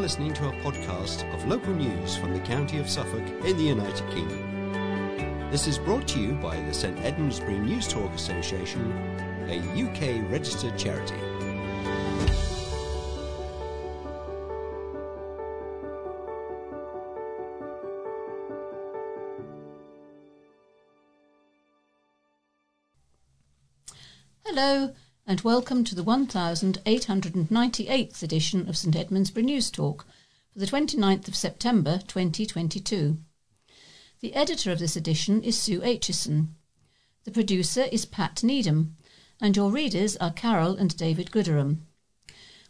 Listening 0.00 0.32
to 0.32 0.48
a 0.48 0.52
podcast 0.62 1.30
of 1.34 1.46
local 1.46 1.74
news 1.74 2.16
from 2.16 2.32
the 2.32 2.40
county 2.40 2.78
of 2.78 2.88
Suffolk 2.88 3.22
in 3.44 3.56
the 3.58 3.64
United 3.64 4.10
Kingdom. 4.10 5.50
This 5.50 5.66
is 5.66 5.76
brought 5.76 6.08
to 6.08 6.18
you 6.18 6.32
by 6.32 6.58
the 6.58 6.72
St 6.72 6.96
Edmundsbury 7.00 7.60
News 7.60 7.86
Talk 7.86 8.10
Association, 8.14 8.90
a 9.46 9.58
UK 9.58 10.26
registered 10.30 10.78
charity. 10.78 11.29
And 25.30 25.42
welcome 25.42 25.84
to 25.84 25.94
the 25.94 26.02
1898th 26.02 28.20
edition 28.20 28.68
of 28.68 28.76
St 28.76 28.96
Edmundsbury 28.96 29.44
News 29.44 29.70
Talk 29.70 30.04
for 30.52 30.58
the 30.58 30.66
29th 30.66 31.28
of 31.28 31.36
September 31.36 32.00
2022. 32.08 33.16
The 34.22 34.34
editor 34.34 34.72
of 34.72 34.80
this 34.80 34.96
edition 34.96 35.40
is 35.44 35.56
Sue 35.56 35.82
Aitchison. 35.82 36.48
The 37.22 37.30
producer 37.30 37.82
is 37.92 38.06
Pat 38.06 38.42
Needham, 38.42 38.96
and 39.40 39.56
your 39.56 39.70
readers 39.70 40.16
are 40.16 40.32
Carol 40.32 40.76
and 40.76 40.96
David 40.96 41.30
Gooderham. 41.30 41.82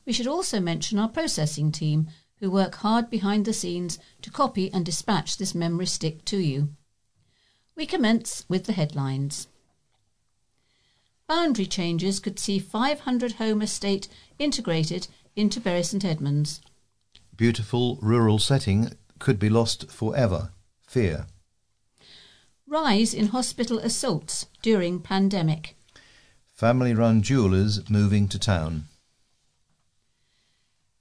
We 0.04 0.12
should 0.12 0.26
also 0.26 0.60
mention 0.60 0.98
our 0.98 1.08
processing 1.08 1.72
team, 1.72 2.10
who 2.40 2.50
work 2.50 2.74
hard 2.74 3.08
behind 3.08 3.46
the 3.46 3.54
scenes 3.54 3.98
to 4.20 4.30
copy 4.30 4.70
and 4.70 4.84
dispatch 4.84 5.38
this 5.38 5.54
memory 5.54 5.86
stick 5.86 6.26
to 6.26 6.36
you. 6.36 6.74
We 7.74 7.86
commence 7.86 8.44
with 8.50 8.66
the 8.66 8.74
headlines. 8.74 9.48
Boundary 11.30 11.66
changes 11.66 12.18
could 12.18 12.40
see 12.40 12.58
500 12.58 13.34
home 13.34 13.62
estate 13.62 14.08
integrated 14.40 15.06
into 15.36 15.60
Bury 15.60 15.84
St 15.84 16.04
Edmunds. 16.04 16.60
Beautiful 17.36 18.00
rural 18.02 18.40
setting 18.40 18.96
could 19.20 19.38
be 19.38 19.48
lost 19.48 19.92
forever. 19.92 20.50
Fear. 20.88 21.28
Rise 22.66 23.14
in 23.14 23.28
hospital 23.28 23.78
assaults 23.78 24.46
during 24.60 24.98
pandemic. 24.98 25.76
Family 26.52 26.94
run 26.94 27.22
jewellers 27.22 27.88
moving 27.88 28.26
to 28.26 28.36
town. 28.36 28.86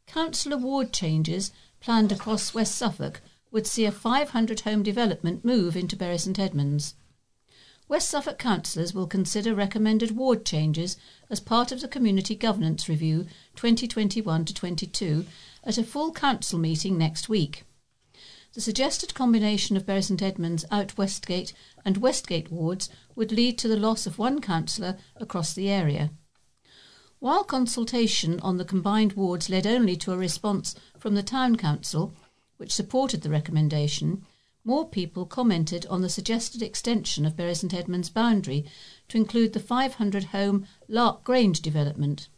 Council 0.06 0.54
award 0.54 0.94
changes 0.94 1.52
planned 1.80 2.12
across 2.12 2.54
West 2.54 2.76
Suffolk 2.76 3.22
would 3.50 3.66
see 3.66 3.86
a 3.86 3.92
500 3.92 4.60
home 4.60 4.84
development 4.84 5.44
move 5.44 5.76
into 5.76 5.96
Bury 5.96 6.20
St 6.20 6.38
Edmunds. 6.38 6.94
West 7.90 8.12
Suffolk 8.12 8.38
councillors 8.38 8.94
will 8.94 9.08
consider 9.08 9.56
recommended 9.56 10.16
ward 10.16 10.46
changes 10.46 10.96
as 11.28 11.40
part 11.40 11.72
of 11.72 11.82
the 11.82 11.88
Community 11.88 12.36
Governance 12.36 12.88
Review 12.88 13.26
2021 13.56 14.46
to 14.46 14.54
22 14.54 15.26
at 15.64 15.80
a 15.80 15.84
full 15.84 16.12
council 16.12 16.60
meeting 16.60 17.00
next 17.00 17.30
week. 17.30 17.64
The 18.54 18.62
suggested 18.62 19.16
combination 19.16 19.76
of 19.76 19.88
Bury 19.88 20.04
St 20.04 20.22
Edmunds, 20.22 20.66
Out 20.70 21.00
Westgate, 21.00 21.52
and 21.84 21.98
Westgate 21.98 22.52
wards 22.52 22.90
would 23.16 23.32
lead 23.32 23.58
to 23.58 23.68
the 23.68 23.76
loss 23.76 24.06
of 24.06 24.20
one 24.20 24.40
councillor 24.40 24.96
across 25.16 25.56
the 25.56 25.68
area. 25.68 26.12
While 27.18 27.44
consultation 27.44 28.40
on 28.42 28.58
the 28.58 28.66
combined 28.66 29.14
wards 29.14 29.50
led 29.50 29.66
only 29.66 29.96
to 29.98 30.12
a 30.12 30.18
response 30.18 30.76
from 31.00 31.16
the 31.16 31.24
Town 31.24 31.56
Council, 31.56 32.14
which 32.58 32.72
supported 32.72 33.24
the 33.24 33.32
recommendation, 33.32 34.28
more 34.64 34.88
people 34.88 35.26
commented 35.26 35.86
on 35.88 36.02
the 36.02 36.10
suggested 36.10 36.62
extension 36.62 37.26
of 37.26 37.36
Bury 37.36 37.56
St 37.56 37.74
Edmunds 37.74 38.10
boundary 38.10 38.66
to 39.08 39.18
include 39.18 39.54
the 39.54 39.60
500 39.60 40.26
home 40.26 40.66
Lark 40.88 41.24
Grange 41.24 41.62
development. 41.62 42.30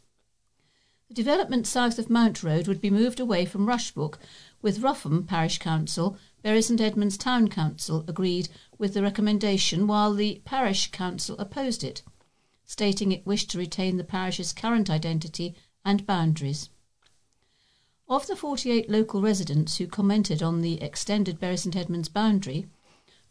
The 1.10 1.16
development 1.16 1.68
south 1.68 2.00
of 2.00 2.10
Mount 2.10 2.42
Road 2.42 2.68
would 2.68 2.80
be 2.80 2.90
moved 2.90 3.20
away 3.20 3.46
from 3.46 3.66
Rushbrooke, 3.66 4.18
with 4.62 4.80
Rougham 4.80 5.26
Parish 5.26 5.58
Council, 5.58 6.18
Bury 6.42 6.62
St 6.62 6.80
Edmunds 6.80 7.18
Town 7.18 7.50
Council 7.50 8.06
agreed 8.08 8.48
with 8.78 8.94
the 8.94 9.02
recommendation 9.02 9.88
while 9.88 10.14
the 10.14 10.42
Parish 10.46 10.90
Council 10.92 11.38
opposed 11.38 11.84
it, 11.84 12.02
stating 12.64 13.12
it 13.12 13.26
wished 13.26 13.50
to 13.52 13.58
retain 13.58 13.98
the 13.98 14.06
parish's 14.06 14.54
current 14.54 14.90
identity 14.90 15.54
and 15.84 16.06
boundaries. 16.06 16.70
Of 18.12 18.28
the 18.28 18.36
48 18.36 18.90
local 18.90 19.22
residents 19.22 19.78
who 19.78 19.88
commented 19.88 20.44
on 20.44 20.60
the 20.60 20.82
extended 20.82 21.40
Bury 21.40 21.56
St 21.56 21.78
Edmunds 21.78 22.10
boundary, 22.10 22.68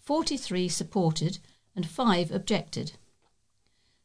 43 0.00 0.70
supported 0.70 1.38
and 1.76 1.86
5 1.86 2.30
objected. 2.32 2.92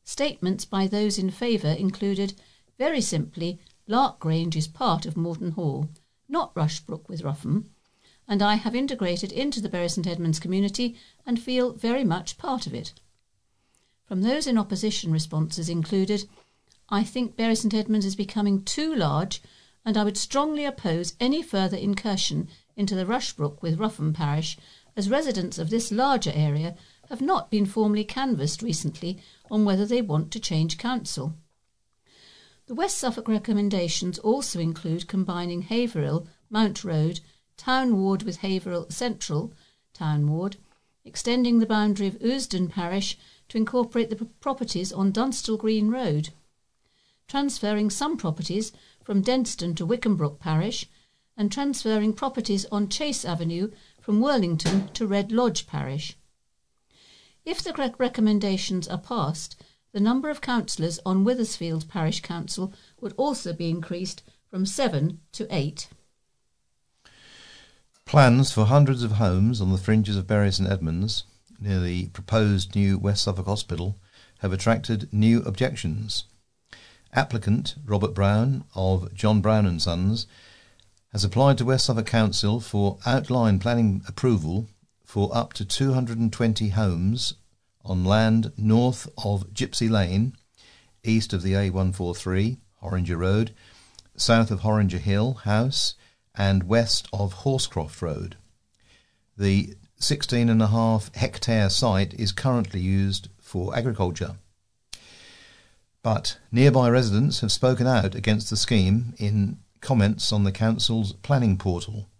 Statements 0.03 0.65
by 0.65 0.87
those 0.87 1.17
in 1.17 1.31
favour 1.31 1.69
included 1.69 2.33
very 2.77 2.99
simply, 2.99 3.57
Lark 3.87 4.19
Grange 4.19 4.57
is 4.57 4.67
part 4.67 5.05
of 5.05 5.15
Moreton 5.15 5.51
Hall, 5.51 5.87
not 6.27 6.53
Rushbrooke 6.55 7.07
with 7.07 7.21
Rougham, 7.23 7.69
and 8.27 8.41
I 8.41 8.55
have 8.55 8.75
integrated 8.75 9.31
into 9.31 9.61
the 9.61 9.69
Bury 9.69 9.87
St 9.87 10.05
Edmunds 10.05 10.41
community 10.41 10.97
and 11.25 11.41
feel 11.41 11.71
very 11.71 12.03
much 12.03 12.37
part 12.37 12.67
of 12.67 12.73
it. 12.73 12.91
From 14.03 14.23
those 14.23 14.45
in 14.45 14.57
opposition, 14.57 15.13
responses 15.13 15.69
included 15.69 16.27
I 16.89 17.05
think 17.05 17.37
Bury 17.37 17.55
St 17.55 17.73
Edmunds 17.73 18.05
is 18.05 18.17
becoming 18.17 18.61
too 18.61 18.93
large 18.93 19.41
and 19.85 19.95
I 19.95 20.03
would 20.03 20.17
strongly 20.17 20.65
oppose 20.65 21.13
any 21.19 21.43
further 21.43 21.77
incursion 21.77 22.49
into 22.75 22.95
the 22.95 23.05
Rushbrooke 23.05 23.61
with 23.61 23.79
Rougham 23.79 24.13
parish, 24.13 24.57
as 24.97 25.09
residents 25.09 25.59
of 25.59 25.69
this 25.69 25.91
larger 25.91 26.31
area 26.33 26.75
have 27.09 27.21
not 27.21 27.51
been 27.51 27.65
formally 27.65 28.03
canvassed 28.03 28.61
recently 28.61 29.19
on 29.51 29.63
whether 29.63 29.85
they 29.85 30.01
want 30.01 30.31
to 30.31 30.39
change 30.39 30.77
council. 30.77 31.35
The 32.65 32.73
West 32.73 32.97
Suffolk 32.97 33.27
recommendations 33.27 34.17
also 34.19 34.59
include 34.59 35.07
combining 35.07 35.61
Haverhill, 35.61 36.27
Mount 36.49 36.83
Road, 36.83 37.19
Town 37.57 38.01
Ward 38.01 38.23
with 38.23 38.37
Haverhill 38.37 38.89
Central, 38.89 39.53
Town 39.93 40.27
Ward, 40.31 40.57
extending 41.03 41.59
the 41.59 41.67
boundary 41.67 42.07
of 42.07 42.17
Ousden 42.19 42.69
Parish 42.69 43.19
to 43.49 43.57
incorporate 43.57 44.09
the 44.09 44.25
properties 44.41 44.91
on 44.91 45.11
Dunstall 45.11 45.57
Green 45.57 45.89
Road, 45.91 46.29
transferring 47.27 47.91
some 47.91 48.17
properties 48.17 48.71
from 49.05 49.21
Denston 49.21 49.75
to 49.75 49.85
Wickhambrook 49.85 50.39
Parish, 50.39 50.89
and 51.37 51.51
transferring 51.51 52.11
properties 52.11 52.65
on 52.71 52.89
Chase 52.89 53.23
Avenue 53.23 53.69
from 54.01 54.19
Worlington 54.19 54.91
to 54.93 55.05
Red 55.05 55.31
Lodge 55.31 55.67
Parish. 55.67 56.17
If 57.45 57.63
the 57.63 57.93
recommendations 57.97 58.87
are 58.87 58.97
passed, 58.97 59.61
the 59.91 59.99
number 59.99 60.29
of 60.29 60.41
councillors 60.41 60.99
on 61.05 61.23
Withersfield 61.23 61.87
Parish 61.87 62.21
Council 62.21 62.73
would 62.99 63.13
also 63.15 63.53
be 63.53 63.69
increased 63.69 64.23
from 64.49 64.65
seven 64.65 65.19
to 65.33 65.47
eight. 65.55 65.87
Plans 68.05 68.51
for 68.51 68.65
hundreds 68.65 69.03
of 69.03 69.13
homes 69.13 69.61
on 69.61 69.71
the 69.71 69.77
fringes 69.77 70.17
of 70.17 70.27
Bury 70.27 70.51
St 70.51 70.69
Edmunds, 70.69 71.25
near 71.59 71.79
the 71.79 72.07
proposed 72.07 72.75
new 72.75 72.97
West 72.97 73.23
Suffolk 73.23 73.45
Hospital, 73.45 73.97
have 74.39 74.51
attracted 74.51 75.11
new 75.13 75.41
objections. 75.43 76.25
Applicant 77.15 77.75
Robert 77.85 78.13
Brown 78.13 78.65
of 78.75 79.13
John 79.13 79.39
Brown 79.39 79.65
and 79.65 79.81
Sons 79.81 80.27
has 81.13 81.23
applied 81.23 81.57
to 81.57 81.63
West 81.63 81.85
Suffolk 81.85 82.07
Council 82.07 82.59
for 82.59 82.97
outline 83.05 83.57
planning 83.57 84.03
approval 84.05 84.67
for 85.05 85.33
up 85.33 85.53
to 85.53 85.63
220 85.63 86.69
homes 86.69 87.35
on 87.85 88.03
land 88.03 88.51
north 88.57 89.07
of 89.17 89.53
Gypsy 89.53 89.89
Lane, 89.89 90.35
east 91.05 91.31
of 91.31 91.41
the 91.41 91.53
A143, 91.53 92.57
Horringer 92.83 93.17
Road, 93.17 93.55
south 94.17 94.51
of 94.51 94.59
Horringer 94.59 94.99
Hill 94.99 95.35
House, 95.45 95.95
and 96.35 96.63
west 96.63 97.07
of 97.13 97.31
Horsecroft 97.31 98.01
Road. 98.01 98.35
The 99.37 99.73
16.5 100.01 101.15
hectare 101.15 101.69
site 101.69 102.13
is 102.15 102.33
currently 102.33 102.81
used 102.81 103.29
for 103.39 103.73
agriculture. 103.73 104.35
But 106.05 106.37
nearby 106.51 106.87
residents 106.91 107.39
have 107.39 107.51
spoken 107.51 107.87
out 107.87 108.13
against 108.13 108.51
the 108.51 108.57
scheme 108.57 109.15
in 109.17 109.57
comments 109.81 110.31
on 110.31 110.43
the 110.43 110.51
council's 110.51 111.13
planning 111.13 111.57
portal, 111.57 112.11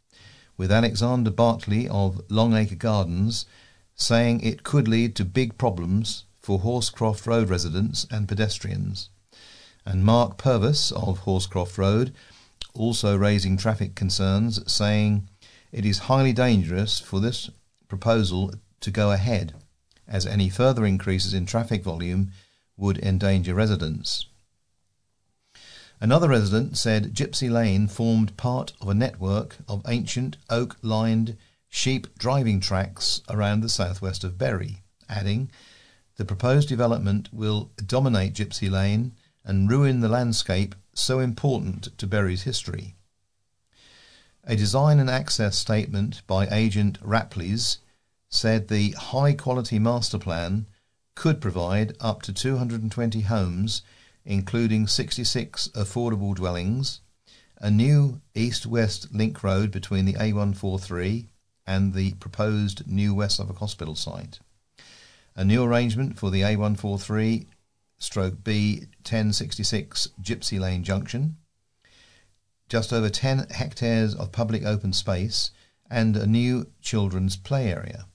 with 0.58 0.72
Alexander 0.72 1.30
Bartley 1.30 1.88
of 1.88 2.20
Longacre 2.28 2.74
Gardens 2.74 3.46
saying 3.94 4.42
it 4.42 4.64
could 4.64 4.88
lead 4.88 5.16
to 5.18 5.24
big 5.24 5.60
problems 5.60 6.24
for 6.42 6.62
Horsecroft 6.62 7.28
Road 7.28 7.48
residents 7.48 8.08
and 8.10 8.28
pedestrians, 8.28 9.10
and 9.86 10.04
Mark 10.04 10.40
Purvis 10.40 10.92
of 10.92 11.20
Horsecroft 11.20 11.78
Road 11.78 12.12
also 12.74 13.16
raising 13.16 13.56
traffic 13.56 13.94
concerns, 13.94 14.60
saying 14.66 15.30
it 15.72 15.86
is 15.86 16.10
highly 16.10 16.34
dangerous 16.34 17.00
for 17.00 17.20
this 17.20 17.52
proposal 17.88 18.52
to 18.80 18.90
go 18.90 19.12
ahead, 19.12 19.54
as 20.08 20.26
any 20.26 20.50
further 20.50 20.88
increases 20.88 21.36
in 21.36 21.46
traffic 21.46 21.84
volume 21.84 22.32
would 22.78 22.98
endanger 22.98 23.54
residents. 23.54 24.26
Another 26.02 26.28
resident 26.28 26.78
said 26.78 27.14
Gypsy 27.14 27.50
Lane 27.50 27.88
formed 27.88 28.36
part 28.36 28.74
of 28.82 28.90
a 28.90 28.94
network 28.94 29.58
of 29.68 29.82
ancient 29.88 30.38
oak 30.50 30.78
lined 30.82 31.38
sheep 31.70 32.08
driving 32.18 32.60
tracks 32.60 33.22
around 33.30 33.62
the 33.62 33.70
southwest 33.70 34.24
of 34.24 34.38
Bury, 34.38 34.84
adding, 35.08 35.50
The 36.18 36.26
proposed 36.26 36.68
development 36.68 37.34
will 37.34 37.72
dominate 37.86 38.34
Gypsy 38.34 38.70
Lane 38.70 39.14
and 39.44 39.70
ruin 39.70 40.02
the 40.02 40.10
landscape 40.10 40.76
so 40.94 41.20
important 41.20 41.98
to 41.98 42.08
Bury's 42.08 42.44
history. 42.44 42.96
A 44.44 44.56
design 44.56 45.00
and 45.00 45.10
access 45.10 45.58
statement 45.58 46.22
by 46.28 46.48
agent 46.48 47.00
Rapleys 47.02 47.78
said 48.30 48.68
the 48.68 48.92
high 48.92 49.34
quality 49.34 49.80
master 49.80 50.20
plan 50.20 50.66
could 51.16 51.42
provide 51.42 51.96
up 52.00 52.22
to 52.22 52.34
220 52.34 53.22
homes, 53.22 53.82
including 54.26 54.86
66 54.86 55.70
affordable 55.70 56.36
dwellings, 56.36 57.02
a 57.60 57.72
new 57.72 58.22
east 58.34 58.66
west 58.66 59.14
link 59.14 59.44
road 59.44 59.72
between 59.72 60.06
the 60.06 60.14
A143 60.14 61.28
and 61.66 61.94
the 61.94 62.14
proposed 62.16 62.88
new 62.88 63.16
West 63.16 63.38
Suffolk 63.38 63.58
Hospital 63.58 63.96
site, 63.96 64.40
a 65.36 65.44
new 65.44 65.64
arrangement 65.64 66.20
for 66.20 66.30
the 66.30 66.42
A143 66.42 67.48
stroke 67.98 68.44
B 68.44 68.82
1066 68.98 70.10
Gypsy 70.22 70.60
Lane 70.60 70.84
Junction, 70.84 71.38
just 72.68 72.92
over 72.92 73.10
10 73.10 73.48
hectares 73.52 74.14
of 74.14 74.32
public 74.32 74.64
open 74.66 74.92
space, 74.94 75.52
and 75.90 76.18
a 76.18 76.28
new 76.28 76.68
children's 76.82 77.38
play 77.38 77.72
area. 77.72 78.06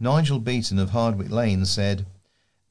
Nigel 0.00 0.38
Beaton 0.38 0.78
of 0.78 0.90
Hardwick 0.90 1.30
Lane 1.30 1.64
said, 1.64 2.06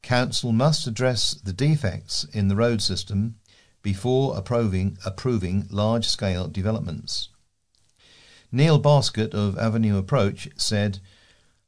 Council 0.01 0.53
must 0.53 0.88
address 0.88 1.33
the 1.33 1.51
defects 1.51 2.24
in 2.31 2.47
the 2.47 2.56
road 2.56 2.81
system 2.81 3.35
before 3.81 4.38
approving, 4.38 4.97
approving 5.06 5.68
large 5.69 6.07
scale 6.07 6.47
developments. 6.47 7.29
Neil 8.51 8.79
Baskett 8.79 9.33
of 9.33 9.57
Avenue 9.57 9.97
Approach 9.97 10.47
said, 10.56 11.00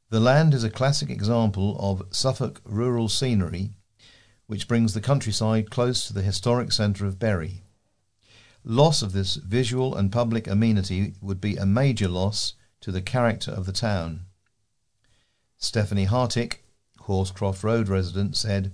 The 0.09 0.21
land 0.21 0.53
is 0.53 0.63
a 0.63 0.69
classic 0.69 1.09
example 1.09 1.75
of 1.79 2.07
Suffolk 2.11 2.61
rural 2.63 3.09
scenery 3.09 3.71
which 4.47 4.67
brings 4.67 4.93
the 4.93 5.01
countryside 5.01 5.69
close 5.69 6.07
to 6.07 6.13
the 6.13 6.23
historic 6.23 6.71
centre 6.71 7.05
of 7.05 7.19
Bury. 7.19 7.61
Loss 8.63 9.01
of 9.01 9.11
this 9.11 9.35
visual 9.35 9.95
and 9.95 10.11
public 10.11 10.47
amenity 10.47 11.13
would 11.21 11.39
be 11.39 11.55
a 11.55 11.65
major 11.65 12.07
loss 12.07 12.53
to 12.81 12.91
the 12.91 13.01
character 13.01 13.51
of 13.51 13.65
the 13.65 13.71
town. 13.71 14.25
Stephanie 15.61 16.05
Hartick, 16.05 16.63
Horsecroft 17.01 17.65
Road 17.65 17.89
resident, 17.89 18.37
said, 18.37 18.71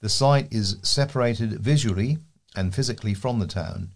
The 0.00 0.08
site 0.08 0.52
is 0.52 0.78
separated 0.82 1.60
visually 1.60 2.18
and 2.56 2.74
physically 2.74 3.14
from 3.14 3.38
the 3.38 3.46
town, 3.46 3.94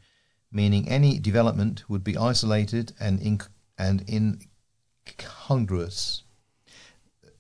meaning 0.53 0.89
any 0.89 1.19
development 1.19 1.91
would 1.91 2.05
be 2.05 2.17
isolated 2.17 2.93
and, 3.01 3.21
inc- 3.21 3.49
and 3.77 4.09
incongruous. 4.09 6.23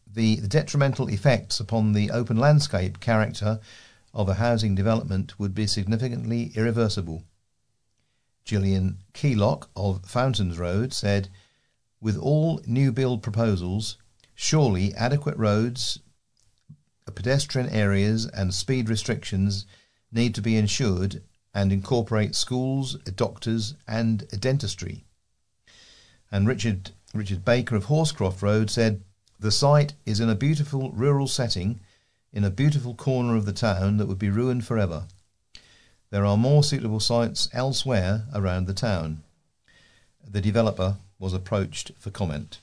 The, 0.04 0.40
the 0.40 0.48
detrimental 0.48 1.08
effects 1.08 1.60
upon 1.60 1.92
the 1.92 2.10
open 2.10 2.36
landscape 2.36 2.98
character 2.98 3.60
of 4.12 4.28
a 4.28 4.34
housing 4.34 4.74
development 4.74 5.38
would 5.38 5.54
be 5.54 5.68
significantly 5.68 6.50
irreversible. 6.56 7.22
Gillian 8.44 8.98
Keylock 9.12 9.70
of 9.76 10.04
Fountains 10.04 10.58
Road 10.58 10.92
said, 10.92 11.28
With 12.00 12.16
all 12.16 12.60
new 12.66 12.90
build 12.90 13.22
proposals, 13.22 13.98
Surely 14.37 14.94
adequate 14.94 15.37
roads, 15.37 15.99
pedestrian 17.17 17.69
areas, 17.71 18.27
and 18.27 18.55
speed 18.55 18.88
restrictions 18.88 19.67
need 20.12 20.35
to 20.35 20.43
be 20.43 20.56
ensured 20.56 21.23
and 21.53 21.73
incorporate 21.73 22.37
schools, 22.37 22.97
doctors, 23.17 23.75
and 23.88 24.29
dentistry. 24.38 25.05
And 26.31 26.47
Richard 26.47 26.93
Richard 27.15 27.44
Baker 27.44 27.75
of 27.75 27.85
Horsecroft 27.85 28.43
Road 28.43 28.71
said, 28.71 29.03
The 29.41 29.50
site 29.50 29.94
is 30.05 30.21
in 30.21 30.29
a 30.29 30.35
beautiful 30.35 30.93
rural 30.93 31.27
setting 31.27 31.81
in 32.33 32.44
a 32.44 32.50
beautiful 32.50 32.94
corner 32.94 33.35
of 33.35 33.47
the 33.47 33.53
town 33.55 33.97
that 33.97 34.06
would 34.06 34.19
be 34.19 34.29
ruined 34.29 34.67
forever. 34.67 35.06
There 36.11 36.27
are 36.27 36.37
more 36.37 36.62
suitable 36.62 37.00
sites 37.00 37.49
elsewhere 37.55 38.27
around 38.35 38.67
the 38.67 38.75
town. 38.75 39.23
The 40.29 40.43
developer 40.43 40.99
was 41.19 41.33
approached 41.33 41.93
for 41.99 42.11
comment. 42.11 42.61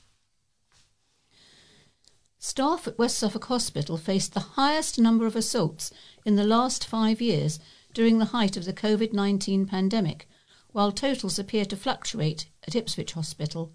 Staff 2.46 2.86
at 2.86 2.98
West 2.98 3.18
Suffolk 3.18 3.46
Hospital 3.46 3.96
faced 3.96 4.34
the 4.34 4.52
highest 4.60 4.98
number 4.98 5.24
of 5.26 5.34
assaults 5.34 5.90
in 6.26 6.36
the 6.36 6.44
last 6.44 6.84
five 6.84 7.22
years 7.22 7.58
during 7.94 8.18
the 8.18 8.36
height 8.36 8.54
of 8.58 8.66
the 8.66 8.72
COVID 8.74 9.14
19 9.14 9.64
pandemic, 9.64 10.28
while 10.70 10.92
totals 10.92 11.38
appear 11.38 11.64
to 11.64 11.74
fluctuate 11.74 12.50
at 12.66 12.76
Ipswich 12.76 13.12
Hospital. 13.12 13.72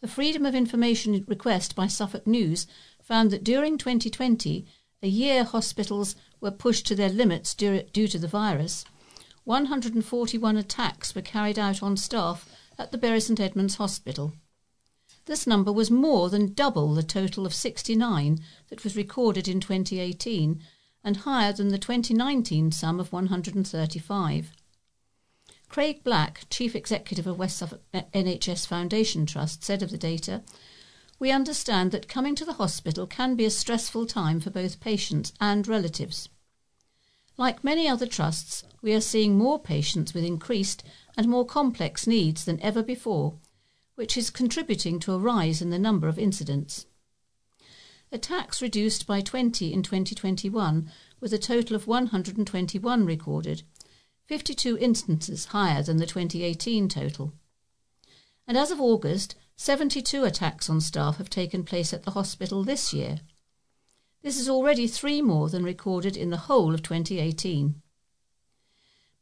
The 0.00 0.08
Freedom 0.08 0.46
of 0.46 0.54
Information 0.54 1.22
request 1.28 1.76
by 1.76 1.86
Suffolk 1.86 2.26
News 2.26 2.66
found 3.02 3.30
that 3.30 3.44
during 3.44 3.76
2020, 3.76 4.64
a 5.02 5.06
year 5.06 5.44
hospitals 5.44 6.16
were 6.40 6.50
pushed 6.50 6.86
to 6.86 6.94
their 6.94 7.10
limits 7.10 7.54
due 7.54 7.82
to 7.82 8.18
the 8.18 8.26
virus, 8.26 8.86
141 9.44 10.56
attacks 10.56 11.14
were 11.14 11.20
carried 11.20 11.58
out 11.58 11.82
on 11.82 11.98
staff 11.98 12.50
at 12.78 12.90
the 12.90 12.96
Bury 12.96 13.20
St 13.20 13.38
Edmunds 13.38 13.74
Hospital. 13.74 14.32
This 15.26 15.44
number 15.44 15.72
was 15.72 15.90
more 15.90 16.30
than 16.30 16.54
double 16.54 16.94
the 16.94 17.02
total 17.02 17.46
of 17.46 17.54
69 17.54 18.38
that 18.68 18.84
was 18.84 18.96
recorded 18.96 19.48
in 19.48 19.58
2018 19.58 20.62
and 21.02 21.16
higher 21.18 21.52
than 21.52 21.68
the 21.68 21.78
2019 21.78 22.70
sum 22.70 23.00
of 23.00 23.12
135. 23.12 24.52
Craig 25.68 26.04
Black, 26.04 26.46
Chief 26.48 26.76
Executive 26.76 27.26
of 27.26 27.38
West 27.38 27.56
Suffolk 27.58 27.82
NHS 27.92 28.68
Foundation 28.68 29.26
Trust, 29.26 29.64
said 29.64 29.82
of 29.82 29.90
the 29.90 29.98
data, 29.98 30.44
We 31.18 31.32
understand 31.32 31.90
that 31.90 32.08
coming 32.08 32.36
to 32.36 32.44
the 32.44 32.54
hospital 32.54 33.08
can 33.08 33.34
be 33.34 33.44
a 33.44 33.50
stressful 33.50 34.06
time 34.06 34.38
for 34.38 34.50
both 34.50 34.78
patients 34.78 35.32
and 35.40 35.66
relatives. 35.66 36.28
Like 37.36 37.64
many 37.64 37.88
other 37.88 38.06
trusts, 38.06 38.62
we 38.80 38.94
are 38.94 39.00
seeing 39.00 39.36
more 39.36 39.58
patients 39.58 40.14
with 40.14 40.22
increased 40.22 40.84
and 41.16 41.28
more 41.28 41.44
complex 41.44 42.06
needs 42.06 42.44
than 42.44 42.60
ever 42.60 42.82
before, 42.82 43.40
which 43.96 44.16
is 44.16 44.30
contributing 44.30 45.00
to 45.00 45.12
a 45.12 45.18
rise 45.18 45.60
in 45.60 45.70
the 45.70 45.78
number 45.78 46.06
of 46.06 46.18
incidents. 46.18 46.86
Attacks 48.12 48.62
reduced 48.62 49.06
by 49.06 49.20
20 49.20 49.72
in 49.72 49.82
2021, 49.82 50.90
with 51.18 51.32
a 51.32 51.38
total 51.38 51.74
of 51.74 51.88
121 51.88 53.04
recorded, 53.04 53.62
52 54.26 54.78
instances 54.78 55.46
higher 55.46 55.82
than 55.82 55.96
the 55.96 56.06
2018 56.06 56.88
total. 56.88 57.32
And 58.46 58.56
as 58.56 58.70
of 58.70 58.80
August, 58.80 59.34
72 59.56 60.24
attacks 60.24 60.70
on 60.70 60.80
staff 60.80 61.16
have 61.16 61.30
taken 61.30 61.64
place 61.64 61.92
at 61.92 62.04
the 62.04 62.12
hospital 62.12 62.62
this 62.62 62.92
year. 62.92 63.20
This 64.22 64.38
is 64.38 64.48
already 64.48 64.86
three 64.86 65.22
more 65.22 65.48
than 65.48 65.64
recorded 65.64 66.16
in 66.16 66.30
the 66.30 66.36
whole 66.36 66.74
of 66.74 66.82
2018. 66.82 67.80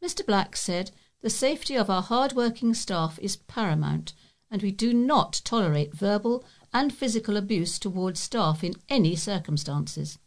Mr. 0.02 0.26
Black 0.26 0.56
said, 0.56 0.90
The 1.20 1.30
safety 1.30 1.76
of 1.76 1.88
our 1.88 2.02
hard-working 2.02 2.74
staff 2.74 3.18
is 3.20 3.36
paramount 3.36 4.12
and 4.50 4.62
we 4.62 4.70
do 4.70 4.92
not 4.92 5.40
tolerate 5.44 5.94
verbal 5.94 6.44
and 6.72 6.92
physical 6.92 7.36
abuse 7.36 7.78
towards 7.78 8.20
staff 8.20 8.62
in 8.64 8.74
any 8.88 9.16
circumstances. 9.16 10.18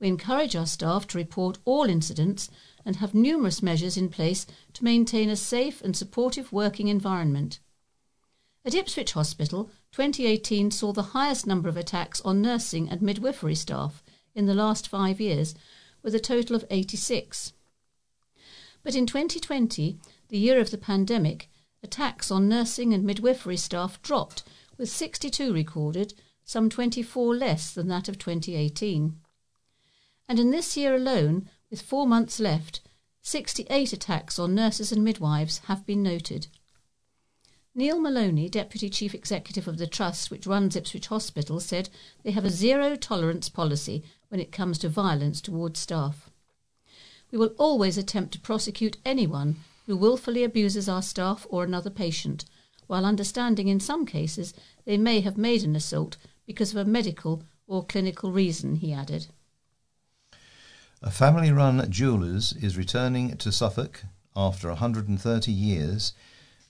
We 0.00 0.08
encourage 0.08 0.56
our 0.56 0.66
staff 0.66 1.06
to 1.08 1.18
report 1.18 1.58
all 1.64 1.84
incidents 1.84 2.50
and 2.84 2.96
have 2.96 3.14
numerous 3.14 3.62
measures 3.62 3.96
in 3.96 4.08
place 4.08 4.46
to 4.72 4.82
maintain 4.82 5.30
a 5.30 5.36
safe 5.36 5.80
and 5.80 5.96
supportive 5.96 6.52
working 6.52 6.88
environment. 6.88 7.60
At 8.64 8.74
Ipswich 8.74 9.12
Hospital, 9.12 9.70
2018 9.92 10.70
saw 10.70 10.92
the 10.92 11.14
highest 11.14 11.46
number 11.46 11.68
of 11.68 11.76
attacks 11.76 12.20
on 12.22 12.42
nursing 12.42 12.88
and 12.88 13.00
midwifery 13.00 13.54
staff 13.54 14.02
in 14.34 14.46
the 14.46 14.54
last 14.54 14.88
five 14.88 15.20
years, 15.20 15.54
with 16.02 16.14
a 16.14 16.20
total 16.20 16.56
of 16.56 16.64
86. 16.70 17.52
But 18.82 18.96
in 18.96 19.06
2020, 19.06 19.98
the 20.28 20.38
year 20.38 20.58
of 20.58 20.70
the 20.70 20.78
pandemic, 20.78 21.48
attacks 21.82 22.30
on 22.30 22.48
nursing 22.48 22.92
and 22.92 23.04
midwifery 23.04 23.56
staff 23.56 24.00
dropped, 24.02 24.42
with 24.78 24.88
62 24.88 25.52
recorded, 25.52 26.14
some 26.44 26.70
24 26.70 27.34
less 27.34 27.72
than 27.72 27.88
that 27.88 28.08
of 28.08 28.18
2018. 28.18 29.16
And 30.28 30.38
in 30.38 30.50
this 30.50 30.76
year 30.76 30.94
alone, 30.94 31.48
with 31.70 31.82
four 31.82 32.06
months 32.06 32.40
left, 32.40 32.80
68 33.22 33.92
attacks 33.92 34.38
on 34.38 34.54
nurses 34.54 34.92
and 34.92 35.04
midwives 35.04 35.58
have 35.66 35.86
been 35.86 36.02
noted. 36.02 36.48
Neil 37.74 37.98
Maloney, 38.00 38.48
Deputy 38.48 38.90
Chief 38.90 39.14
Executive 39.14 39.66
of 39.66 39.78
the 39.78 39.86
Trust 39.86 40.30
which 40.30 40.46
runs 40.46 40.76
Ipswich 40.76 41.06
Hospital, 41.06 41.58
said 41.58 41.88
they 42.22 42.32
have 42.32 42.44
a 42.44 42.50
zero 42.50 42.96
tolerance 42.96 43.48
policy 43.48 44.04
when 44.28 44.40
it 44.40 44.52
comes 44.52 44.78
to 44.78 44.88
violence 44.88 45.40
towards 45.40 45.80
staff. 45.80 46.28
We 47.30 47.38
will 47.38 47.54
always 47.56 47.96
attempt 47.96 48.34
to 48.34 48.40
prosecute 48.40 48.98
anyone 49.06 49.56
who 49.86 49.96
wilfully 49.96 50.44
abuses 50.44 50.88
our 50.88 51.02
staff 51.02 51.46
or 51.50 51.64
another 51.64 51.90
patient, 51.90 52.44
while 52.86 53.04
understanding 53.04 53.68
in 53.68 53.80
some 53.80 54.06
cases 54.06 54.54
they 54.84 54.96
may 54.96 55.20
have 55.20 55.36
made 55.36 55.62
an 55.62 55.76
assault 55.76 56.16
because 56.46 56.72
of 56.72 56.76
a 56.76 56.88
medical 56.88 57.42
or 57.66 57.84
clinical 57.84 58.32
reason, 58.32 58.76
he 58.76 58.92
added. 58.92 59.28
A 61.02 61.10
family 61.10 61.50
run 61.50 61.90
jewellers 61.90 62.52
is 62.52 62.76
returning 62.76 63.36
to 63.38 63.50
Suffolk 63.50 64.04
after 64.36 64.68
130 64.68 65.50
years 65.50 66.12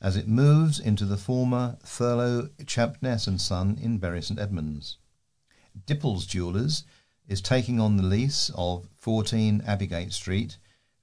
as 0.01 0.17
it 0.17 0.27
moves 0.27 0.81
into 0.81 1.05
the 1.05 1.17
former 1.17 1.77
Thurlow 1.85 2.49
Champness 2.65 3.27
and 3.27 3.41
Son 3.41 3.79
in 3.81 3.99
Bury 3.99 4.23
St 4.23 4.41
Edmunds. 4.41 4.97
Dipples 5.87 6.27
Jewellers 6.27 6.85
is 7.29 7.41
taking 7.41 7.79
on 7.79 7.97
the 7.97 8.03
lease 8.03 8.51
of 8.55 8.89
14 8.97 9.63
Abbeygate 9.67 10.13
Street, 10.13 10.57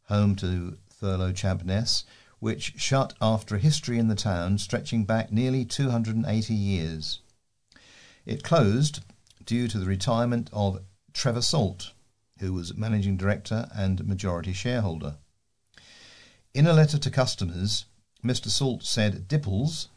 home 0.04 0.36
to 0.36 0.78
Thurlow 1.00 1.32
Champness, 1.32 2.03
which 2.39 2.74
shut 2.77 3.13
after 3.22 3.56
a 3.56 3.60
history 3.60 3.98
in 3.98 4.10
the 4.10 4.15
town 4.15 4.58
stretching 4.58 5.06
back 5.06 5.32
nearly 5.32 5.63
280 5.63 6.53
years. 6.53 7.20
It 8.25 8.44
closed 8.44 9.00
due 9.46 9.68
to 9.70 9.79
the 9.79 9.86
retirement 9.86 10.50
of 10.51 10.84
Trevor 11.13 11.41
Salt, 11.41 11.94
who 12.39 12.53
was 12.53 12.75
managing 12.75 13.15
director 13.15 13.70
and 13.74 14.06
majority 14.06 14.53
shareholder. 14.53 15.18
In 16.53 16.68
a 16.68 16.74
letter 16.74 16.98
to 16.98 17.10
customers, 17.10 17.86
Mr. 18.24 18.50
Salt 18.50 18.84
said 18.84 19.27
Dipples, 19.27 19.88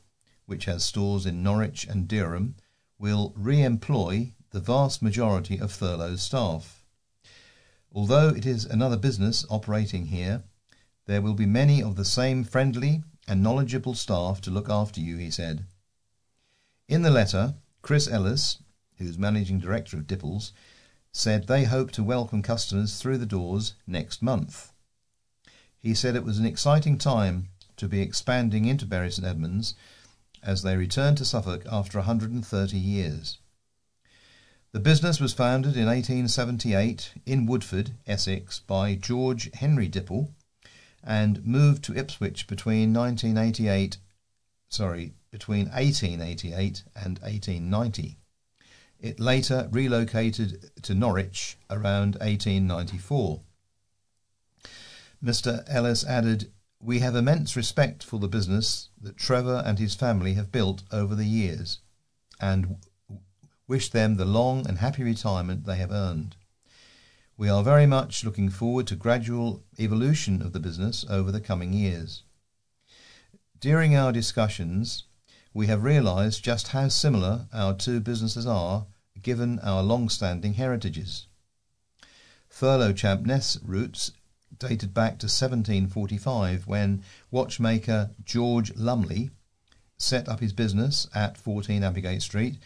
which 0.46 0.66
has 0.66 0.84
stores 0.84 1.26
in 1.26 1.42
Norwich 1.42 1.84
and 1.84 2.06
Durham, 2.06 2.54
will 2.98 3.32
re 3.36 3.62
employ 3.62 4.34
the 4.50 4.60
vast 4.60 5.02
majority 5.02 5.58
of 5.58 5.72
Thurlow's 5.72 6.22
staff. 6.22 6.84
Although 7.92 8.28
it 8.28 8.46
is 8.46 8.64
another 8.64 8.96
business 8.96 9.44
operating 9.50 10.06
here, 10.06 10.44
there 11.06 11.22
will 11.22 11.34
be 11.34 11.46
many 11.46 11.82
of 11.82 11.96
the 11.96 12.04
same 12.04 12.44
friendly 12.44 13.02
and 13.26 13.42
knowledgeable 13.42 13.94
staff 13.94 14.40
to 14.40 14.50
look 14.50 14.68
after 14.68 15.00
you, 15.00 15.16
he 15.16 15.30
said. 15.30 15.64
In 16.88 17.02
the 17.02 17.10
letter, 17.10 17.54
Chris 17.82 18.08
Ellis, 18.08 18.58
who's 18.98 19.18
managing 19.18 19.58
director 19.58 19.96
of 19.96 20.06
Dipples, 20.06 20.52
said 21.10 21.46
they 21.46 21.64
hope 21.64 21.90
to 21.92 22.02
welcome 22.02 22.42
customers 22.42 22.98
through 22.98 23.18
the 23.18 23.26
doors 23.26 23.74
next 23.86 24.22
month. 24.22 24.72
He 25.78 25.94
said 25.94 26.14
it 26.14 26.24
was 26.24 26.38
an 26.38 26.46
exciting 26.46 26.96
time 26.98 27.48
to 27.76 27.88
be 27.88 28.00
expanding 28.00 28.66
into 28.66 28.86
Bury 28.86 29.10
St 29.10 29.26
Edmunds 29.26 29.74
as 30.42 30.62
they 30.62 30.76
returned 30.76 31.18
to 31.18 31.24
Suffolk 31.24 31.64
after 31.70 31.98
130 31.98 32.78
years. 32.78 33.38
The 34.72 34.80
business 34.80 35.20
was 35.20 35.34
founded 35.34 35.76
in 35.76 35.86
1878 35.86 37.12
in 37.26 37.46
Woodford, 37.46 37.92
Essex, 38.06 38.60
by 38.60 38.94
George 38.94 39.50
Henry 39.54 39.88
Dipple 39.88 40.32
and 41.04 41.44
moved 41.44 41.84
to 41.84 41.96
Ipswich 41.96 42.46
between 42.46 42.92
1988 42.92 43.98
sorry, 44.72 45.12
between 45.30 45.66
1888 45.68 46.84
and 46.96 47.18
1890. 47.18 48.18
It 48.98 49.20
later 49.20 49.68
relocated 49.70 50.70
to 50.82 50.94
Norwich 50.94 51.58
around 51.68 52.14
1894. 52.16 53.42
Mr. 55.22 55.62
Ellis 55.68 56.04
added, 56.04 56.50
We 56.80 57.00
have 57.00 57.14
immense 57.14 57.54
respect 57.54 58.02
for 58.02 58.18
the 58.18 58.28
business 58.28 58.88
that 59.00 59.16
Trevor 59.16 59.62
and 59.64 59.78
his 59.78 59.94
family 59.94 60.34
have 60.34 60.50
built 60.50 60.82
over 60.90 61.14
the 61.14 61.26
years 61.26 61.80
and 62.40 62.76
wish 63.68 63.90
them 63.90 64.16
the 64.16 64.24
long 64.24 64.66
and 64.66 64.78
happy 64.78 65.02
retirement 65.02 65.66
they 65.66 65.76
have 65.76 65.92
earned. 65.92 66.36
We 67.42 67.48
are 67.48 67.64
very 67.64 67.86
much 67.86 68.22
looking 68.22 68.50
forward 68.50 68.86
to 68.86 68.94
gradual 68.94 69.64
evolution 69.76 70.42
of 70.42 70.52
the 70.52 70.60
business 70.60 71.04
over 71.10 71.32
the 71.32 71.40
coming 71.40 71.72
years. 71.72 72.22
During 73.58 73.96
our 73.96 74.12
discussions, 74.12 75.06
we 75.52 75.66
have 75.66 75.82
realized 75.82 76.44
just 76.44 76.68
how 76.68 76.86
similar 76.86 77.48
our 77.52 77.74
two 77.74 77.98
businesses 77.98 78.46
are 78.46 78.86
given 79.20 79.58
our 79.58 79.82
long 79.82 80.08
standing 80.08 80.54
heritages. 80.54 81.26
Thurlow 82.48 82.92
Champness 82.92 83.58
roots 83.64 84.12
dated 84.56 84.94
back 84.94 85.18
to 85.18 85.26
1745 85.26 86.68
when 86.68 87.02
watchmaker 87.32 88.10
George 88.24 88.72
Lumley 88.76 89.30
set 89.98 90.28
up 90.28 90.38
his 90.38 90.52
business 90.52 91.08
at 91.12 91.36
14 91.36 91.82
Abbeygate 91.82 92.22
Street, 92.22 92.58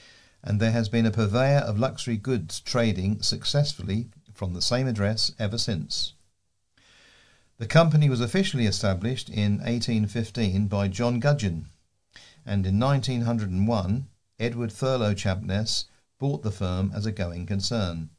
and 0.44 0.60
there 0.60 0.72
has 0.72 0.90
been 0.90 1.06
a 1.06 1.10
purveyor 1.10 1.60
of 1.60 1.78
luxury 1.78 2.18
goods 2.18 2.60
trading 2.60 3.22
successfully 3.22 4.10
from 4.36 4.52
the 4.52 4.62
same 4.62 4.86
address 4.86 5.32
ever 5.38 5.56
since. 5.56 6.12
The 7.58 7.66
company 7.66 8.10
was 8.10 8.20
officially 8.20 8.66
established 8.66 9.30
in 9.30 9.58
1815 9.58 10.66
by 10.66 10.88
John 10.88 11.20
Gudgeon, 11.20 11.70
and 12.44 12.66
in 12.66 12.78
1901 12.78 14.08
Edward 14.38 14.70
Thurlow 14.70 15.14
Champness 15.14 15.86
bought 16.18 16.42
the 16.42 16.50
firm 16.50 16.92
as 16.94 17.06
a 17.06 17.12
going 17.12 17.46
concern. 17.46 18.10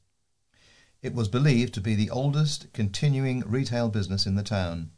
It 1.04 1.14
was 1.14 1.28
believed 1.28 1.76
to 1.76 1.82
be 1.82 1.94
the 1.94 2.10
oldest 2.10 2.74
continuing 2.74 3.42
retail 3.42 3.90
business 3.90 4.26
in 4.26 4.34
the 4.34 4.42
town. 4.42 4.90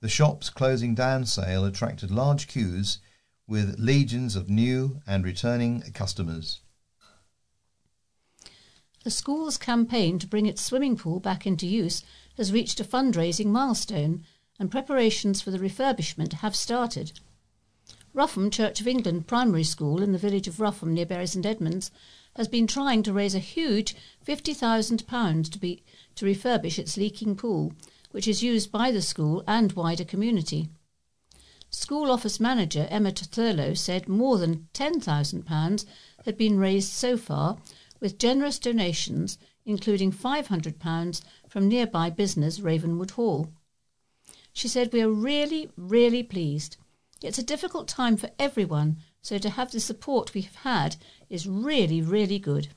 The 0.00 0.08
shop's 0.08 0.48
closing 0.48 0.94
down 0.94 1.26
sale 1.26 1.66
attracted 1.66 2.10
large 2.10 2.48
queues 2.48 3.00
with 3.46 3.78
legions 3.78 4.34
of 4.34 4.48
new 4.48 5.02
and 5.06 5.24
returning 5.24 5.82
customers. 5.92 6.60
The 9.06 9.12
school's 9.12 9.56
campaign 9.56 10.18
to 10.18 10.26
bring 10.26 10.46
its 10.46 10.60
swimming 10.60 10.96
pool 10.96 11.20
back 11.20 11.46
into 11.46 11.64
use 11.64 12.02
has 12.36 12.52
reached 12.52 12.80
a 12.80 12.84
fundraising 12.84 13.46
milestone, 13.46 14.24
and 14.58 14.68
preparations 14.68 15.40
for 15.40 15.52
the 15.52 15.60
refurbishment 15.60 16.32
have 16.32 16.56
started. 16.56 17.12
Rougham 18.12 18.50
Church 18.50 18.80
of 18.80 18.88
England 18.88 19.28
Primary 19.28 19.62
School 19.62 20.02
in 20.02 20.10
the 20.10 20.18
village 20.18 20.48
of 20.48 20.58
Rougham 20.58 20.92
near 20.92 21.06
Bury 21.06 21.28
St 21.28 21.46
Edmunds 21.46 21.92
has 22.34 22.48
been 22.48 22.66
trying 22.66 23.04
to 23.04 23.12
raise 23.12 23.36
a 23.36 23.38
huge 23.38 23.94
£50,000 24.26 25.52
to 25.52 25.58
be 25.60 25.84
to 26.16 26.24
refurbish 26.24 26.76
its 26.76 26.96
leaking 26.96 27.36
pool, 27.36 27.74
which 28.10 28.26
is 28.26 28.42
used 28.42 28.72
by 28.72 28.90
the 28.90 29.00
school 29.00 29.44
and 29.46 29.74
wider 29.74 30.04
community. 30.04 30.68
School 31.70 32.10
office 32.10 32.40
manager 32.40 32.88
Emma 32.90 33.12
Thurlow 33.12 33.74
said 33.74 34.08
more 34.08 34.36
than 34.36 34.66
£10,000 34.74 35.84
had 36.24 36.36
been 36.36 36.58
raised 36.58 36.92
so 36.92 37.16
far, 37.16 37.58
with 38.00 38.18
generous 38.18 38.58
donations, 38.58 39.38
including 39.64 40.12
£500 40.12 41.20
from 41.48 41.68
nearby 41.68 42.10
business 42.10 42.60
Ravenwood 42.60 43.12
Hall. 43.12 43.52
She 44.52 44.68
said, 44.68 44.92
We 44.92 45.02
are 45.02 45.10
really, 45.10 45.70
really 45.76 46.22
pleased. 46.22 46.76
It's 47.22 47.38
a 47.38 47.42
difficult 47.42 47.88
time 47.88 48.16
for 48.16 48.30
everyone, 48.38 48.98
so 49.22 49.38
to 49.38 49.50
have 49.50 49.72
the 49.72 49.80
support 49.80 50.34
we've 50.34 50.54
had 50.56 50.96
is 51.28 51.48
really, 51.48 52.00
really 52.00 52.38
good. 52.38 52.68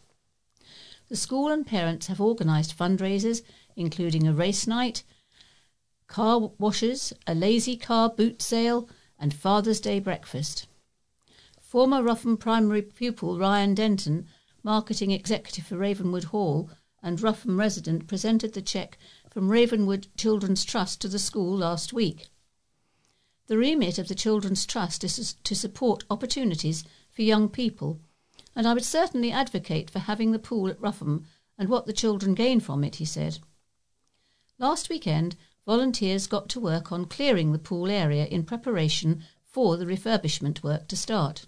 The 1.09 1.15
school 1.15 1.51
and 1.51 1.65
parents 1.65 2.07
have 2.07 2.21
organised 2.21 2.77
fundraisers, 2.77 3.41
including 3.75 4.27
a 4.27 4.33
race 4.33 4.67
night, 4.67 5.03
car 6.07 6.51
washes, 6.57 7.13
a 7.27 7.33
lazy 7.33 7.77
car 7.77 8.09
boot 8.09 8.41
sale, 8.41 8.89
and 9.19 9.33
Father's 9.33 9.79
Day 9.79 9.99
breakfast. 9.99 10.67
Former 11.61 12.01
Rougham 12.01 12.37
Primary 12.37 12.81
pupil 12.81 13.37
Ryan 13.37 13.73
Denton, 13.75 14.27
marketing 14.69 15.09
executive 15.09 15.65
for 15.65 15.77
Ravenwood 15.77 16.25
Hall, 16.25 16.69
and 17.01 17.19
Rougham 17.19 17.57
resident 17.57 18.05
presented 18.05 18.53
the 18.53 18.61
cheque 18.61 18.99
from 19.27 19.49
Ravenwood 19.49 20.05
Children's 20.15 20.63
Trust 20.63 21.01
to 21.01 21.07
the 21.07 21.17
school 21.17 21.57
last 21.57 21.91
week. 21.91 22.27
The 23.47 23.57
remit 23.57 23.97
of 23.97 24.07
the 24.07 24.13
Children's 24.13 24.67
Trust 24.67 25.03
is 25.03 25.33
to 25.43 25.55
support 25.55 26.03
opportunities 26.07 26.83
for 27.09 27.23
young 27.23 27.49
people, 27.49 27.99
and 28.55 28.67
I 28.67 28.75
would 28.75 28.85
certainly 28.85 29.31
advocate 29.31 29.89
for 29.89 29.97
having 29.97 30.33
the 30.33 30.37
pool 30.37 30.67
at 30.67 30.79
Rougham 30.79 31.25
and 31.57 31.67
what 31.67 31.87
the 31.87 31.91
children 31.91 32.35
gain 32.35 32.59
from 32.59 32.83
it, 32.83 32.97
he 32.97 33.05
said. 33.05 33.39
Last 34.59 34.87
weekend, 34.87 35.35
volunteers 35.65 36.27
got 36.27 36.47
to 36.49 36.59
work 36.59 36.91
on 36.91 37.05
clearing 37.05 37.53
the 37.53 37.57
pool 37.57 37.89
area 37.89 38.27
in 38.27 38.43
preparation 38.43 39.23
for 39.43 39.77
the 39.77 39.87
refurbishment 39.87 40.61
work 40.61 40.87
to 40.89 40.95
start. 40.95 41.47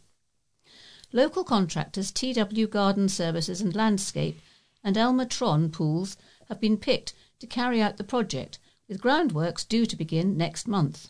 Local 1.14 1.44
contractors 1.44 2.10
TW 2.10 2.68
Garden 2.70 3.10
Services 3.10 3.60
and 3.60 3.76
Landscape 3.76 4.40
and 4.82 4.98
Elmer 4.98 5.26
Tron 5.26 5.70
Pools 5.70 6.16
have 6.48 6.62
been 6.62 6.78
picked 6.78 7.14
to 7.40 7.48
carry 7.48 7.82
out 7.82 7.98
the 7.98 8.04
project, 8.04 8.60
with 8.88 9.02
groundworks 9.02 9.68
due 9.68 9.86
to 9.86 9.96
begin 9.98 10.38
next 10.38 10.68
month. 10.68 11.08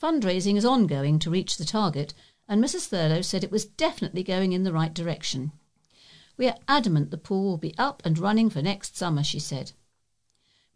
Fundraising 0.00 0.56
is 0.56 0.64
ongoing 0.64 1.18
to 1.18 1.30
reach 1.30 1.56
the 1.56 1.64
target, 1.64 2.14
and 2.48 2.62
Mrs. 2.62 2.86
Thurlow 2.86 3.22
said 3.22 3.42
it 3.42 3.50
was 3.50 3.64
definitely 3.64 4.22
going 4.22 4.52
in 4.52 4.62
the 4.62 4.72
right 4.72 4.94
direction. 4.94 5.50
We 6.36 6.46
are 6.46 6.58
adamant 6.68 7.10
the 7.10 7.18
pool 7.18 7.50
will 7.50 7.58
be 7.58 7.76
up 7.76 8.00
and 8.04 8.18
running 8.18 8.48
for 8.48 8.62
next 8.62 8.96
summer, 8.96 9.24
she 9.24 9.40
said. 9.40 9.72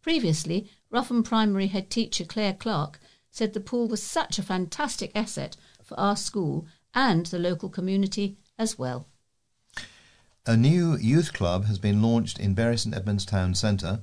Previously, 0.02 0.70
Rougham 0.90 1.22
Primary 1.22 1.68
head 1.68 1.90
teacher 1.90 2.24
Claire 2.24 2.54
Clark 2.54 2.98
said 3.30 3.52
the 3.52 3.60
pool 3.60 3.86
was 3.86 4.02
such 4.02 4.38
a 4.38 4.42
fantastic 4.42 5.12
asset 5.14 5.56
for 5.84 5.98
our 5.98 6.16
school 6.16 6.66
and 6.98 7.26
the 7.26 7.38
local 7.38 7.68
community 7.68 8.36
as 8.58 8.76
well. 8.76 9.06
A 10.44 10.56
new 10.56 10.96
youth 10.96 11.32
club 11.32 11.66
has 11.66 11.78
been 11.78 12.02
launched 12.02 12.40
in 12.40 12.54
Bury 12.54 12.76
St 12.76 12.92
Edmunds 12.92 13.24
Town 13.24 13.54
Centre, 13.54 14.00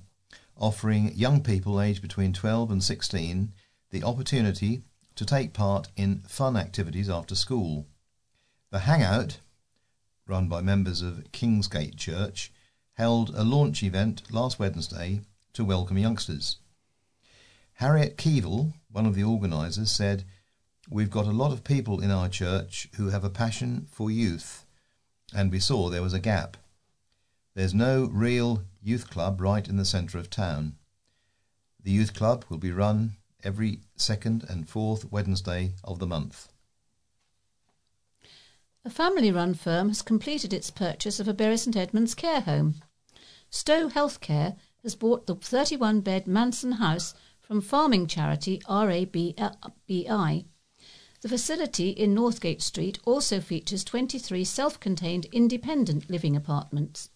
offering 0.56 1.12
young 1.14 1.44
people 1.44 1.82
aged 1.82 2.02
between 2.02 2.32
12 2.32 2.72
and 2.72 2.82
16 2.82 3.52
the 3.92 4.02
opportunity 4.02 4.84
to 5.16 5.26
take 5.26 5.52
part 5.52 5.90
in 5.98 6.22
fun 6.30 6.56
activities 6.56 7.10
after 7.10 7.36
school. 7.36 7.86
The 8.72 8.80
Hangout, 8.80 9.40
run 10.26 10.48
by 10.48 10.62
members 10.62 11.02
of 11.02 11.26
Kingsgate 11.34 11.98
Church, 11.98 12.54
held 12.94 13.30
a 13.32 13.44
launch 13.44 13.84
event 13.84 14.22
last 14.32 14.58
Wednesday 14.58 15.20
to 15.52 15.66
welcome 15.66 15.98
youngsters. 15.98 16.60
Harriet 17.74 18.16
Keevil, 18.16 18.72
one 18.90 19.06
of 19.06 19.16
the 19.16 19.24
organisers, 19.24 19.92
said, 19.92 20.24
We've 20.90 21.10
got 21.10 21.26
a 21.26 21.32
lot 21.32 21.52
of 21.52 21.64
people 21.64 22.00
in 22.00 22.12
our 22.12 22.30
church 22.30 22.88
who 22.96 23.10
have 23.10 23.24
a 23.24 23.30
passion 23.30 23.88
for 23.90 24.12
youth, 24.12 24.66
and 25.34 25.52
we 25.52 25.60
saw 25.60 25.90
there 25.90 26.04
was 26.04 26.14
a 26.14 26.20
gap. 26.20 26.58
There's 27.56 27.74
no 27.74 28.06
real 28.06 28.64
youth 28.84 29.10
club 29.10 29.42
right 29.42 29.68
in 29.68 29.78
the 29.78 29.86
centre 29.86 30.20
of 30.20 30.30
town. 30.30 30.76
The 31.84 31.90
youth 31.90 32.14
club 32.14 32.46
will 32.50 32.60
be 32.60 32.72
run 32.72 33.14
every 33.44 33.80
second 33.96 34.46
and 34.48 34.70
fourth 34.70 35.12
Wednesday 35.12 35.74
of 35.84 35.98
the 35.98 36.06
month. 36.06 36.50
A 38.84 38.90
family 38.92 39.32
run 39.32 39.56
firm 39.56 39.88
has 39.88 40.04
completed 40.04 40.54
its 40.54 40.70
purchase 40.70 41.20
of 41.20 41.28
a 41.28 41.34
Bury 41.34 41.58
St 41.58 41.76
Edmunds 41.76 42.14
care 42.14 42.42
home. 42.42 42.76
Stow 43.50 43.90
Healthcare 43.90 44.56
has 44.84 44.94
bought 44.94 45.26
the 45.26 45.36
31 45.36 46.02
bed 46.02 46.28
Manson 46.28 46.74
House 46.74 47.16
from 47.42 47.62
farming 47.62 48.06
charity 48.06 48.62
RABI. 48.70 49.36
The 51.26 51.30
facility 51.30 51.90
in 51.90 52.14
Northgate 52.14 52.62
Street 52.62 53.00
also 53.04 53.42
features 53.42 53.84
23 53.84 54.44
self 54.44 54.80
contained 54.80 55.26
independent 55.32 56.08
living 56.08 56.36
apartments. 56.36 57.10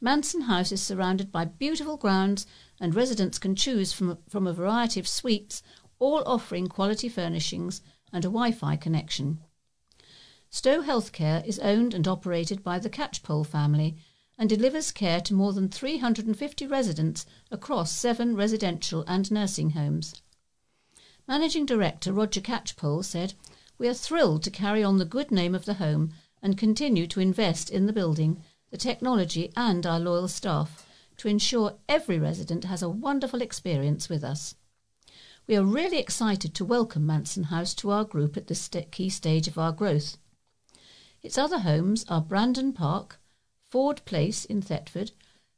Manson 0.00 0.42
House 0.42 0.70
is 0.70 0.80
surrounded 0.80 1.32
by 1.32 1.46
beautiful 1.46 1.96
grounds, 1.96 2.46
and 2.78 2.94
residents 2.94 3.40
can 3.40 3.56
choose 3.56 3.92
from, 3.92 4.18
from 4.28 4.46
a 4.46 4.52
variety 4.52 5.00
of 5.00 5.08
suites, 5.08 5.60
all 5.98 6.22
offering 6.24 6.68
quality 6.68 7.08
furnishings 7.08 7.82
and 8.12 8.24
a 8.24 8.28
Wi 8.28 8.52
Fi 8.52 8.76
connection. 8.76 9.40
Stow 10.48 10.84
Healthcare 10.84 11.44
is 11.44 11.58
owned 11.58 11.94
and 11.94 12.06
operated 12.06 12.62
by 12.62 12.78
the 12.78 12.88
Catchpole 12.88 13.44
family 13.44 13.96
and 14.38 14.48
delivers 14.48 14.92
care 14.92 15.20
to 15.22 15.34
more 15.34 15.52
than 15.52 15.68
350 15.68 16.64
residents 16.68 17.26
across 17.50 17.90
seven 17.90 18.36
residential 18.36 19.02
and 19.08 19.32
nursing 19.32 19.70
homes. 19.70 20.14
Managing 21.28 21.66
Director 21.66 22.12
Roger 22.12 22.40
Catchpole 22.40 23.04
said, 23.04 23.34
We 23.78 23.88
are 23.88 23.94
thrilled 23.94 24.44
to 24.44 24.50
carry 24.50 24.84
on 24.84 24.98
the 24.98 25.04
good 25.04 25.32
name 25.32 25.56
of 25.56 25.64
the 25.64 25.74
home 25.74 26.12
and 26.40 26.56
continue 26.56 27.08
to 27.08 27.18
invest 27.18 27.68
in 27.68 27.86
the 27.86 27.92
building, 27.92 28.44
the 28.70 28.76
technology, 28.76 29.52
and 29.56 29.84
our 29.84 29.98
loyal 29.98 30.28
staff 30.28 30.86
to 31.16 31.26
ensure 31.26 31.78
every 31.88 32.20
resident 32.20 32.62
has 32.64 32.80
a 32.80 32.88
wonderful 32.88 33.42
experience 33.42 34.08
with 34.08 34.22
us. 34.22 34.54
We 35.48 35.56
are 35.56 35.64
really 35.64 35.98
excited 35.98 36.54
to 36.54 36.64
welcome 36.64 37.04
Manson 37.04 37.44
House 37.44 37.74
to 37.74 37.90
our 37.90 38.04
group 38.04 38.36
at 38.36 38.46
this 38.46 38.70
key 38.92 39.08
stage 39.08 39.48
of 39.48 39.58
our 39.58 39.72
growth. 39.72 40.18
Its 41.24 41.36
other 41.36 41.58
homes 41.58 42.04
are 42.08 42.20
Brandon 42.20 42.72
Park, 42.72 43.18
Ford 43.68 44.00
Place 44.04 44.44
in 44.44 44.62
Thetford, 44.62 45.10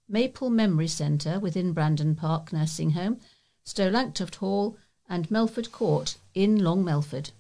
Maple 0.09 0.49
Memory 0.49 0.89
Centre 0.89 1.39
within 1.39 1.75
Brandon 1.75 2.15
Park 2.15 2.55
Nursing 2.55 2.93
Home, 2.93 3.19
Stowe 3.65 3.93
Hall, 4.39 4.79
and 5.09 5.31
Melford 5.31 5.73
Court 5.73 6.17
in 6.35 6.63
Long 6.63 6.85
Melford. 6.85 7.31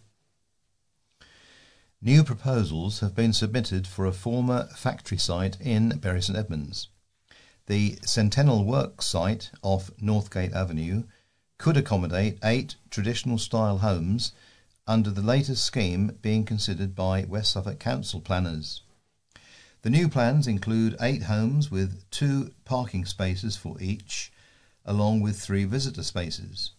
New 2.01 2.23
proposals 2.23 3.01
have 3.01 3.15
been 3.15 3.33
submitted 3.33 3.87
for 3.87 4.07
a 4.07 4.13
former 4.13 4.69
factory 4.77 5.19
site 5.19 5.61
in 5.61 5.91
Bury 5.99 6.23
St 6.23 6.39
Edmunds. 6.39 6.89
The 7.67 7.99
Centennial 8.05 8.65
Works 8.65 9.07
site 9.07 9.51
off 9.63 9.91
Northgate 10.01 10.55
Avenue 10.55 11.03
could 11.59 11.77
accommodate 11.77 12.39
eight 12.43 12.77
traditional 12.89 13.37
style 13.37 13.79
homes 13.79 14.33
under 14.87 15.11
the 15.11 15.23
latest 15.23 15.65
scheme 15.65 16.17
being 16.23 16.45
considered 16.45 16.95
by 16.95 17.25
West 17.25 17.53
Suffolk 17.53 17.79
Council 17.79 18.21
planners. 18.21 18.83
The 19.83 19.91
new 19.91 20.09
plans 20.09 20.47
include 20.47 20.97
eight 21.01 21.25
homes 21.25 21.71
with 21.71 22.09
two 22.11 22.53
parking 22.65 23.05
spaces 23.05 23.57
for 23.57 23.77
each, 23.81 24.33
along 24.87 25.21
with 25.21 25.39
three 25.39 25.65
visitor 25.65 26.03
spaces. 26.03 26.71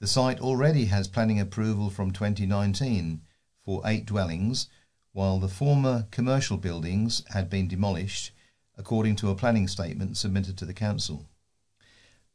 The 0.00 0.06
site 0.06 0.40
already 0.40 0.86
has 0.86 1.08
planning 1.08 1.40
approval 1.40 1.90
from 1.90 2.10
2019 2.10 3.22
for 3.64 3.82
eight 3.84 4.06
dwellings, 4.06 4.68
while 5.12 5.38
the 5.38 5.48
former 5.48 6.06
commercial 6.10 6.56
buildings 6.56 7.22
had 7.30 7.48
been 7.48 7.68
demolished 7.68 8.32
according 8.76 9.16
to 9.16 9.30
a 9.30 9.34
planning 9.34 9.68
statement 9.68 10.16
submitted 10.16 10.58
to 10.58 10.66
the 10.66 10.74
council. 10.74 11.26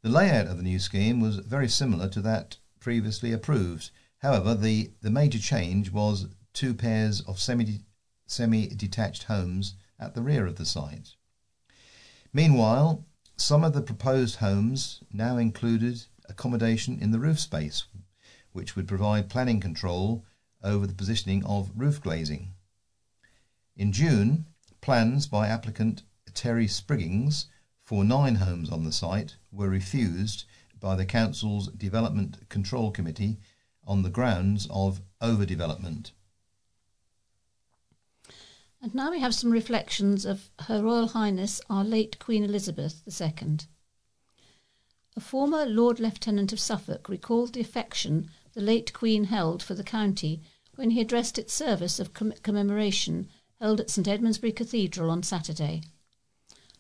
The 0.02 0.10
layout 0.10 0.48
of 0.48 0.58
the 0.58 0.64
new 0.64 0.80
scheme 0.80 1.20
was 1.20 1.38
very 1.38 1.70
similar 1.70 2.10
to 2.10 2.22
that 2.22 2.58
previously 2.80 3.32
approved, 3.32 3.92
However, 4.22 4.54
the, 4.54 4.92
the 5.02 5.10
major 5.10 5.40
change 5.40 5.92
was 5.92 6.28
two 6.54 6.76
pairs 6.76 7.22
of 7.22 7.40
semi 7.40 7.82
semi 8.28 8.68
detached 8.68 9.24
homes 9.24 9.74
at 10.00 10.14
the 10.14 10.22
rear 10.22 10.46
of 10.46 10.58
the 10.58 10.66
site. 10.66 11.16
Meanwhile, 12.32 13.04
some 13.36 13.64
of 13.64 13.74
the 13.74 13.82
proposed 13.82 14.36
homes 14.36 15.02
now 15.12 15.38
included 15.38 16.04
accommodation 16.32 16.98
in 17.00 17.12
the 17.12 17.20
roof 17.20 17.40
space, 17.40 17.84
which 18.52 18.76
would 18.76 18.88
provide 18.88 19.30
planning 19.30 19.60
control 19.60 20.26
over 20.64 20.88
the 20.88 20.96
positioning 20.96 21.46
of 21.46 21.72
roof 21.76 22.02
glazing. 22.02 22.54
In 23.76 23.92
June, 23.92 24.46
plans 24.82 25.28
by 25.28 25.48
applicant 25.48 26.04
Terry 26.34 26.68
Spriggings 26.68 27.46
for 27.84 28.04
nine 28.04 28.36
homes 28.36 28.70
on 28.70 28.84
the 28.84 28.92
site 28.92 29.36
were 29.52 29.70
refused 29.70 30.46
by 30.80 30.96
the 30.96 31.06
Council's 31.06 31.68
Development 31.68 32.50
Control 32.50 32.90
Committee 32.92 33.38
on 33.86 34.02
the 34.02 34.10
grounds 34.10 34.68
of 34.72 35.02
overdevelopment. 35.22 36.12
And 38.82 38.96
now 38.96 39.12
we 39.12 39.20
have 39.20 39.36
some 39.36 39.52
reflections 39.52 40.26
of 40.26 40.50
Her 40.62 40.82
Royal 40.82 41.10
Highness 41.10 41.62
our 41.70 41.84
late 41.84 42.18
Queen 42.18 42.44
Elizabeth 42.44 43.04
II. 43.08 43.60
Former 45.22 45.66
Lord 45.66 46.00
Lieutenant 46.00 46.52
of 46.52 46.60
Suffolk 46.60 47.08
recalled 47.08 47.54
the 47.54 47.62
affection 47.62 48.30
the 48.54 48.60
late 48.60 48.92
Queen 48.92 49.26
held 49.26 49.62
for 49.62 49.76
the 49.76 49.84
county 49.84 50.42
when 50.76 50.90
he 50.90 51.00
addressed 51.00 51.38
its 51.38 51.54
service 51.54 52.00
of 52.00 52.14
com- 52.14 52.34
commemoration 52.44 53.30
held 53.60 53.80
at 53.80 53.90
St 53.90 54.08
Edmundsbury 54.08 54.54
Cathedral 54.54 55.12
on 55.12 55.22
Saturday. 55.22 55.84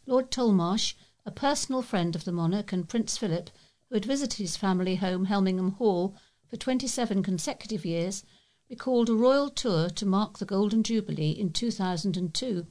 Lord 0.07 0.31
Tollemache, 0.31 0.95
a 1.23 1.31
personal 1.31 1.83
friend 1.83 2.15
of 2.15 2.25
the 2.25 2.31
monarch 2.31 2.73
and 2.73 2.89
Prince 2.89 3.15
Philip, 3.15 3.51
who 3.87 3.95
had 3.95 4.05
visited 4.05 4.39
his 4.39 4.57
family 4.57 4.95
home, 4.95 5.27
Helmingham 5.27 5.75
Hall, 5.75 6.15
for 6.47 6.57
27 6.57 7.21
consecutive 7.21 7.85
years, 7.85 8.23
recalled 8.69 9.09
a 9.09 9.13
royal 9.13 9.49
tour 9.49 9.87
to 9.89 10.05
mark 10.05 10.39
the 10.39 10.45
Golden 10.45 10.81
Jubilee 10.81 11.31
in 11.31 11.53
2002, 11.53 12.65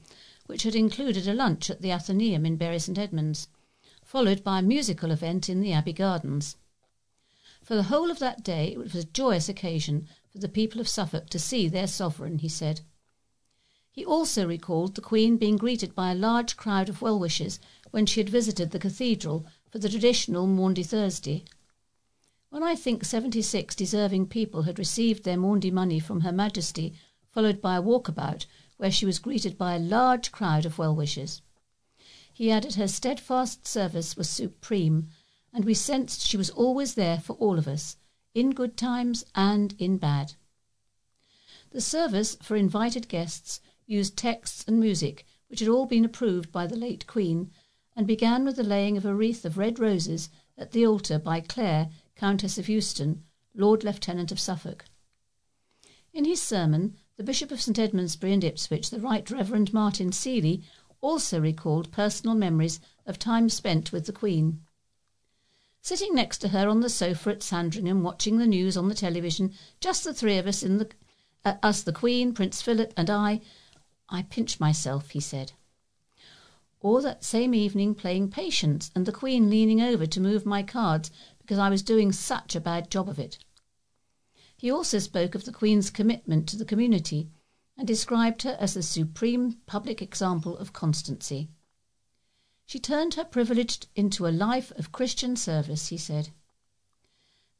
which 0.47 0.63
had 0.63 0.75
included 0.75 1.27
a 1.27 1.33
lunch 1.33 1.69
at 1.69 1.81
the 1.81 1.91
Athenaeum 1.91 2.45
in 2.45 2.57
Bury 2.57 2.77
St 2.77 2.99
Edmunds, 2.99 3.47
followed 4.11 4.43
by 4.43 4.59
a 4.59 4.61
musical 4.61 5.09
event 5.09 5.47
in 5.47 5.61
the 5.61 5.71
Abbey 5.71 5.93
Gardens. 5.93 6.57
For 7.63 7.75
the 7.75 7.83
whole 7.83 8.11
of 8.11 8.19
that 8.19 8.43
day, 8.43 8.73
it 8.73 8.77
was 8.77 8.93
a 8.93 9.05
joyous 9.05 9.47
occasion 9.47 10.09
for 10.29 10.39
the 10.39 10.49
people 10.49 10.81
of 10.81 10.89
Suffolk 10.89 11.29
to 11.29 11.39
see 11.39 11.69
their 11.69 11.87
sovereign, 11.87 12.39
he 12.39 12.49
said. 12.49 12.81
He 13.89 14.03
also 14.03 14.45
recalled 14.45 14.95
the 14.95 15.01
Queen 15.01 15.37
being 15.37 15.55
greeted 15.55 15.95
by 15.95 16.11
a 16.11 16.15
large 16.15 16.57
crowd 16.57 16.89
of 16.89 17.01
well 17.01 17.17
wishers 17.17 17.61
when 17.91 18.05
she 18.05 18.19
had 18.19 18.27
visited 18.27 18.71
the 18.71 18.79
cathedral 18.79 19.45
for 19.69 19.79
the 19.79 19.87
traditional 19.87 20.45
Maundy 20.45 20.83
Thursday. 20.83 21.45
When 22.49 22.63
I 22.63 22.75
think 22.75 23.05
76 23.05 23.75
deserving 23.75 24.27
people 24.27 24.63
had 24.63 24.77
received 24.77 25.23
their 25.23 25.37
Maundy 25.37 25.71
money 25.71 26.01
from 26.01 26.19
Her 26.19 26.33
Majesty, 26.33 26.95
followed 27.31 27.61
by 27.61 27.77
a 27.77 27.81
walkabout 27.81 28.45
where 28.75 28.91
she 28.91 29.05
was 29.05 29.19
greeted 29.19 29.57
by 29.57 29.75
a 29.75 29.79
large 29.79 30.33
crowd 30.33 30.65
of 30.65 30.77
well 30.77 30.93
wishers. 30.93 31.41
He 32.41 32.49
added 32.49 32.73
her 32.73 32.87
steadfast 32.87 33.67
service 33.67 34.17
was 34.17 34.27
supreme, 34.27 35.09
and 35.53 35.63
we 35.63 35.75
sensed 35.75 36.25
she 36.25 36.37
was 36.37 36.49
always 36.49 36.95
there 36.95 37.19
for 37.19 37.33
all 37.33 37.59
of 37.59 37.67
us, 37.67 37.97
in 38.33 38.49
good 38.49 38.75
times 38.75 39.23
and 39.35 39.75
in 39.77 39.99
bad. 39.99 40.33
The 41.69 41.81
service 41.81 42.33
for 42.41 42.55
invited 42.55 43.07
guests 43.07 43.61
used 43.85 44.17
texts 44.17 44.65
and 44.67 44.79
music 44.79 45.27
which 45.49 45.59
had 45.59 45.69
all 45.69 45.85
been 45.85 46.03
approved 46.03 46.51
by 46.51 46.65
the 46.65 46.75
late 46.75 47.05
Queen, 47.05 47.51
and 47.95 48.07
began 48.07 48.43
with 48.43 48.55
the 48.55 48.63
laying 48.63 48.97
of 48.97 49.05
a 49.05 49.13
wreath 49.13 49.45
of 49.45 49.59
red 49.59 49.77
roses 49.77 50.29
at 50.57 50.71
the 50.71 50.83
altar 50.83 51.19
by 51.19 51.41
Clare 51.41 51.91
Countess 52.15 52.57
of 52.57 52.67
Euston, 52.67 53.23
Lord 53.53 53.83
Lieutenant 53.83 54.31
of 54.31 54.39
Suffolk. 54.39 54.85
In 56.11 56.25
his 56.25 56.41
sermon, 56.41 56.95
the 57.17 57.23
Bishop 57.23 57.51
of 57.51 57.61
St 57.61 57.77
Edmundsbury 57.77 58.33
and 58.33 58.43
Ipswich, 58.43 58.89
the 58.89 58.99
Right 58.99 59.29
Reverend 59.29 59.73
Martin 59.73 60.11
Seeley, 60.11 60.63
also 61.01 61.41
recalled 61.41 61.91
personal 61.91 62.35
memories 62.35 62.79
of 63.05 63.19
time 63.19 63.49
spent 63.49 63.91
with 63.91 64.05
the 64.05 64.13
Queen. 64.13 64.61
Sitting 65.81 66.13
next 66.13 66.37
to 66.37 66.49
her 66.49 66.69
on 66.69 66.81
the 66.81 66.89
sofa 66.89 67.31
at 67.31 67.43
Sandringham, 67.43 68.03
watching 68.03 68.37
the 68.37 68.45
news 68.45 68.77
on 68.77 68.87
the 68.87 68.95
television, 68.95 69.51
just 69.79 70.03
the 70.03 70.13
three 70.13 70.37
of 70.37 70.45
us 70.45 70.61
in 70.61 70.77
the 70.77 70.89
uh, 71.43 71.55
us, 71.63 71.81
the 71.81 71.91
Queen, 71.91 72.33
Prince 72.33 72.61
Philip, 72.61 72.93
and 72.95 73.09
I, 73.09 73.41
I 74.09 74.21
pinch 74.21 74.59
myself, 74.59 75.09
he 75.09 75.19
said. 75.19 75.53
Or 76.81 77.01
that 77.01 77.23
same 77.23 77.55
evening 77.55 77.95
playing 77.95 78.29
Patience 78.29 78.91
and 78.93 79.07
the 79.07 79.11
Queen 79.11 79.49
leaning 79.49 79.81
over 79.81 80.05
to 80.05 80.21
move 80.21 80.45
my 80.45 80.61
cards 80.61 81.09
because 81.39 81.57
I 81.57 81.69
was 81.69 81.81
doing 81.81 82.11
such 82.11 82.55
a 82.55 82.61
bad 82.61 82.91
job 82.91 83.09
of 83.09 83.17
it. 83.17 83.39
He 84.55 84.69
also 84.69 84.99
spoke 84.99 85.33
of 85.33 85.45
the 85.45 85.51
Queen's 85.51 85.89
commitment 85.89 86.47
to 86.49 86.57
the 86.57 86.65
community 86.65 87.29
and 87.77 87.87
described 87.87 88.43
her 88.43 88.57
as 88.59 88.73
the 88.73 88.83
supreme 88.83 89.53
public 89.65 90.01
example 90.01 90.57
of 90.57 90.73
constancy. 90.73 91.49
She 92.65 92.79
turned 92.79 93.15
her 93.15 93.25
privilege 93.25 93.79
into 93.95 94.27
a 94.27 94.29
life 94.29 94.71
of 94.71 94.91
Christian 94.91 95.35
service, 95.35 95.87
he 95.87 95.97
said. 95.97 96.29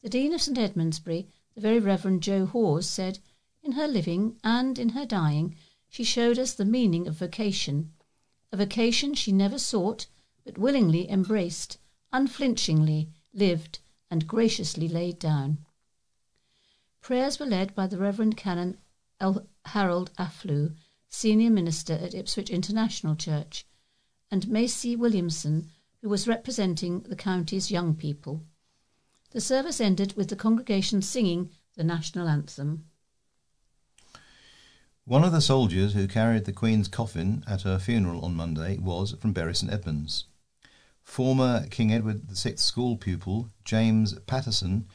The 0.02 0.10
Dean 0.10 0.34
of 0.34 0.42
St 0.42 0.58
Edmundsbury, 0.58 1.28
the 1.54 1.62
Very 1.62 1.80
Reverend 1.80 2.24
Joe 2.24 2.46
Hawes, 2.46 2.90
said, 2.90 3.20
In 3.62 3.74
her 3.74 3.88
living 3.88 4.40
and 4.44 4.80
in 4.80 4.90
her 4.90 5.06
dying, 5.06 5.56
she 5.90 6.04
showed 6.04 6.40
us 6.40 6.54
the 6.54 6.66
meaning 6.66 7.08
of 7.08 7.16
vocation, 7.16 7.92
a 8.52 8.58
vocation 8.58 9.14
she 9.14 9.32
never 9.32 9.60
sought, 9.60 10.08
but 10.44 10.58
willingly 10.58 11.10
embraced, 11.10 11.78
unflinchingly 12.12 13.10
lived, 13.34 13.80
and 14.10 14.28
graciously 14.28 14.88
laid 14.88 15.20
down. 15.20 15.66
Prayers 17.02 17.40
were 17.40 17.46
led 17.46 17.76
by 17.76 17.88
the 17.88 17.98
Reverend 17.98 18.38
Canon 18.38 18.78
L. 19.22 19.46
Harold 19.66 20.12
Afflew, 20.18 20.76
senior 21.08 21.52
minister 21.52 21.94
at 21.94 22.16
Ipswich 22.16 22.50
International 22.50 23.16
Church, 23.16 23.68
and 24.32 24.48
Macy 24.48 24.96
Williamson, 24.96 25.70
who 26.02 26.10
was 26.10 26.28
representing 26.28 27.02
the 27.02 27.16
county's 27.16 27.70
young 27.70 27.94
people. 27.96 28.44
The 29.30 29.40
service 29.40 29.80
ended 29.80 30.14
with 30.18 30.30
the 30.30 30.36
congregation 30.36 31.04
singing 31.04 31.52
the 31.76 31.84
national 31.84 32.28
anthem. 32.28 32.86
One 35.06 35.24
of 35.24 35.32
the 35.32 35.40
soldiers 35.40 35.94
who 35.94 36.08
carried 36.08 36.46
the 36.46 36.52
Queen's 36.52 36.88
coffin 36.88 37.44
at 37.48 37.62
her 37.62 37.78
funeral 37.78 38.26
on 38.26 38.34
Monday 38.34 38.80
was 38.80 39.16
from 39.20 39.34
Bury 39.34 39.54
St 39.54 39.72
Edmunds. 39.72 40.26
Former 41.04 41.68
King 41.70 41.94
Edward 41.94 42.24
VI 42.24 42.56
school 42.56 42.98
pupil 42.98 43.52
James 43.66 44.18
Patterson 44.26 44.88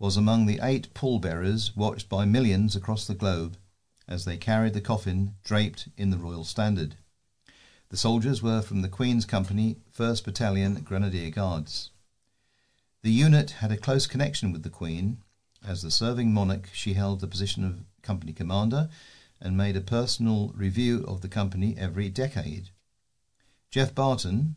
was 0.00 0.16
among 0.16 0.46
the 0.46 0.58
eight 0.62 0.92
pallbearers 0.94 1.76
watched 1.76 2.08
by 2.08 2.24
millions 2.24 2.74
across 2.74 3.06
the 3.06 3.14
globe 3.14 3.56
as 4.08 4.24
they 4.24 4.36
carried 4.36 4.72
the 4.72 4.80
coffin 4.80 5.34
draped 5.44 5.88
in 5.96 6.10
the 6.10 6.18
royal 6.18 6.44
standard. 6.44 6.96
The 7.90 7.96
soldiers 7.96 8.42
were 8.42 8.62
from 8.62 8.82
the 8.82 8.88
Queen's 8.88 9.24
Company, 9.24 9.76
1st 9.96 10.24
Battalion 10.24 10.74
Grenadier 10.80 11.30
Guards. 11.30 11.90
The 13.02 13.10
unit 13.12 13.52
had 13.62 13.70
a 13.70 13.76
close 13.76 14.06
connection 14.06 14.52
with 14.52 14.62
the 14.62 14.70
Queen. 14.70 15.18
As 15.64 15.82
the 15.82 15.90
serving 15.90 16.32
monarch, 16.32 16.68
she 16.72 16.94
held 16.94 17.20
the 17.20 17.26
position 17.26 17.64
of 17.64 17.84
company 18.02 18.32
commander 18.32 18.88
and 19.40 19.56
made 19.56 19.76
a 19.76 19.80
personal 19.80 20.48
review 20.54 21.04
of 21.04 21.20
the 21.20 21.28
company 21.28 21.76
every 21.78 22.08
decade. 22.08 22.70
Geoff 23.70 23.94
Barton, 23.94 24.56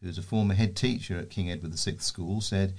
who 0.00 0.08
is 0.08 0.18
a 0.18 0.22
former 0.22 0.54
head 0.54 0.76
teacher 0.76 1.18
at 1.18 1.30
King 1.30 1.50
Edward 1.50 1.74
VI 1.74 1.96
School, 1.96 2.40
said, 2.40 2.74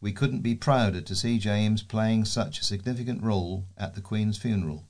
We 0.00 0.12
couldn't 0.12 0.42
be 0.42 0.54
prouder 0.54 1.00
to 1.00 1.16
see 1.16 1.38
James 1.38 1.82
playing 1.82 2.24
such 2.24 2.60
a 2.60 2.64
significant 2.64 3.22
role 3.22 3.66
at 3.76 3.94
the 3.94 4.00
Queen's 4.00 4.38
funeral. 4.38 4.84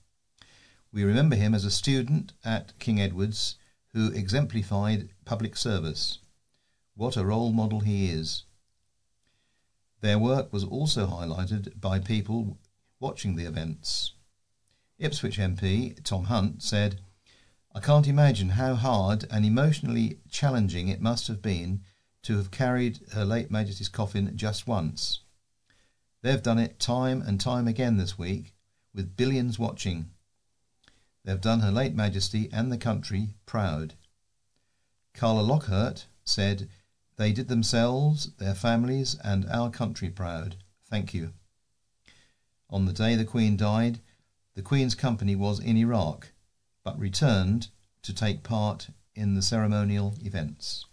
We 0.92 1.05
remember 1.05 1.37
him 1.37 1.55
as 1.55 1.64
a 1.64 1.70
student 1.70 2.33
at 2.44 2.79
King 2.79 3.01
Edward's 3.01 3.57
who 3.92 4.11
exemplified 4.12 5.09
public 5.25 5.57
service. 5.57 6.18
What 6.94 7.16
a 7.16 7.25
role 7.25 7.53
model 7.53 7.81
he 7.81 8.11
is. 8.11 8.44
Their 10.01 10.18
work 10.18 10.53
was 10.53 10.64
also 10.64 11.07
highlighted 11.07 11.81
by 11.81 11.99
people 11.99 12.59
watching 13.01 13.37
the 13.37 13.46
events. 13.46 14.12
Ipswich 14.99 15.38
MP 15.38 16.03
Tom 16.05 16.25
Hunt 16.25 16.62
said, 16.62 17.01
I 17.75 17.81
can't 17.81 18.09
imagine 18.09 18.51
how 18.51 18.75
hard 18.75 19.27
and 19.31 19.44
emotionally 19.44 20.20
challenging 20.31 20.88
it 20.88 21.03
must 21.03 21.27
have 21.29 21.42
been 21.42 21.83
to 22.22 22.38
have 22.38 22.51
carried 22.51 23.01
Her 23.12 23.25
late 23.25 23.51
Majesty's 23.51 23.88
coffin 23.88 24.37
just 24.37 24.66
once. 24.66 25.20
They've 26.22 26.42
done 26.42 26.59
it 26.59 26.81
time 26.81 27.22
and 27.22 27.40
time 27.40 27.68
again 27.68 27.99
this 27.99 28.18
week, 28.18 28.55
with 28.94 29.16
billions 29.16 29.59
watching. 29.59 30.11
They've 31.27 31.41
done 31.41 31.59
Her 31.59 31.73
late 31.73 31.93
Majesty 31.93 32.49
and 32.53 32.71
the 32.71 32.79
country 32.79 33.31
proud. 33.47 33.95
Carla 35.12 35.43
Lockhart 35.43 36.07
said, 36.25 36.69
They 37.17 37.33
did 37.33 37.49
themselves, 37.49 38.31
their 38.39 38.55
families, 38.55 39.17
and 39.25 39.45
our 39.47 39.69
country 39.69 40.09
proud. 40.09 40.55
Thank 40.89 41.12
you. 41.12 41.33
On 42.71 42.85
the 42.85 42.93
day 42.93 43.17
the 43.17 43.25
Queen 43.25 43.57
died, 43.57 43.99
the 44.55 44.62
Queen's 44.62 44.95
company 44.95 45.35
was 45.35 45.59
in 45.59 45.77
Iraq, 45.77 46.31
but 46.85 46.97
returned 46.97 47.69
to 48.03 48.15
take 48.15 48.45
part 48.45 48.91
in 49.17 49.35
the 49.35 49.43
ceremonial 49.43 50.15
events. 50.23 50.87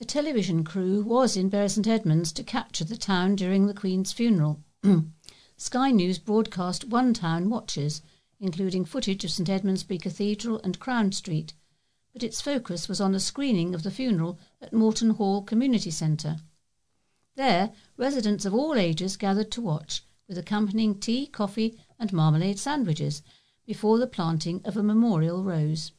A 0.00 0.04
television 0.04 0.62
crew 0.62 1.02
was 1.02 1.36
in 1.36 1.48
Bury 1.48 1.68
St 1.68 1.88
Edmunds 1.88 2.30
to 2.34 2.44
capture 2.44 2.84
the 2.84 2.96
town 2.96 3.34
during 3.34 3.66
the 3.66 3.74
Queen's 3.74 4.12
funeral. 4.12 4.62
Sky 5.56 5.92
News 5.92 6.18
broadcast 6.18 6.84
one 6.84 7.14
town 7.14 7.48
watches, 7.48 8.02
including 8.40 8.84
footage 8.84 9.24
of 9.24 9.30
St 9.30 9.48
Edmundsbury 9.48 10.02
Cathedral 10.02 10.60
and 10.64 10.80
Crown 10.80 11.12
Street, 11.12 11.54
but 12.12 12.24
its 12.24 12.40
focus 12.40 12.88
was 12.88 13.00
on 13.00 13.14
a 13.14 13.20
screening 13.20 13.74
of 13.74 13.84
the 13.84 13.90
funeral 13.90 14.38
at 14.60 14.72
Moreton 14.72 15.10
Hall 15.10 15.42
Community 15.42 15.90
Centre. 15.92 16.38
There, 17.36 17.72
residents 17.96 18.44
of 18.44 18.52
all 18.52 18.74
ages 18.74 19.16
gathered 19.16 19.52
to 19.52 19.60
watch, 19.60 20.02
with 20.26 20.38
accompanying 20.38 20.98
tea, 20.98 21.26
coffee, 21.26 21.78
and 21.98 22.12
marmalade 22.12 22.58
sandwiches 22.58 23.22
before 23.64 23.98
the 23.98 24.06
planting 24.06 24.60
of 24.64 24.76
a 24.76 24.82
memorial 24.82 25.44
rose. 25.44 25.92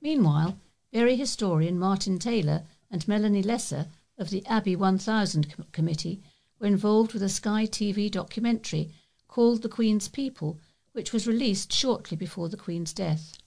Meanwhile, 0.00 0.58
Bury 0.92 1.16
historian 1.16 1.78
Martin 1.78 2.18
Taylor 2.18 2.64
and 2.90 3.06
Melanie 3.08 3.42
Lesser 3.42 3.88
of 4.18 4.30
the 4.30 4.44
Abbey 4.46 4.76
1000 4.76 5.54
com- 5.54 5.66
Committee 5.72 6.22
were 6.58 6.66
involved 6.66 7.12
with 7.12 7.22
a 7.22 7.28
Sky 7.28 7.66
TV 7.66 8.10
documentary 8.10 8.92
called 9.28 9.62
The 9.62 9.68
Queen's 9.68 10.08
People, 10.08 10.58
which 10.92 11.12
was 11.12 11.26
released 11.26 11.72
shortly 11.72 12.16
before 12.16 12.48
the 12.48 12.56
Queen's 12.56 12.92
death. 12.92 13.38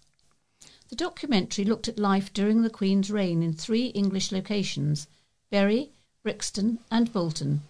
The 0.90 0.96
documentary 0.96 1.66
looked 1.66 1.88
at 1.88 2.00
life 2.00 2.34
during 2.34 2.62
the 2.62 2.70
Queen's 2.70 3.10
reign 3.10 3.42
in 3.42 3.54
three 3.54 3.88
English 3.88 4.32
locations 4.32 5.08
Bury, 5.50 5.92
Brixton, 6.24 6.80
and 6.90 7.12
Bolton. 7.12 7.62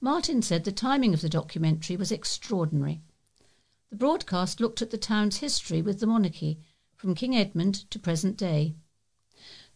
Martin 0.00 0.40
said 0.40 0.64
the 0.64 0.72
timing 0.72 1.12
of 1.12 1.20
the 1.20 1.28
documentary 1.28 1.96
was 1.96 2.10
extraordinary. 2.10 3.00
The 3.90 3.96
broadcast 3.96 4.60
looked 4.60 4.80
at 4.80 4.90
the 4.90 4.98
town's 4.98 5.38
history 5.38 5.82
with 5.82 6.00
the 6.00 6.06
monarchy, 6.06 6.58
from 6.96 7.14
King 7.14 7.36
Edmund 7.36 7.90
to 7.90 7.98
present 7.98 8.36
day. 8.36 8.74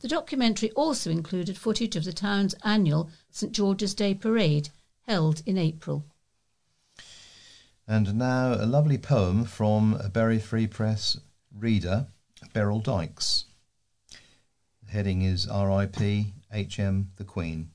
The 0.05 0.09
documentary 0.09 0.71
also 0.73 1.09
included 1.11 1.57
footage 1.57 1.97
of 1.97 2.05
the 2.05 2.13
town's 2.13 2.55
annual 2.63 3.09
St 3.31 3.53
George's 3.53 3.95
Day 3.95 4.15
parade, 4.15 4.69
held 5.07 5.43
in 5.47 5.57
April. 5.57 6.05
And 7.89 8.17
now 8.17 8.53
a 8.53 8.67
lovely 8.67 8.99
poem 8.99 9.47
from 9.47 9.95
a 9.95 10.11
Bury 10.11 10.39
Free 10.39 10.67
Press 10.67 11.19
reader, 11.51 12.09
Beryl 12.53 12.81
Dykes. 12.81 13.47
The 14.83 14.91
heading 14.91 15.23
is 15.23 15.49
R.I.P. 15.49 16.35
H.M. 16.53 17.13
the 17.17 17.25
Queen. 17.25 17.71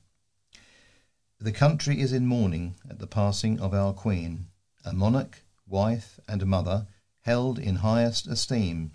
The 1.40 1.50
country 1.50 2.00
is 2.00 2.12
in 2.12 2.26
mourning 2.26 2.76
at 2.88 3.00
the 3.00 3.08
passing 3.08 3.58
of 3.58 3.74
our 3.74 3.92
Queen, 3.92 4.46
a 4.84 4.92
monarch, 4.92 5.42
wife, 5.66 6.20
and 6.28 6.46
mother 6.46 6.86
held 7.22 7.58
in 7.58 7.74
highest 7.74 8.28
esteem. 8.28 8.92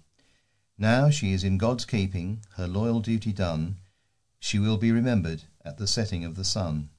Now 0.78 1.10
she 1.10 1.32
is 1.32 1.44
in 1.44 1.58
God's 1.58 1.86
keeping, 1.86 2.42
her 2.56 2.68
loyal 2.68 3.00
duty 3.00 3.32
done, 3.32 3.78
she 4.40 4.60
will 4.60 4.78
be 4.78 4.92
remembered 4.92 5.44
at 5.64 5.78
the 5.78 5.88
setting 5.88 6.26
of 6.26 6.36
the 6.36 6.44
sun. 6.44 6.90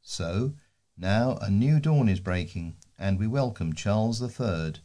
So, 0.00 0.54
now 0.96 1.36
a 1.42 1.50
new 1.50 1.80
dawn 1.80 2.08
is 2.08 2.20
breaking, 2.20 2.76
and 2.98 3.18
we 3.18 3.26
welcome 3.26 3.74
Charles 3.74 4.20
Third, 4.20 4.78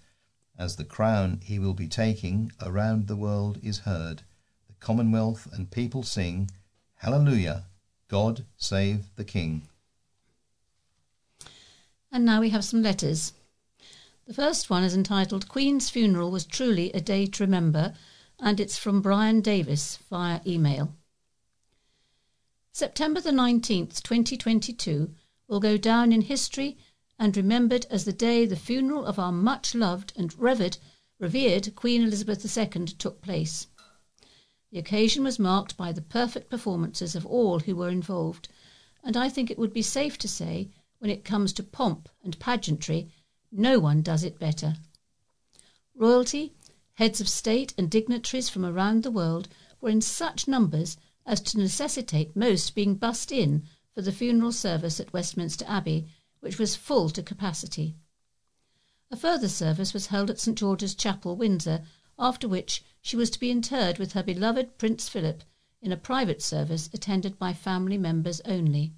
as 0.57 0.75
the 0.75 0.83
crown 0.83 1.41
he 1.43 1.59
will 1.59 1.75
be 1.75 1.87
taking 1.87 2.51
around 2.59 3.07
the 3.07 3.15
world 3.15 3.59
is 3.61 3.79
heard. 3.79 4.23
The 4.67 4.73
Commonwealth 4.79 5.47
and 5.53 5.69
people 5.69 6.01
sing, 6.01 6.49
Hallelujah, 6.95 7.65
God 8.07 8.45
save 8.57 9.15
the 9.15 9.25
King. 9.25 9.67
And 12.11 12.25
now 12.25 12.41
we 12.41 12.49
have 12.49 12.65
some 12.65 12.81
letters. 12.81 13.33
The 14.27 14.33
first 14.33 14.69
one 14.69 14.83
is 14.83 14.93
entitled 14.93 15.47
Queen's 15.47 15.89
Funeral 15.89 16.31
Was 16.31 16.43
Truly 16.43 16.91
a 16.91 16.99
Day 16.99 17.27
to 17.27 17.43
Remember, 17.45 17.93
and 18.37 18.59
it's 18.59 18.77
from 18.77 19.01
Brian 19.01 19.39
Davis 19.39 19.99
via 20.09 20.41
email. 20.45 20.93
September 22.73 23.21
the 23.21 23.31
19th, 23.31 24.03
2022, 24.03 25.15
will 25.47 25.61
go 25.61 25.77
down 25.77 26.11
in 26.11 26.19
history 26.19 26.77
and 27.17 27.37
remembered 27.37 27.85
as 27.89 28.03
the 28.03 28.11
day 28.11 28.45
the 28.45 28.57
funeral 28.57 29.05
of 29.05 29.17
our 29.17 29.31
much 29.31 29.73
loved 29.73 30.11
and 30.17 30.37
revered, 30.37 30.77
revered 31.19 31.73
Queen 31.77 32.03
Elizabeth 32.03 32.43
II 32.57 32.85
took 32.85 33.21
place. 33.21 33.67
The 34.71 34.79
occasion 34.79 35.23
was 35.23 35.39
marked 35.39 35.77
by 35.77 35.93
the 35.93 36.01
perfect 36.01 36.49
performances 36.49 37.15
of 37.15 37.25
all 37.25 37.59
who 37.59 37.77
were 37.77 37.89
involved, 37.89 38.49
and 39.05 39.15
I 39.15 39.29
think 39.29 39.49
it 39.49 39.57
would 39.57 39.71
be 39.71 39.81
safe 39.81 40.17
to 40.17 40.27
say 40.27 40.69
when 40.99 41.09
it 41.09 41.23
comes 41.23 41.53
to 41.53 41.63
pomp 41.63 42.09
and 42.25 42.37
pageantry, 42.39 43.13
no 43.51 43.79
one 43.79 44.01
does 44.01 44.23
it 44.23 44.39
better. 44.39 44.75
Royalty, 45.95 46.53
heads 46.95 47.21
of 47.21 47.29
state, 47.29 47.73
and 47.77 47.89
dignitaries 47.89 48.49
from 48.49 48.65
around 48.65 49.03
the 49.03 49.11
world 49.11 49.47
were 49.79 49.89
in 49.89 50.01
such 50.01 50.47
numbers 50.47 50.97
as 51.25 51.41
to 51.41 51.57
necessitate 51.57 52.35
most 52.35 52.75
being 52.75 52.95
bussed 52.95 53.31
in 53.31 53.63
for 53.93 54.01
the 54.01 54.11
funeral 54.11 54.51
service 54.51 54.99
at 54.99 55.13
Westminster 55.13 55.65
Abbey, 55.67 56.07
which 56.39 56.59
was 56.59 56.75
full 56.75 57.09
to 57.09 57.23
capacity. 57.23 57.95
A 59.09 59.15
further 59.15 59.49
service 59.49 59.93
was 59.93 60.07
held 60.07 60.29
at 60.29 60.39
St 60.39 60.57
George's 60.57 60.93
Chapel, 60.93 61.35
Windsor, 61.35 61.83
after 62.19 62.47
which 62.47 62.83
she 63.01 63.15
was 63.15 63.29
to 63.29 63.39
be 63.39 63.49
interred 63.49 63.99
with 63.99 64.13
her 64.13 64.23
beloved 64.23 64.77
Prince 64.77 65.07
Philip 65.07 65.43
in 65.81 65.91
a 65.91 65.97
private 65.97 66.41
service 66.41 66.89
attended 66.93 67.39
by 67.39 67.53
family 67.53 67.97
members 67.97 68.41
only. 68.41 68.93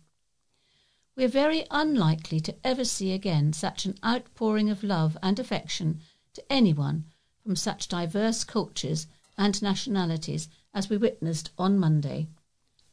We 1.20 1.26
are 1.26 1.28
very 1.28 1.66
unlikely 1.70 2.40
to 2.40 2.56
ever 2.64 2.86
see 2.86 3.12
again 3.12 3.52
such 3.52 3.84
an 3.84 3.96
outpouring 4.06 4.70
of 4.70 4.86
love 4.86 5.18
and 5.22 5.38
affection 5.38 6.00
to 6.32 6.42
anyone 6.50 7.04
from 7.44 7.58
such 7.58 7.90
diverse 7.90 8.46
cultures 8.46 9.06
and 9.38 9.62
nationalities 9.62 10.48
as 10.74 10.90
we 10.90 10.96
witnessed 10.96 11.52
on 11.58 11.78
Monday. 11.78 12.30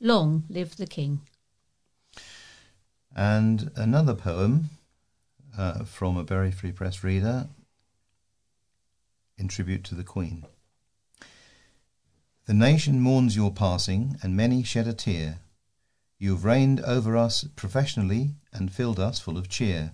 Long 0.01 0.43
live 0.49 0.75
the 0.75 0.89
King. 0.89 1.21
And 3.15 3.71
another 3.77 4.15
poem 4.15 4.71
uh, 5.57 5.85
from 5.85 6.17
a 6.17 6.25
Bury 6.25 6.51
Free 6.51 6.73
Press 6.73 7.05
reader 7.05 7.47
in 9.39 9.47
tribute 9.47 9.85
to 9.85 9.95
the 9.95 10.03
Queen. 10.03 10.45
The 12.47 12.55
nation 12.55 13.01
mourns 13.01 13.37
your 13.37 13.53
passing, 13.53 14.19
and 14.21 14.37
many 14.37 14.65
shed 14.65 14.89
a 14.89 14.93
tear. 14.93 15.39
You've 16.19 16.45
reigned 16.47 16.81
over 16.81 17.15
us 17.17 17.45
professionally 17.57 18.37
and 18.53 18.73
filled 18.73 18.99
us 18.99 19.19
full 19.19 19.37
of 19.37 19.51
cheer. 19.51 19.93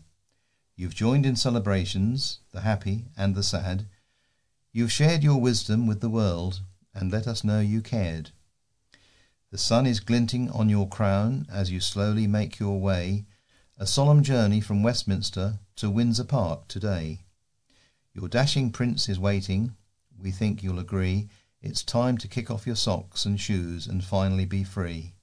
You've 0.77 0.95
joined 0.95 1.27
in 1.27 1.35
celebrations, 1.35 2.39
the 2.53 2.61
happy 2.61 3.07
and 3.17 3.35
the 3.35 3.43
sad. 3.43 3.87
You've 4.73 4.93
shared 4.93 5.25
your 5.25 5.41
wisdom 5.41 5.87
with 5.87 6.01
the 6.01 6.09
world, 6.09 6.61
and 6.95 7.11
let 7.11 7.27
us 7.27 7.43
know 7.43 7.61
you 7.61 7.83
cared. 7.83 8.31
The 9.51 9.59
sun 9.59 9.85
is 9.85 10.01
glinting 10.01 10.49
on 10.51 10.69
your 10.69 10.89
crown 10.89 11.45
as 11.51 11.71
you 11.71 11.81
slowly 11.81 12.27
make 12.27 12.59
your 12.59 12.81
way, 12.81 13.27
a 13.77 13.87
solemn 13.87 14.23
journey 14.23 14.61
from 14.61 14.83
Westminster 14.83 15.59
to 15.77 15.91
Windsor 15.91 16.25
Park 16.25 16.69
today. 16.69 17.25
Your 18.15 18.29
dashing 18.29 18.71
prince 18.71 19.09
is 19.09 19.19
waiting. 19.19 19.75
We 20.17 20.31
think 20.31 20.63
you'll 20.63 20.79
agree. 20.79 21.29
It's 21.61 21.83
time 21.83 22.17
to 22.19 22.29
kick 22.29 22.51
off 22.51 22.67
your 22.67 22.77
socks 22.77 23.27
and 23.27 23.41
shoes 23.41 23.87
and 23.89 24.05
finally 24.05 24.45
be 24.45 24.63
free. 24.63 25.15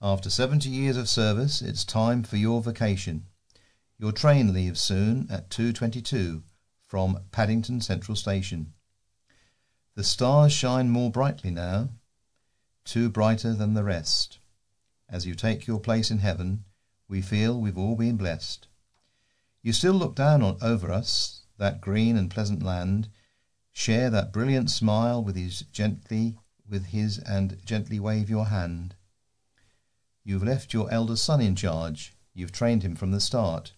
After 0.00 0.30
70 0.30 0.68
years 0.70 0.96
of 0.96 1.08
service, 1.08 1.60
it's 1.60 1.84
time 1.84 2.22
for 2.22 2.36
your 2.36 2.62
vacation. 2.62 3.26
Your 3.98 4.12
train 4.12 4.52
leaves 4.52 4.80
soon 4.80 5.26
at 5.28 5.50
2.22 5.50 6.44
from 6.86 7.24
Paddington 7.32 7.80
Central 7.80 8.14
Station. 8.14 8.74
The 9.96 10.04
stars 10.04 10.52
shine 10.52 10.88
more 10.88 11.10
brightly 11.10 11.50
now, 11.50 11.88
two 12.84 13.10
brighter 13.10 13.54
than 13.54 13.74
the 13.74 13.82
rest. 13.82 14.38
As 15.08 15.26
you 15.26 15.34
take 15.34 15.66
your 15.66 15.80
place 15.80 16.12
in 16.12 16.18
heaven, 16.18 16.62
we 17.08 17.20
feel 17.20 17.60
we've 17.60 17.76
all 17.76 17.96
been 17.96 18.16
blessed. 18.16 18.68
You 19.62 19.72
still 19.72 19.94
look 19.94 20.14
down 20.14 20.42
on 20.42 20.58
over 20.62 20.92
us, 20.92 21.40
that 21.56 21.80
green 21.80 22.16
and 22.16 22.30
pleasant 22.30 22.62
land, 22.62 23.08
share 23.72 24.10
that 24.10 24.32
brilliant 24.32 24.70
smile 24.70 25.24
with 25.24 25.34
his 25.34 25.62
gently 25.72 26.38
with 26.68 26.86
his 26.86 27.18
and 27.18 27.58
gently 27.64 27.98
wave 27.98 28.30
your 28.30 28.46
hand. 28.46 28.94
You've 30.24 30.44
left 30.44 30.72
your 30.72 30.90
eldest 30.90 31.24
son 31.24 31.40
in 31.40 31.56
charge, 31.56 32.14
you've 32.34 32.52
trained 32.52 32.82
him 32.82 32.94
from 32.96 33.10
the 33.10 33.20
start. 33.20 33.72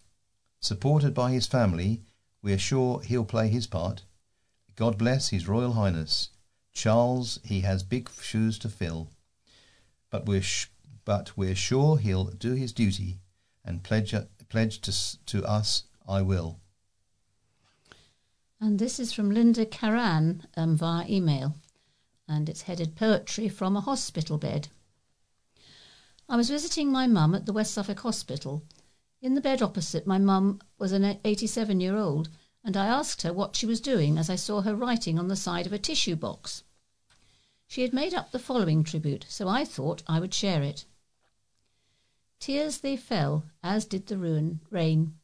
Supported 0.61 1.15
by 1.15 1.33
his 1.33 1.47
family, 1.47 2.03
we 2.43 2.53
are 2.53 2.59
sure 2.59 3.01
he'll 3.03 3.25
play 3.25 3.49
his 3.49 3.67
part. 3.67 4.03
God 4.81 4.97
bless 4.97 5.29
His 5.29 5.47
Royal 5.47 5.75
Highness. 5.75 6.31
Charles, 6.73 7.39
he 7.45 7.61
has 7.61 7.83
big 7.83 8.09
shoes 8.21 8.59
to 8.61 8.69
fill. 8.71 9.11
But 10.09 10.25
we're, 10.25 10.41
sh- 10.41 10.69
but 11.05 11.37
we're 11.37 11.55
sure 11.55 11.99
he'll 11.99 12.25
do 12.25 12.55
his 12.55 12.73
duty 12.73 13.19
and 13.63 13.83
pledge, 13.83 14.15
pledge 14.49 14.81
to, 14.81 15.27
to 15.27 15.45
us, 15.45 15.85
I 16.09 16.23
will. 16.23 16.61
And 18.59 18.79
this 18.79 18.99
is 18.99 19.13
from 19.13 19.31
Linda 19.31 19.67
Caran 19.67 20.47
um, 20.57 20.77
via 20.77 21.07
email, 21.07 21.57
and 22.27 22.49
it's 22.49 22.63
headed 22.63 22.97
Poetry 22.97 23.49
from 23.49 23.77
a 23.77 23.83
Hospital 23.83 24.39
Bed. 24.39 24.69
I 26.31 26.37
was 26.37 26.49
visiting 26.49 26.91
my 26.91 27.07
mum 27.07 27.35
at 27.35 27.45
the 27.45 27.53
West 27.53 27.75
Suffolk 27.75 28.01
Hospital 28.01 28.65
in 29.23 29.35
the 29.35 29.43
bed 29.43 29.61
opposite, 29.61 30.07
my 30.07 30.17
mum 30.17 30.61
was 30.79 30.93
an 30.93 31.21
87 31.25 31.79
year 31.79 31.99
old, 31.99 32.31
and 32.65 32.75
I 32.75 32.87
asked 32.87 33.21
her 33.21 33.35
what 33.35 33.55
she 33.55 33.67
was 33.67 33.79
doing 33.79 34.17
as 34.17 34.31
I 34.31 34.37
saw 34.37 34.63
her 34.63 34.75
writing 34.75 35.19
on 35.19 35.29
the 35.29 35.37
side 35.37 35.67
of 35.67 35.75
a 35.75 35.79
tissue 35.79 36.17
box. 36.17 36.63
She 37.67 37.83
had 37.83 37.93
made 37.93 38.15
up 38.15 38.31
the 38.31 38.39
following 38.39 38.83
tribute, 38.83 39.27
so 39.29 39.47
I 39.47 39.67
thought 39.67 40.03
I 40.07 40.21
would 40.21 40.33
share 40.33 40.63
it. 40.63 40.87
Tears 42.39 42.79
they 42.79 42.97
fell, 42.97 43.45
as 43.63 43.85
did 43.85 44.07
the 44.07 44.17
ruin, 44.17 44.61
rain, 44.71 45.19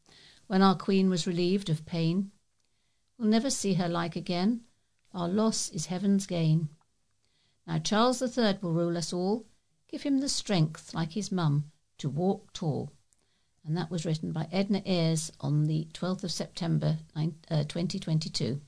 when 0.45 0.61
our 0.61 0.75
Queen 0.75 1.09
was 1.09 1.25
relieved 1.25 1.71
of 1.71 1.87
pain. 1.87 2.31
We'll 3.17 3.29
never 3.29 3.49
see 3.49 3.73
her 3.73 3.89
like 3.89 4.15
again. 4.15 4.61
Our 5.11 5.27
loss 5.27 5.69
is 5.69 5.87
heaven's 5.87 6.27
gain. 6.27 6.69
Now 7.65 7.79
Charles 7.79 8.19
the 8.19 8.27
Third 8.27 8.61
will 8.61 8.73
rule 8.73 8.95
us 8.95 9.11
all. 9.11 9.47
Give 9.87 10.03
him 10.03 10.19
the 10.19 10.29
strength, 10.29 10.93
like 10.93 11.13
his 11.13 11.31
mum, 11.31 11.71
to 11.97 12.09
walk 12.09 12.53
tall 12.53 12.91
and 13.67 13.75
that 13.75 13.91
was 13.91 14.05
written 14.05 14.31
by 14.31 14.47
Edna 14.51 14.81
Ayres 14.85 15.29
on 15.41 15.65
the 15.65 15.87
12th 15.93 16.23
of 16.23 16.31
September 16.31 16.97
uh, 17.15 17.63
2022. 17.63 18.61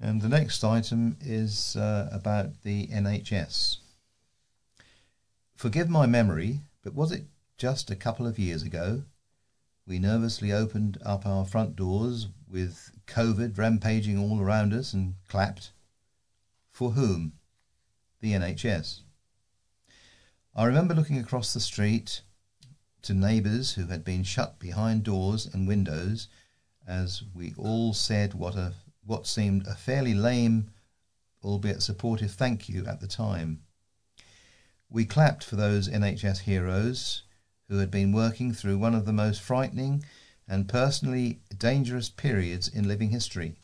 And 0.00 0.22
the 0.22 0.28
next 0.28 0.62
item 0.62 1.16
is 1.20 1.76
uh, 1.76 2.08
about 2.12 2.62
the 2.62 2.86
NHS. 2.86 3.78
Forgive 5.56 5.90
my 5.90 6.06
memory, 6.06 6.60
but 6.82 6.94
was 6.94 7.10
it 7.12 7.24
just 7.58 7.90
a 7.90 7.96
couple 7.96 8.26
of 8.26 8.38
years 8.38 8.62
ago? 8.62 9.02
We 9.86 9.98
nervously 9.98 10.52
opened 10.52 10.96
up 11.04 11.26
our 11.26 11.44
front 11.44 11.74
doors 11.74 12.28
with 12.48 12.92
COVID 13.08 13.58
rampaging 13.58 14.16
all 14.16 14.40
around 14.40 14.72
us 14.72 14.94
and 14.94 15.14
clapped. 15.28 15.72
For 16.70 16.92
whom? 16.92 17.32
The 18.20 18.32
NHS. 18.32 19.00
I 20.54 20.64
remember 20.64 20.94
looking 20.94 21.18
across 21.18 21.54
the 21.54 21.60
street 21.60 22.20
to 23.02 23.14
neighbours 23.14 23.72
who 23.72 23.86
had 23.86 24.04
been 24.04 24.24
shut 24.24 24.58
behind 24.58 25.04
doors 25.04 25.46
and 25.46 25.66
windows, 25.66 26.28
as 26.86 27.22
we 27.34 27.54
all 27.56 27.94
said 27.94 28.34
what 28.34 28.56
a 28.56 28.74
what 29.06 29.26
seemed 29.26 29.66
a 29.66 29.74
fairly 29.74 30.12
lame, 30.12 30.70
albeit 31.42 31.82
supportive 31.82 32.32
thank 32.32 32.68
you 32.68 32.84
at 32.86 33.00
the 33.00 33.08
time. 33.08 33.62
We 34.90 35.06
clapped 35.06 35.42
for 35.42 35.56
those 35.56 35.88
NHS 35.88 36.40
heroes 36.40 37.22
who 37.68 37.78
had 37.78 37.90
been 37.90 38.12
working 38.12 38.52
through 38.52 38.76
one 38.76 38.94
of 38.94 39.06
the 39.06 39.12
most 39.12 39.40
frightening 39.40 40.04
and 40.46 40.68
personally 40.68 41.40
dangerous 41.56 42.10
periods 42.10 42.68
in 42.68 42.86
living 42.86 43.10
history. 43.10 43.56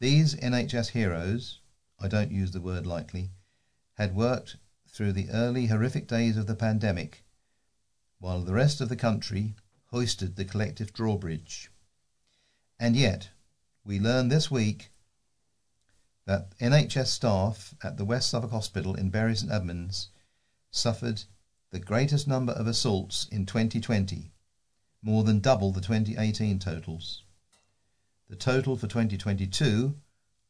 These 0.00 0.34
NHS 0.34 0.88
heroes, 0.88 1.60
I 2.04 2.08
don't 2.08 2.30
use 2.30 2.50
the 2.50 2.60
word 2.60 2.86
lightly, 2.86 3.30
had 3.94 4.14
worked 4.14 4.58
through 4.86 5.14
the 5.14 5.30
early 5.30 5.68
horrific 5.68 6.06
days 6.06 6.36
of 6.36 6.46
the 6.46 6.54
pandemic 6.54 7.24
while 8.18 8.42
the 8.42 8.52
rest 8.52 8.82
of 8.82 8.90
the 8.90 8.94
country 8.94 9.54
hoisted 9.86 10.36
the 10.36 10.44
collective 10.44 10.92
drawbridge. 10.92 11.70
And 12.78 12.94
yet, 12.94 13.30
we 13.86 13.98
learn 13.98 14.28
this 14.28 14.50
week 14.50 14.92
that 16.26 16.54
NHS 16.58 17.06
staff 17.06 17.74
at 17.82 17.96
the 17.96 18.04
West 18.04 18.28
Suffolk 18.28 18.50
Hospital 18.50 18.94
in 18.94 19.08
Bury 19.08 19.34
St 19.34 19.50
Edmunds 19.50 20.10
suffered 20.70 21.22
the 21.70 21.80
greatest 21.80 22.28
number 22.28 22.52
of 22.52 22.66
assaults 22.66 23.26
in 23.32 23.46
2020, 23.46 24.30
more 25.00 25.24
than 25.24 25.40
double 25.40 25.72
the 25.72 25.80
2018 25.80 26.58
totals. 26.58 27.22
The 28.28 28.36
total 28.36 28.76
for 28.76 28.88
2022 28.88 29.96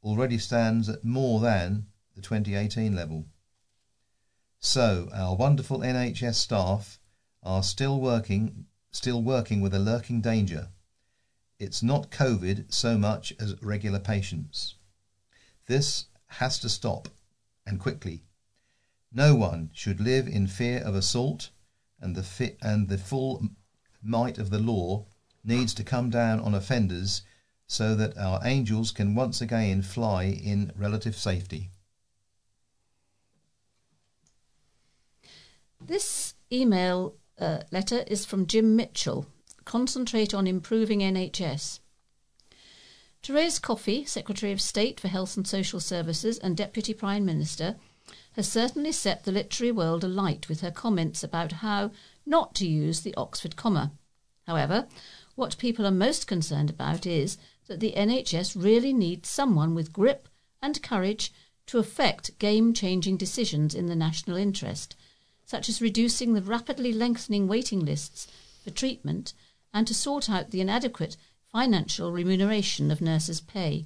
already 0.05 0.39
stands 0.39 0.89
at 0.89 1.05
more 1.05 1.41
than 1.41 1.87
the 2.15 2.21
2018 2.21 2.95
level. 2.95 3.25
So, 4.61 5.09
our 5.13 5.35
wonderful 5.35 5.81
NHS 5.81 6.35
staff 6.35 6.99
are 7.43 7.63
still 7.63 8.01
working, 8.01 8.67
still 8.91 9.23
working 9.23 9.61
with 9.61 9.75
a 9.75 9.79
lurking 9.79 10.21
danger. 10.21 10.69
It's 11.59 11.83
not 11.83 12.11
COVID 12.11 12.73
so 12.73 12.99
much 12.99 13.33
as 13.41 13.61
regular 13.63 13.99
patients. 13.99 14.75
This 15.67 16.07
has 16.27 16.59
to 16.61 16.69
stop, 16.69 17.09
and 17.67 17.81
quickly. 17.81 18.25
No 19.13 19.35
one 19.35 19.71
should 19.73 20.01
live 20.01 20.27
in 20.27 20.47
fear 20.47 20.81
of 20.81 20.95
assault, 20.95 21.51
and 22.01 22.15
the 22.15 22.23
fi- 22.23 22.57
and 22.61 22.89
the 22.89 22.99
full 22.99 23.49
might 24.03 24.39
of 24.39 24.51
the 24.51 24.59
law 24.59 25.07
needs 25.43 25.73
to 25.75 25.85
come 25.85 26.11
down 26.11 26.41
on 26.41 26.55
offenders 26.55 27.23
so 27.67 27.95
that 27.95 28.17
our 28.17 28.41
angels 28.45 28.91
can 28.91 29.15
once 29.15 29.41
again 29.41 29.83
fly 29.83 30.25
in 30.25 30.73
relative 30.77 31.17
safety. 31.17 31.71
This 35.81 36.35
email 36.51 37.17
uh, 37.39 37.59
letter 37.71 38.05
is 38.07 38.25
from 38.25 38.47
Jim 38.47 38.77
Mitchell. 38.77 39.27
Concentrate 39.65 40.35
on 40.35 40.47
improving 40.47 41.01
NHS. 41.01 41.81
Therese 43.23 43.59
Coffey, 43.59 44.05
Secretary 44.05 44.53
of 44.53 44.61
State 44.61 45.01
for 45.01 45.09
Health 45.09 45.37
and 45.37 45.47
Social 45.47 45.81
Services 45.81 46.39
and 46.39 46.57
Deputy 46.57 46.93
Prime 46.93 47.25
Minister, 47.25 47.77
has 48.33 48.49
certainly 48.49 48.93
set 48.93 49.25
the 49.25 49.33
literary 49.33 49.73
world 49.73 50.05
alight 50.05 50.49
with 50.49 50.61
her 50.61 50.71
comments 50.71 51.25
about 51.25 51.53
how 51.53 51.91
not 52.27 52.55
to 52.57 52.67
use 52.67 53.01
the 53.01 53.15
Oxford 53.15 53.57
comma. 53.57 53.93
However, 54.47 54.87
what 55.37 55.59
people 55.59 55.87
are 55.87 55.91
most 55.91 56.27
concerned 56.27 56.71
about 56.71 57.07
is 57.07 57.39
that 57.67 57.81
the 57.81 57.95
NHS 57.97 58.61
really 58.61 58.93
needs 58.93 59.29
someone 59.29 59.75
with 59.75 59.93
grip 59.93 60.29
and 60.63 60.83
courage 60.83 61.33
to 61.67 61.79
effect 61.79 62.39
game 62.39 62.75
changing 62.75 63.17
decisions 63.17 63.75
in 63.75 63.87
the 63.87 63.97
national 63.97 64.37
interest 64.37 64.97
such 65.45 65.69
as 65.69 65.83
reducing 65.83 66.33
the 66.33 66.43
rapidly 66.43 66.93
lengthening 66.93 67.47
waiting 67.47 67.85
lists 67.85 68.27
for 68.63 68.71
treatment 68.71 69.35
and 69.73 69.87
to 69.87 69.95
sort 69.95 70.31
out 70.31 70.51
the 70.51 70.61
inadequate 70.61 71.17
financial 71.53 72.13
remuneration 72.13 72.91
of 72.91 73.01
nurses' 73.01 73.41
pay. 73.41 73.85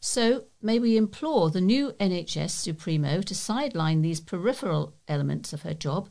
So, 0.00 0.44
may 0.60 0.78
we 0.78 0.96
implore 0.96 1.50
the 1.50 1.60
new 1.60 1.92
NHS 1.92 2.50
Supremo 2.50 3.22
to 3.22 3.34
sideline 3.34 4.02
these 4.02 4.20
peripheral 4.20 4.94
elements 5.08 5.52
of 5.52 5.62
her 5.62 5.72
job 5.72 6.10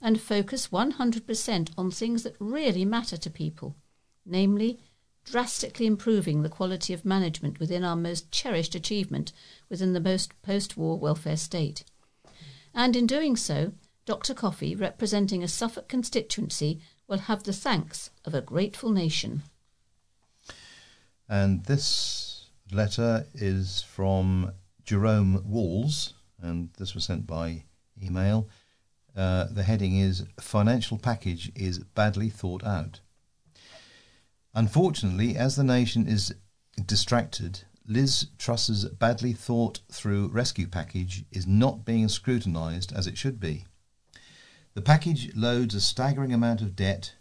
and 0.00 0.20
focus 0.20 0.68
100% 0.68 1.70
on 1.76 1.90
things 1.90 2.22
that 2.22 2.36
really 2.38 2.84
matter 2.84 3.16
to 3.16 3.30
people, 3.30 3.74
namely, 4.24 4.78
drastically 5.26 5.86
improving 5.86 6.42
the 6.42 6.48
quality 6.48 6.94
of 6.94 7.04
management 7.04 7.58
within 7.60 7.84
our 7.84 7.96
most 7.96 8.30
cherished 8.30 8.74
achievement 8.74 9.32
within 9.68 9.92
the 9.92 10.00
most 10.00 10.40
post 10.42 10.76
war 10.76 10.98
welfare 10.98 11.36
state. 11.36 11.84
And 12.72 12.96
in 12.96 13.06
doing 13.06 13.36
so, 13.36 13.72
Dr. 14.06 14.34
Coffey, 14.34 14.76
representing 14.76 15.42
a 15.42 15.48
Suffolk 15.48 15.88
constituency, 15.88 16.80
will 17.08 17.18
have 17.18 17.42
the 17.42 17.52
thanks 17.52 18.10
of 18.24 18.34
a 18.34 18.40
grateful 18.40 18.90
nation. 18.90 19.42
And 21.28 21.64
this 21.64 22.46
letter 22.72 23.26
is 23.34 23.82
from 23.82 24.52
Jerome 24.84 25.42
Walls, 25.44 26.14
and 26.40 26.70
this 26.78 26.94
was 26.94 27.04
sent 27.04 27.26
by 27.26 27.64
email. 28.00 28.48
Uh, 29.16 29.46
the 29.50 29.64
heading 29.64 29.96
is 29.98 30.24
Financial 30.38 30.98
Package 30.98 31.50
is 31.56 31.78
Badly 31.80 32.28
Thought 32.28 32.62
Out. 32.62 33.00
Unfortunately, 34.56 35.36
as 35.36 35.54
the 35.54 35.62
nation 35.62 36.08
is 36.08 36.34
distracted, 36.86 37.64
Liz 37.86 38.28
Truss's 38.38 38.86
badly 38.86 39.34
thought 39.34 39.80
through 39.92 40.28
rescue 40.28 40.66
package 40.66 41.26
is 41.30 41.46
not 41.46 41.84
being 41.84 42.08
scrutinised 42.08 42.90
as 42.90 43.06
it 43.06 43.18
should 43.18 43.38
be. 43.38 43.66
The 44.72 44.80
package 44.80 45.36
loads 45.36 45.74
a 45.74 45.80
staggering 45.82 46.32
amount 46.32 46.62
of 46.62 46.74
debt, 46.74 47.16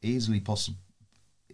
easily, 0.00 0.40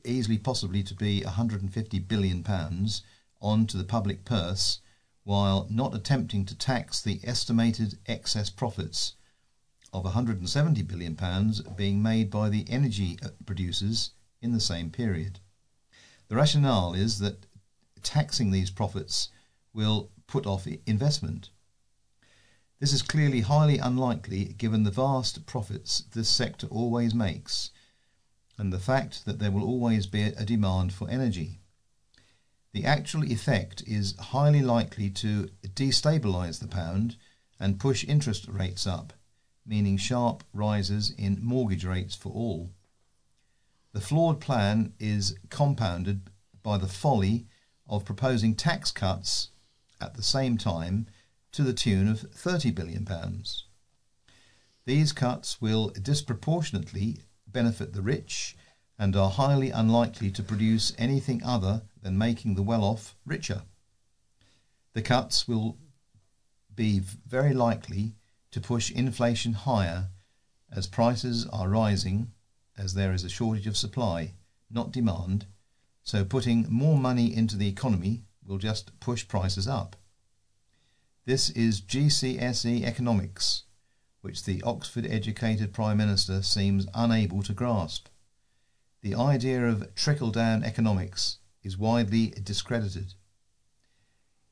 easily 0.04 0.36
possibly 0.36 0.82
to 0.82 0.94
be 0.94 1.24
150 1.24 1.98
billion 2.00 2.42
pounds, 2.42 3.00
onto 3.40 3.78
the 3.78 3.84
public 3.84 4.26
purse, 4.26 4.80
while 5.24 5.66
not 5.70 5.94
attempting 5.94 6.44
to 6.44 6.54
tax 6.54 7.00
the 7.00 7.20
estimated 7.24 7.98
excess 8.04 8.50
profits 8.50 9.14
of 9.94 10.04
170 10.04 10.82
billion 10.82 11.16
pounds 11.16 11.62
being 11.62 12.02
made 12.02 12.30
by 12.30 12.50
the 12.50 12.66
energy 12.68 13.18
uh, 13.22 13.28
producers 13.46 14.10
in 14.42 14.52
the 14.52 14.60
same 14.60 14.90
period. 14.90 15.40
The 16.28 16.36
rationale 16.36 16.94
is 16.94 17.18
that 17.18 17.46
taxing 18.02 18.50
these 18.50 18.70
profits 18.70 19.28
will 19.74 20.10
put 20.26 20.46
off 20.46 20.66
investment. 20.86 21.50
This 22.78 22.92
is 22.92 23.02
clearly 23.02 23.42
highly 23.42 23.78
unlikely 23.78 24.44
given 24.56 24.84
the 24.84 24.90
vast 24.90 25.44
profits 25.44 26.04
this 26.12 26.28
sector 26.28 26.66
always 26.68 27.14
makes 27.14 27.70
and 28.56 28.72
the 28.72 28.78
fact 28.78 29.24
that 29.24 29.38
there 29.38 29.50
will 29.50 29.64
always 29.64 30.06
be 30.06 30.22
a 30.22 30.44
demand 30.44 30.92
for 30.92 31.08
energy. 31.10 31.60
The 32.72 32.84
actual 32.84 33.24
effect 33.24 33.82
is 33.86 34.16
highly 34.16 34.62
likely 34.62 35.10
to 35.10 35.50
destabilise 35.62 36.60
the 36.60 36.68
pound 36.68 37.16
and 37.58 37.80
push 37.80 38.04
interest 38.04 38.46
rates 38.48 38.86
up, 38.86 39.12
meaning 39.66 39.96
sharp 39.96 40.44
rises 40.52 41.10
in 41.18 41.38
mortgage 41.42 41.84
rates 41.84 42.14
for 42.14 42.32
all. 42.32 42.70
The 43.92 44.00
flawed 44.00 44.40
plan 44.40 44.94
is 45.00 45.36
compounded 45.48 46.30
by 46.62 46.78
the 46.78 46.86
folly 46.86 47.46
of 47.88 48.04
proposing 48.04 48.54
tax 48.54 48.92
cuts 48.92 49.48
at 50.00 50.14
the 50.14 50.22
same 50.22 50.56
time 50.56 51.06
to 51.52 51.64
the 51.64 51.72
tune 51.72 52.08
of 52.08 52.20
£30 52.30 52.72
billion. 52.72 53.06
These 54.84 55.12
cuts 55.12 55.60
will 55.60 55.88
disproportionately 55.88 57.18
benefit 57.48 57.92
the 57.92 58.02
rich 58.02 58.56
and 58.96 59.16
are 59.16 59.30
highly 59.30 59.70
unlikely 59.70 60.30
to 60.32 60.42
produce 60.42 60.92
anything 60.96 61.42
other 61.42 61.82
than 62.00 62.16
making 62.16 62.54
the 62.54 62.62
well 62.62 62.84
off 62.84 63.16
richer. 63.26 63.62
The 64.92 65.02
cuts 65.02 65.48
will 65.48 65.78
be 66.74 67.00
very 67.26 67.54
likely 67.54 68.14
to 68.52 68.60
push 68.60 68.90
inflation 68.90 69.54
higher 69.54 70.10
as 70.70 70.86
prices 70.86 71.46
are 71.46 71.68
rising 71.68 72.32
as 72.80 72.94
there 72.94 73.12
is 73.12 73.24
a 73.24 73.28
shortage 73.28 73.66
of 73.66 73.76
supply, 73.76 74.32
not 74.70 74.90
demand, 74.90 75.44
so 76.02 76.24
putting 76.24 76.66
more 76.70 76.96
money 76.96 77.34
into 77.36 77.54
the 77.54 77.68
economy 77.68 78.24
will 78.44 78.56
just 78.56 78.98
push 79.00 79.28
prices 79.28 79.68
up. 79.68 79.96
This 81.26 81.50
is 81.50 81.82
GCSE 81.82 82.82
economics, 82.82 83.64
which 84.22 84.44
the 84.44 84.62
Oxford 84.62 85.06
educated 85.06 85.74
Prime 85.74 85.98
Minister 85.98 86.42
seems 86.42 86.86
unable 86.94 87.42
to 87.42 87.52
grasp. 87.52 88.08
The 89.02 89.14
idea 89.14 89.68
of 89.68 89.94
trickle 89.94 90.30
down 90.30 90.64
economics 90.64 91.36
is 91.62 91.76
widely 91.76 92.28
discredited. 92.28 93.12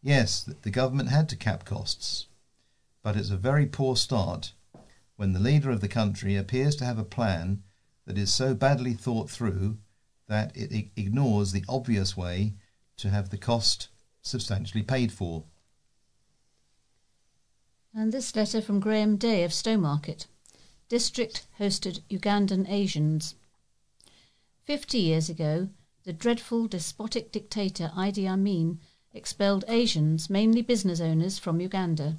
Yes, 0.02 0.42
the 0.42 0.70
government 0.70 1.08
had 1.08 1.30
to 1.30 1.36
cap 1.36 1.64
costs, 1.64 2.26
but 3.02 3.16
it's 3.16 3.30
a 3.30 3.38
very 3.38 3.64
poor 3.64 3.96
start 3.96 4.52
when 5.16 5.32
the 5.32 5.40
leader 5.40 5.70
of 5.70 5.80
the 5.80 5.88
country 5.88 6.36
appears 6.36 6.76
to 6.76 6.84
have 6.84 6.98
a 6.98 7.04
plan 7.04 7.62
that 8.08 8.16
is 8.16 8.32
so 8.32 8.54
badly 8.54 8.94
thought 8.94 9.28
through 9.28 9.76
that 10.28 10.50
it 10.56 10.88
ignores 10.96 11.52
the 11.52 11.64
obvious 11.68 12.16
way 12.16 12.54
to 12.96 13.10
have 13.10 13.28
the 13.28 13.36
cost 13.36 13.88
substantially 14.22 14.82
paid 14.82 15.12
for. 15.12 15.44
And 17.94 18.10
this 18.10 18.34
letter 18.34 18.62
from 18.62 18.80
Graham 18.80 19.18
Day 19.18 19.44
of 19.44 19.50
Stowmarket. 19.50 20.26
District 20.88 21.46
hosted 21.60 22.00
Ugandan 22.10 22.66
Asians. 22.70 23.34
Fifty 24.64 25.00
years 25.00 25.28
ago, 25.28 25.68
the 26.04 26.14
dreadful 26.14 26.66
despotic 26.66 27.30
dictator 27.30 27.92
Idi 27.94 28.26
Amin 28.26 28.80
expelled 29.12 29.66
Asians, 29.68 30.30
mainly 30.30 30.62
business 30.62 30.98
owners, 30.98 31.38
from 31.38 31.60
Uganda. 31.60 32.16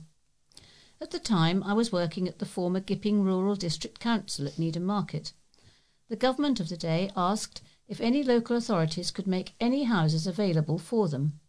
At 1.02 1.10
the 1.10 1.20
time, 1.20 1.64
I 1.64 1.74
was 1.74 1.92
working 1.92 2.28
at 2.28 2.38
the 2.38 2.46
former 2.46 2.80
Gipping 2.80 3.24
Rural 3.24 3.56
District 3.56 4.00
Council 4.00 4.46
at 4.46 4.60
Needham 4.60 4.84
Market. 4.84 5.34
The 6.10 6.16
government 6.16 6.60
of 6.60 6.70
the 6.70 6.78
day 6.78 7.12
asked 7.16 7.62
if 7.88 8.02
any 8.02 8.24
local 8.24 8.56
authorities 8.56 9.12
could 9.12 9.28
make 9.28 9.54
any 9.60 9.84
houses 9.84 10.26
available 10.26 10.80
for 10.80 11.08
them. 11.08 11.40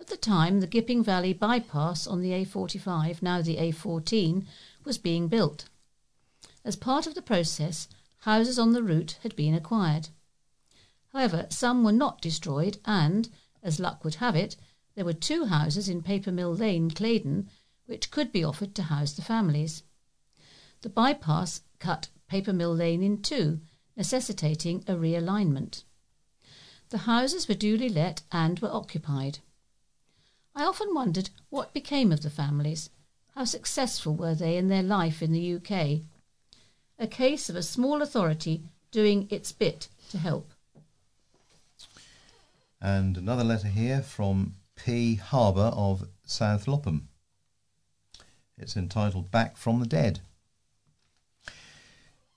At 0.00 0.08
the 0.08 0.16
time, 0.16 0.58
the 0.58 0.66
Gipping 0.66 1.04
Valley 1.04 1.32
bypass 1.32 2.08
on 2.08 2.22
the 2.22 2.30
A45, 2.30 3.22
now 3.22 3.40
the 3.40 3.58
A14, 3.58 4.46
was 4.84 4.98
being 4.98 5.28
built. 5.28 5.68
As 6.64 6.74
part 6.74 7.06
of 7.06 7.14
the 7.14 7.22
process, 7.22 7.86
houses 8.18 8.58
on 8.58 8.72
the 8.72 8.82
route 8.82 9.18
had 9.22 9.36
been 9.36 9.54
acquired. 9.54 10.08
However, 11.12 11.46
some 11.48 11.84
were 11.84 11.92
not 11.92 12.20
destroyed, 12.20 12.78
and, 12.84 13.28
as 13.62 13.78
luck 13.78 14.02
would 14.02 14.16
have 14.16 14.34
it, 14.34 14.56
there 14.96 15.04
were 15.04 15.12
two 15.12 15.44
houses 15.44 15.88
in 15.88 16.02
Paper 16.02 16.32
Mill 16.32 16.52
Lane, 16.52 16.90
Claydon, 16.90 17.48
which 17.86 18.10
could 18.10 18.32
be 18.32 18.42
offered 18.42 18.74
to 18.74 18.82
house 18.82 19.12
the 19.12 19.22
families. 19.22 19.84
The 20.80 20.88
bypass 20.88 21.60
cut 21.78 22.08
Paper 22.32 22.54
Mill 22.54 22.74
Lane 22.74 23.02
in 23.02 23.20
two, 23.20 23.60
necessitating 23.94 24.82
a 24.88 24.94
realignment. 24.94 25.82
The 26.88 27.04
houses 27.04 27.46
were 27.46 27.54
duly 27.54 27.90
let 27.90 28.22
and 28.32 28.58
were 28.58 28.72
occupied. 28.72 29.40
I 30.56 30.64
often 30.64 30.94
wondered 30.94 31.28
what 31.50 31.74
became 31.74 32.10
of 32.10 32.22
the 32.22 32.30
families. 32.30 32.88
How 33.34 33.44
successful 33.44 34.14
were 34.14 34.34
they 34.34 34.56
in 34.56 34.68
their 34.68 34.82
life 34.82 35.20
in 35.20 35.32
the 35.32 35.56
UK? 35.56 36.06
A 36.98 37.06
case 37.06 37.50
of 37.50 37.56
a 37.56 37.62
small 37.62 38.00
authority 38.00 38.62
doing 38.90 39.28
its 39.28 39.52
bit 39.52 39.88
to 40.08 40.16
help. 40.16 40.52
And 42.80 43.18
another 43.18 43.44
letter 43.44 43.68
here 43.68 44.00
from 44.00 44.54
P. 44.74 45.16
Harbour 45.16 45.70
of 45.74 46.08
South 46.24 46.66
Lopham. 46.66 47.08
It's 48.56 48.74
entitled 48.74 49.30
Back 49.30 49.58
from 49.58 49.80
the 49.80 49.86
Dead. 49.86 50.20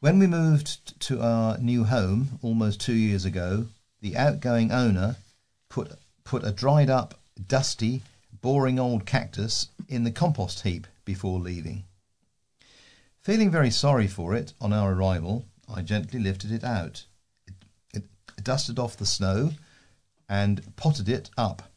When 0.01 0.19
we 0.19 0.27
moved 0.27 0.99
to 1.01 1.21
our 1.21 1.57
new 1.57 1.85
home 1.85 2.37
almost 2.41 2.81
two 2.81 2.93
years 2.93 3.23
ago, 3.23 3.67
the 4.01 4.17
outgoing 4.17 4.71
owner 4.71 5.15
put, 5.69 5.93
put 6.25 6.43
a 6.43 6.51
dried 6.51 6.89
up, 6.89 7.17
dusty, 7.47 8.03
boring 8.41 8.77
old 8.77 9.05
cactus 9.05 9.69
in 9.87 10.03
the 10.03 10.11
compost 10.11 10.61
heap 10.63 10.85
before 11.05 11.39
leaving. 11.39 11.85
Feeling 13.21 13.49
very 13.49 13.71
sorry 13.71 14.05
for 14.05 14.35
it 14.35 14.53
on 14.59 14.73
our 14.73 14.93
arrival, 14.93 15.45
I 15.73 15.81
gently 15.81 16.19
lifted 16.19 16.51
it 16.51 16.63
out. 16.63 17.05
It, 17.47 17.53
it 17.93 18.43
dusted 18.43 18.77
off 18.77 18.97
the 18.97 19.05
snow 19.05 19.51
and 20.27 20.75
potted 20.75 21.07
it 21.07 21.29
up, 21.37 21.71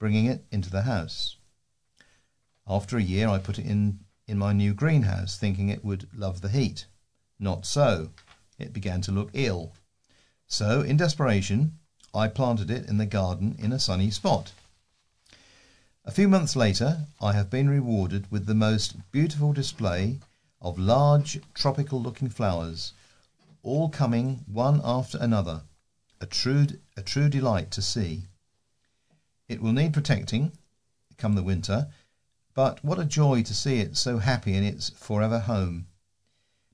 bringing 0.00 0.26
it 0.26 0.44
into 0.50 0.68
the 0.68 0.82
house. 0.82 1.36
After 2.68 2.98
a 2.98 3.02
year, 3.02 3.28
I 3.28 3.38
put 3.38 3.60
it 3.60 3.66
in, 3.66 4.00
in 4.26 4.36
my 4.36 4.52
new 4.52 4.74
greenhouse, 4.74 5.38
thinking 5.38 5.68
it 5.68 5.84
would 5.84 6.08
love 6.12 6.40
the 6.40 6.48
heat. 6.48 6.86
Not 7.38 7.66
so. 7.66 8.10
It 8.58 8.72
began 8.72 9.00
to 9.02 9.12
look 9.12 9.30
ill. 9.32 9.72
So, 10.46 10.80
in 10.80 10.96
desperation, 10.96 11.78
I 12.14 12.28
planted 12.28 12.70
it 12.70 12.88
in 12.88 12.98
the 12.98 13.06
garden 13.06 13.56
in 13.58 13.72
a 13.72 13.78
sunny 13.78 14.10
spot. 14.10 14.52
A 16.04 16.12
few 16.12 16.28
months 16.28 16.54
later, 16.54 17.06
I 17.20 17.32
have 17.32 17.50
been 17.50 17.68
rewarded 17.68 18.30
with 18.30 18.46
the 18.46 18.54
most 18.54 18.96
beautiful 19.10 19.52
display 19.52 20.20
of 20.60 20.78
large 20.78 21.40
tropical 21.52 22.00
looking 22.00 22.28
flowers, 22.28 22.92
all 23.62 23.88
coming 23.88 24.44
one 24.46 24.80
after 24.84 25.18
another, 25.18 25.62
a 26.20 26.26
true, 26.26 26.66
a 26.96 27.02
true 27.02 27.28
delight 27.28 27.70
to 27.72 27.82
see. 27.82 28.28
It 29.48 29.60
will 29.60 29.72
need 29.72 29.92
protecting 29.92 30.52
come 31.16 31.34
the 31.34 31.42
winter, 31.42 31.88
but 32.54 32.84
what 32.84 32.98
a 32.98 33.04
joy 33.04 33.42
to 33.42 33.54
see 33.54 33.80
it 33.80 33.96
so 33.96 34.18
happy 34.18 34.54
in 34.54 34.64
its 34.64 34.90
forever 34.90 35.40
home. 35.40 35.86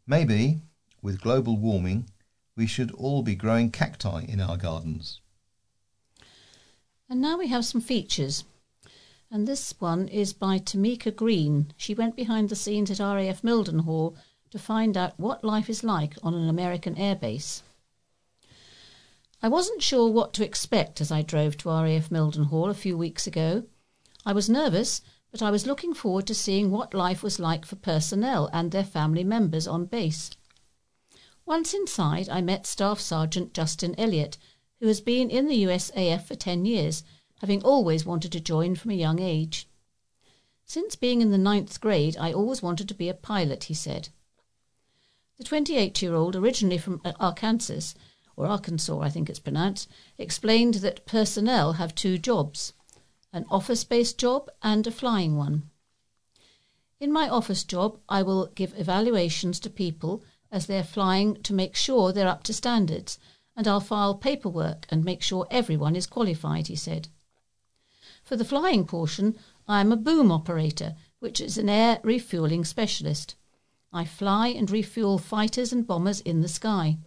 Maybe, 0.06 0.60
with 1.00 1.20
global 1.20 1.56
warming, 1.56 2.08
we 2.56 2.66
should 2.66 2.90
all 2.92 3.22
be 3.22 3.34
growing 3.34 3.70
cacti 3.70 4.24
in 4.28 4.40
our 4.40 4.56
gardens. 4.56 5.20
And 7.08 7.20
now 7.20 7.38
we 7.38 7.48
have 7.48 7.64
some 7.64 7.80
features. 7.80 8.44
And 9.30 9.46
this 9.46 9.74
one 9.78 10.08
is 10.08 10.32
by 10.32 10.58
Tamika 10.58 11.14
Green. 11.14 11.72
She 11.76 11.94
went 11.94 12.16
behind 12.16 12.48
the 12.48 12.56
scenes 12.56 12.90
at 12.90 12.98
RAF 12.98 13.42
Mildenhall 13.42 14.16
to 14.50 14.58
find 14.58 14.96
out 14.96 15.18
what 15.18 15.44
life 15.44 15.70
is 15.70 15.82
like 15.82 16.14
on 16.22 16.34
an 16.34 16.48
American 16.48 16.94
airbase. 16.96 17.62
I 19.42 19.48
wasn't 19.48 19.82
sure 19.82 20.10
what 20.10 20.34
to 20.34 20.44
expect 20.44 21.00
as 21.00 21.10
I 21.10 21.22
drove 21.22 21.56
to 21.58 21.68
RAF 21.68 22.10
Mildenhall 22.10 22.68
a 22.70 22.74
few 22.74 22.96
weeks 22.98 23.26
ago. 23.26 23.64
I 24.26 24.32
was 24.32 24.50
nervous, 24.50 25.00
but 25.32 25.40
I 25.40 25.50
was 25.50 25.66
looking 25.66 25.94
forward 25.94 26.26
to 26.26 26.34
seeing 26.34 26.70
what 26.70 26.92
life 26.92 27.22
was 27.22 27.40
like 27.40 27.64
for 27.64 27.76
personnel 27.76 28.50
and 28.52 28.70
their 28.70 28.84
family 28.84 29.24
members 29.24 29.66
on 29.66 29.86
base. 29.86 30.30
Once 31.46 31.72
inside, 31.72 32.28
I 32.28 32.42
met 32.42 32.66
Staff 32.66 33.00
Sergeant 33.00 33.54
Justin 33.54 33.94
Elliott, 33.98 34.36
who 34.78 34.86
has 34.88 35.00
been 35.00 35.30
in 35.30 35.48
the 35.48 35.64
USAF 35.64 36.24
for 36.24 36.34
10 36.34 36.66
years, 36.66 37.02
having 37.40 37.62
always 37.62 38.04
wanted 38.04 38.30
to 38.32 38.40
join 38.40 38.76
from 38.76 38.90
a 38.90 38.94
young 38.94 39.20
age. 39.20 39.66
Since 40.66 40.96
being 40.96 41.22
in 41.22 41.30
the 41.30 41.38
ninth 41.38 41.80
grade, 41.80 42.16
I 42.20 42.32
always 42.32 42.62
wanted 42.62 42.86
to 42.88 42.94
be 42.94 43.08
a 43.08 43.14
pilot, 43.14 43.64
he 43.64 43.74
said. 43.74 44.10
The 45.38 45.44
28 45.44 46.02
year 46.02 46.14
old, 46.14 46.36
originally 46.36 46.78
from 46.78 47.00
uh, 47.06 47.12
Arkansas, 47.18 47.98
or 48.36 48.46
Arkansas, 48.46 49.00
I 49.00 49.08
think 49.08 49.30
it's 49.30 49.38
pronounced, 49.38 49.88
explained 50.18 50.74
that 50.74 51.06
personnel 51.06 51.74
have 51.74 51.94
two 51.94 52.18
jobs 52.18 52.74
an 53.32 53.46
office 53.50 53.84
based 53.84 54.18
job 54.18 54.50
and 54.62 54.86
a 54.86 54.90
flying 54.90 55.36
one. 55.36 55.70
In 57.00 57.10
my 57.10 57.28
office 57.28 57.64
job, 57.64 57.98
I 58.08 58.22
will 58.22 58.46
give 58.54 58.78
evaluations 58.78 59.58
to 59.60 59.70
people 59.70 60.22
as 60.50 60.66
they're 60.66 60.84
flying 60.84 61.42
to 61.42 61.54
make 61.54 61.74
sure 61.74 62.12
they're 62.12 62.28
up 62.28 62.44
to 62.44 62.52
standards, 62.52 63.18
and 63.56 63.66
I'll 63.66 63.80
file 63.80 64.14
paperwork 64.14 64.86
and 64.90 65.04
make 65.04 65.22
sure 65.22 65.46
everyone 65.50 65.96
is 65.96 66.06
qualified, 66.06 66.68
he 66.68 66.76
said. 66.76 67.08
For 68.22 68.36
the 68.36 68.44
flying 68.44 68.86
portion, 68.86 69.36
I 69.66 69.80
am 69.80 69.90
a 69.90 69.96
boom 69.96 70.30
operator, 70.30 70.94
which 71.18 71.40
is 71.40 71.58
an 71.58 71.68
air 71.68 72.00
refueling 72.02 72.64
specialist. 72.64 73.34
I 73.92 74.04
fly 74.04 74.48
and 74.48 74.70
refuel 74.70 75.18
fighters 75.18 75.72
and 75.72 75.86
bombers 75.86 76.20
in 76.20 76.40
the 76.40 76.48
sky. 76.48 76.98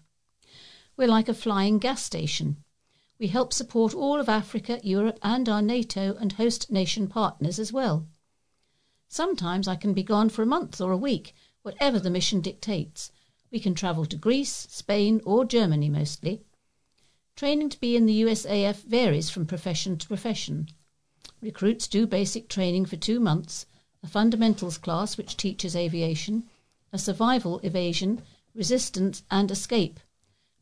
We're 0.98 1.08
like 1.08 1.30
a 1.30 1.34
flying 1.34 1.80
gas 1.80 2.04
station. 2.04 2.58
We 3.18 3.28
help 3.28 3.54
support 3.54 3.94
all 3.94 4.20
of 4.20 4.28
Africa, 4.28 4.82
Europe, 4.84 5.20
and 5.24 5.48
our 5.48 5.62
NATO 5.62 6.18
and 6.20 6.34
host 6.34 6.70
nation 6.70 7.08
partners 7.08 7.60
as 7.60 7.72
well. 7.72 8.10
Sometimes 9.08 9.70
I 9.70 9.78
can 9.78 9.94
be 9.94 10.04
gone 10.04 10.28
for 10.28 10.42
a 10.42 10.46
month 10.46 10.82
or 10.82 10.92
a 10.92 10.98
week, 10.98 11.34
whatever 11.62 11.98
the 11.98 12.10
mission 12.10 12.42
dictates. 12.42 13.14
We 13.52 13.62
can 13.62 13.74
travel 13.74 14.06
to 14.08 14.18
Greece, 14.18 14.68
Spain, 14.70 15.22
or 15.24 15.46
Germany 15.46 15.90
mostly. 15.90 16.44
Training 17.38 17.70
to 17.70 17.80
be 17.80 17.96
in 17.96 18.06
the 18.06 18.24
USAF 18.24 18.84
varies 18.84 19.30
from 19.30 19.46
profession 19.46 19.98
to 19.98 20.08
profession. 20.08 20.68
Recruits 21.40 21.88
do 21.88 22.06
basic 22.06 22.50
training 22.50 22.86
for 22.86 22.98
two 22.98 23.22
months, 23.22 23.66
a 24.04 24.08
fundamentals 24.08 24.78
class 24.78 25.16
which 25.16 25.38
teaches 25.38 25.74
aviation, 25.74 26.50
a 26.92 26.98
survival, 26.98 27.60
evasion, 27.60 28.24
resistance, 28.54 29.24
and 29.32 29.50
escape 29.52 30.02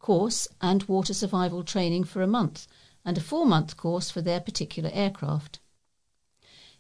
course 0.04 0.50
and 0.60 0.84
water 0.84 1.14
survival 1.14 1.64
training 1.64 2.04
for 2.04 2.22
a 2.22 2.28
month, 2.28 2.68
and 3.06 3.18
a 3.18 3.22
four 3.22 3.46
month 3.46 3.78
course 3.78 4.12
for 4.12 4.22
their 4.22 4.42
particular 4.42 4.90
aircraft. 4.94 5.60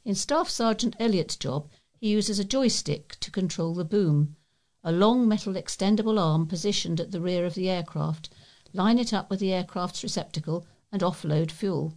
In 0.04 0.14
Staff 0.14 0.50
Sergeant 0.50 0.94
Elliott's 1.00 1.38
job, 1.38 1.70
he 1.98 2.10
uses 2.10 2.38
a 2.38 2.44
joystick 2.44 3.18
to 3.22 3.32
control 3.32 3.74
the 3.74 3.86
boom, 3.86 4.36
a 4.84 4.92
long 4.92 5.26
metal 5.26 5.54
extendable 5.54 6.20
arm 6.20 6.46
positioned 6.46 7.00
at 7.00 7.12
the 7.12 7.22
rear 7.22 7.46
of 7.46 7.56
the 7.56 7.70
aircraft, 7.70 8.30
line 8.74 9.00
it 9.00 9.14
up 9.14 9.30
with 9.30 9.40
the 9.40 9.54
aircraft's 9.54 10.04
receptacle, 10.04 10.68
and 10.92 11.02
offload 11.02 11.50
fuel. 11.50 11.94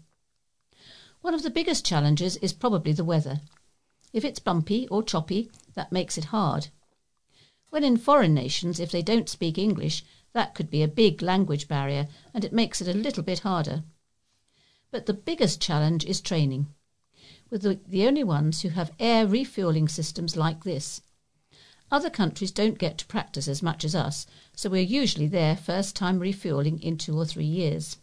One 1.22 1.34
of 1.34 1.42
the 1.42 1.50
biggest 1.50 1.84
challenges 1.84 2.36
is 2.36 2.52
probably 2.52 2.92
the 2.92 3.04
weather. 3.04 3.40
If 4.12 4.24
it's 4.24 4.38
bumpy 4.38 4.86
or 4.88 5.02
choppy, 5.02 5.50
that 5.74 5.90
makes 5.90 6.16
it 6.16 6.26
hard. 6.26 6.68
When 7.70 7.82
in 7.82 7.96
foreign 7.96 8.32
nations, 8.32 8.78
if 8.78 8.92
they 8.92 9.02
don't 9.02 9.28
speak 9.28 9.58
English, 9.58 10.04
that 10.36 10.54
could 10.54 10.68
be 10.68 10.82
a 10.82 10.88
big 10.88 11.22
language 11.22 11.66
barrier, 11.66 12.08
and 12.34 12.44
it 12.44 12.52
makes 12.52 12.82
it 12.82 12.88
a 12.88 12.92
little 12.92 13.22
bit 13.22 13.38
harder. 13.38 13.84
But 14.90 15.06
the 15.06 15.14
biggest 15.14 15.62
challenge 15.62 16.04
is 16.04 16.20
training. 16.20 16.66
We're 17.50 17.56
the, 17.56 17.80
the 17.88 18.06
only 18.06 18.22
ones 18.22 18.60
who 18.60 18.68
have 18.68 18.92
air 19.00 19.26
refueling 19.26 19.88
systems 19.88 20.36
like 20.36 20.62
this. 20.62 21.00
Other 21.90 22.10
countries 22.10 22.50
don't 22.50 22.78
get 22.78 22.98
to 22.98 23.06
practice 23.06 23.48
as 23.48 23.62
much 23.62 23.82
as 23.82 23.94
us, 23.94 24.26
so 24.54 24.68
we're 24.68 24.82
usually 24.82 25.26
there 25.26 25.56
first 25.56 25.96
time 25.96 26.18
refueling 26.18 26.82
in 26.82 26.98
two 26.98 27.16
or 27.16 27.24
three 27.24 27.46
years. 27.46 27.96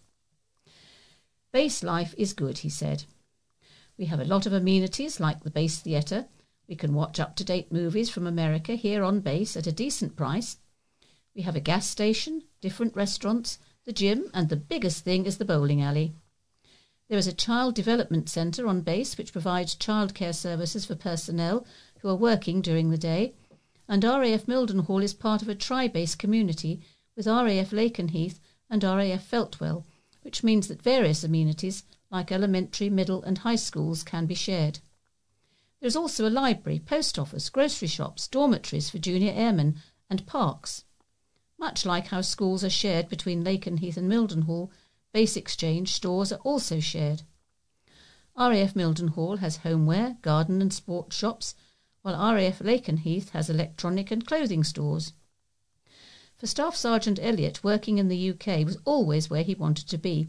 Base 1.52 1.84
life 1.84 2.16
is 2.18 2.34
good, 2.34 2.58
he 2.58 2.70
said. 2.70 3.04
We 3.96 4.06
have 4.06 4.20
a 4.20 4.26
lot 4.26 4.48
of 4.48 4.54
amenities 4.54 5.20
like 5.20 5.44
the 5.44 5.52
base 5.52 5.78
theatre. 5.78 6.26
We 6.68 6.76
can 6.76 6.96
watch 6.96 7.20
up 7.20 7.36
to 7.36 7.44
date 7.44 7.72
movies 7.72 8.10
from 8.10 8.26
America 8.26 8.74
here 8.74 9.04
on 9.04 9.20
base 9.20 9.56
at 9.56 9.68
a 9.68 9.72
decent 9.72 10.16
price 10.16 10.58
we 11.36 11.42
have 11.42 11.56
a 11.56 11.60
gas 11.60 11.88
station, 11.88 12.44
different 12.62 12.96
restaurants, 12.96 13.58
the 13.86 13.92
gym, 13.92 14.30
and 14.34 14.50
the 14.50 14.56
biggest 14.56 15.04
thing 15.04 15.26
is 15.26 15.38
the 15.38 15.46
bowling 15.46 15.82
alley. 15.82 16.14
There 17.10 17.18
is 17.18 17.28
a 17.28 17.34
child 17.34 17.76
development 17.76 18.30
centre 18.30 18.68
on 18.68 18.82
base 18.82 19.18
which 19.18 19.34
provides 19.34 19.76
childcare 19.76 20.34
services 20.34 20.86
for 20.86 20.96
personnel 20.96 21.66
who 22.00 22.10
are 22.10 22.16
working 22.16 22.62
during 22.62 22.90
the 22.90 22.98
day, 22.98 23.34
and 23.88 24.04
RAF 24.04 24.46
Mildenhall 24.46 25.04
is 25.04 25.14
part 25.14 25.42
of 25.42 25.50
a 25.50 25.56
tri-base 25.56 26.16
community 26.16 26.82
with 27.16 27.28
RAF 27.28 27.72
Lakenheath 27.72 28.40
and 28.70 28.84
RAF 28.84 29.30
Feltwell, 29.30 29.84
which 30.22 30.44
means 30.44 30.68
that 30.68 30.82
various 30.82 31.24
amenities 31.24 31.84
like 32.10 32.32
elementary, 32.32 32.90
middle, 32.90 33.24
and 33.24 33.40
high 33.40 33.56
schools 33.56 34.04
can 34.04 34.26
be 34.26 34.36
shared. 34.36 34.80
There 35.80 35.88
is 35.88 35.96
also 35.96 36.28
a 36.28 36.30
library, 36.30 36.80
post 36.80 37.20
office, 37.20 37.50
grocery 37.50 37.88
shops, 37.88 38.28
dormitories 38.28 38.90
for 38.90 39.00
junior 39.00 39.34
airmen, 39.36 39.82
and 40.10 40.26
parks. 40.26 40.86
Much 41.64 41.86
like 41.86 42.08
how 42.08 42.20
schools 42.20 42.62
are 42.62 42.70
shared 42.70 43.08
between 43.08 43.42
Lakenheath 43.42 43.96
and 43.96 44.12
Mildenhall, 44.12 44.70
base 45.14 45.38
exchange 45.38 45.94
stores 45.94 46.30
are 46.34 46.40
also 46.40 46.82
shared. 46.82 47.22
RAF 48.36 48.74
Mildenhall 48.74 49.40
has 49.40 49.64
homeware, 49.64 50.18
garden 50.22 50.62
and 50.62 50.74
sport 50.74 51.14
shops, 51.14 51.56
while 52.02 52.36
RAF 52.36 52.60
Lakenheath 52.60 53.30
has 53.30 53.50
electronic 53.50 54.12
and 54.12 54.28
clothing 54.28 54.66
stores. 54.66 55.14
For 56.36 56.48
Staff 56.48 56.76
Sergeant 56.76 57.18
Elliott, 57.22 57.64
working 57.64 57.98
in 57.98 58.10
the 58.10 58.32
UK 58.32 58.66
was 58.66 58.78
always 58.84 59.30
where 59.30 59.44
he 59.44 59.56
wanted 59.56 59.88
to 59.88 59.98
be, 59.98 60.28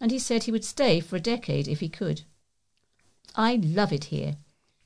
and 0.00 0.10
he 0.10 0.18
said 0.18 0.42
he 0.42 0.50
would 0.50 0.64
stay 0.64 0.98
for 0.98 1.14
a 1.14 1.20
decade 1.20 1.68
if 1.68 1.78
he 1.78 1.88
could. 1.88 2.22
I 3.36 3.54
love 3.54 3.92
it 3.92 4.06
here. 4.06 4.36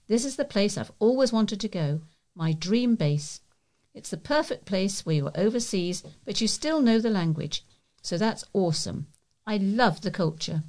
This 0.09 0.27
is 0.27 0.37
the 0.37 0.45
place 0.45 0.77
I've 0.77 0.93
always 0.99 1.33
wanted 1.33 1.59
to 1.61 1.69
go, 1.69 2.03
my 2.35 2.53
dream 2.53 2.97
base. 2.97 3.41
It's 3.97 4.11
the 4.11 4.19
perfect 4.19 4.67
place 4.67 5.07
where 5.07 5.17
you're 5.17 5.33
overseas, 5.35 6.05
but 6.27 6.43
you 6.43 6.49
still 6.49 6.83
know 6.83 6.99
the 6.99 7.09
language. 7.09 7.65
So 8.03 8.19
that's 8.19 8.45
awesome. 8.53 9.07
I 9.47 9.57
love 9.57 10.03
the 10.03 10.11
culture. 10.11 10.65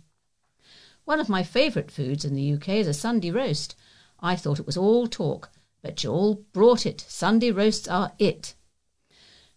One 1.04 1.20
of 1.20 1.28
my 1.28 1.44
favourite 1.44 1.92
foods 1.92 2.24
in 2.24 2.36
the 2.36 2.54
UK 2.54 2.70
is 2.70 2.88
a 2.88 2.94
Sunday 2.94 3.30
roast. 3.30 3.76
I 4.22 4.38
thought 4.38 4.62
it 4.62 4.66
was 4.66 4.78
all 4.78 5.08
talk, 5.08 5.50
but 5.82 6.02
you 6.06 6.10
all 6.10 6.36
brought 6.54 6.86
it. 6.86 7.04
Sunday 7.10 7.52
roasts 7.52 7.86
are 7.90 8.14
it. 8.18 8.56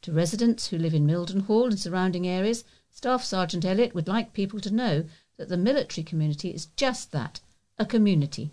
To 0.03 0.11
residents 0.11 0.67
who 0.67 0.77
live 0.77 0.93
in 0.93 1.07
Mildenhall 1.07 1.71
and 1.71 1.79
surrounding 1.79 2.27
areas, 2.27 2.65
Staff 2.91 3.23
Sergeant 3.23 3.65
Elliott 3.65 3.95
would 3.95 4.09
like 4.09 4.33
people 4.33 4.59
to 4.63 4.75
know 4.75 5.05
that 5.37 5.49
the 5.49 5.57
military 5.57 6.03
community 6.03 6.51
is 6.51 6.67
just 6.75 7.13
that 7.13 7.41
a 7.79 7.87
community. 7.87 8.51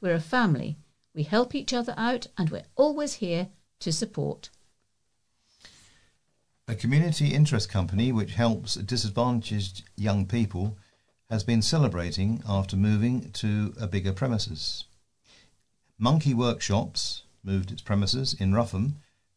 We're 0.00 0.14
a 0.14 0.20
family. 0.20 0.76
We 1.16 1.24
help 1.24 1.52
each 1.52 1.72
other 1.72 1.94
out, 1.96 2.28
and 2.38 2.48
we're 2.50 2.66
always 2.76 3.14
here 3.14 3.48
to 3.80 3.92
support. 3.92 4.50
A 6.68 6.74
community 6.74 7.34
interest 7.34 7.68
company 7.68 8.12
which 8.12 8.34
helps 8.34 8.74
disadvantaged 8.74 9.82
young 9.96 10.24
people 10.24 10.78
has 11.28 11.42
been 11.42 11.62
celebrating 11.62 12.42
after 12.48 12.76
moving 12.76 13.30
to 13.32 13.74
a 13.80 13.86
bigger 13.86 14.12
premises. 14.12 14.84
Monkey 15.98 16.32
Workshops 16.32 17.22
moved 17.42 17.70
its 17.70 17.82
premises 17.82 18.34
in 18.34 18.54
Rougham 18.54 18.96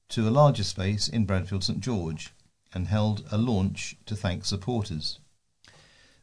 to 0.09 0.27
a 0.27 0.31
larger 0.31 0.63
space 0.63 1.07
in 1.07 1.25
Bradfield 1.25 1.63
St 1.63 1.79
George 1.79 2.33
and 2.73 2.87
held 2.87 3.25
a 3.31 3.37
launch 3.37 3.95
to 4.05 4.15
thank 4.15 4.45
supporters. 4.45 5.19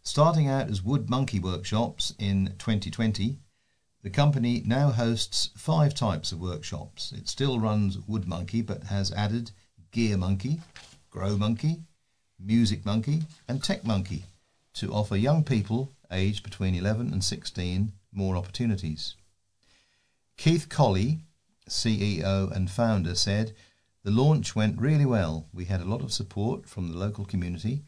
Starting 0.02 0.48
out 0.48 0.70
as 0.70 0.82
Wood 0.82 1.10
Monkey 1.10 1.38
Workshops 1.38 2.14
in 2.18 2.54
2020, 2.58 3.38
the 4.02 4.10
company 4.10 4.62
now 4.64 4.90
hosts 4.90 5.50
five 5.56 5.94
types 5.94 6.32
of 6.32 6.40
workshops. 6.40 7.12
It 7.12 7.28
still 7.28 7.58
runs 7.58 7.98
Wood 8.06 8.26
Monkey 8.26 8.62
but 8.62 8.84
has 8.84 9.12
added 9.12 9.50
Gear 9.92 10.16
Monkey, 10.16 10.60
Grow 11.10 11.36
Monkey, 11.36 11.82
Music 12.38 12.86
Monkey, 12.86 13.22
and 13.46 13.62
Tech 13.62 13.84
Monkey 13.84 14.24
to 14.74 14.92
offer 14.92 15.16
young 15.16 15.44
people 15.44 15.92
aged 16.10 16.42
between 16.42 16.74
11 16.74 17.12
and 17.12 17.22
16 17.22 17.92
more 18.12 18.36
opportunities. 18.36 19.16
Keith 20.38 20.70
Colley, 20.70 21.18
CEO 21.68 22.50
and 22.50 22.70
founder, 22.70 23.14
said, 23.14 23.52
The 24.02 24.10
launch 24.10 24.56
went 24.56 24.80
really 24.80 25.04
well. 25.04 25.46
We 25.52 25.66
had 25.66 25.82
a 25.82 25.84
lot 25.84 26.00
of 26.00 26.12
support 26.12 26.66
from 26.66 26.90
the 26.90 26.96
local 26.96 27.26
community, 27.26 27.82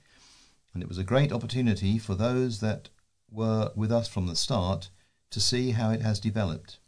and 0.75 0.83
it 0.83 0.89
was 0.89 0.99
a 0.99 1.05
great 1.05 1.33
opportunity 1.33 1.99
for 1.99 2.15
those 2.15 2.61
that 2.61 2.91
were 3.31 3.73
with 3.75 3.91
us 3.91 4.09
from 4.09 4.27
the 4.27 4.37
start 4.37 4.91
to 5.33 5.41
see 5.41 5.73
how 5.73 5.91
it 5.91 6.03
has 6.03 6.21
developed. 6.21 6.79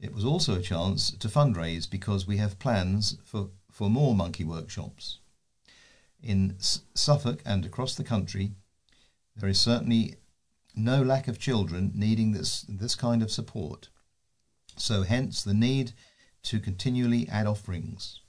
It 0.00 0.12
was 0.12 0.24
also 0.24 0.56
a 0.56 0.62
chance 0.62 1.10
to 1.10 1.28
fundraise 1.28 1.88
because 1.88 2.26
we 2.26 2.38
have 2.38 2.58
plans 2.58 3.18
for, 3.24 3.50
for 3.70 3.88
more 3.88 4.14
monkey 4.14 4.44
workshops. 4.44 5.20
In 6.22 6.56
S- 6.58 6.80
Suffolk 6.94 7.42
and 7.46 7.64
across 7.64 7.94
the 7.94 8.04
country, 8.04 8.52
there 9.36 9.48
is 9.48 9.60
certainly 9.60 10.16
no 10.74 11.02
lack 11.02 11.28
of 11.28 11.38
children 11.38 11.92
needing 11.94 12.32
this, 12.32 12.62
this 12.68 12.94
kind 12.94 13.22
of 13.22 13.30
support. 13.30 13.88
So, 14.76 15.02
hence 15.02 15.42
the 15.42 15.54
need 15.54 15.92
to 16.44 16.60
continually 16.60 17.28
add 17.28 17.46
offerings. 17.46 18.20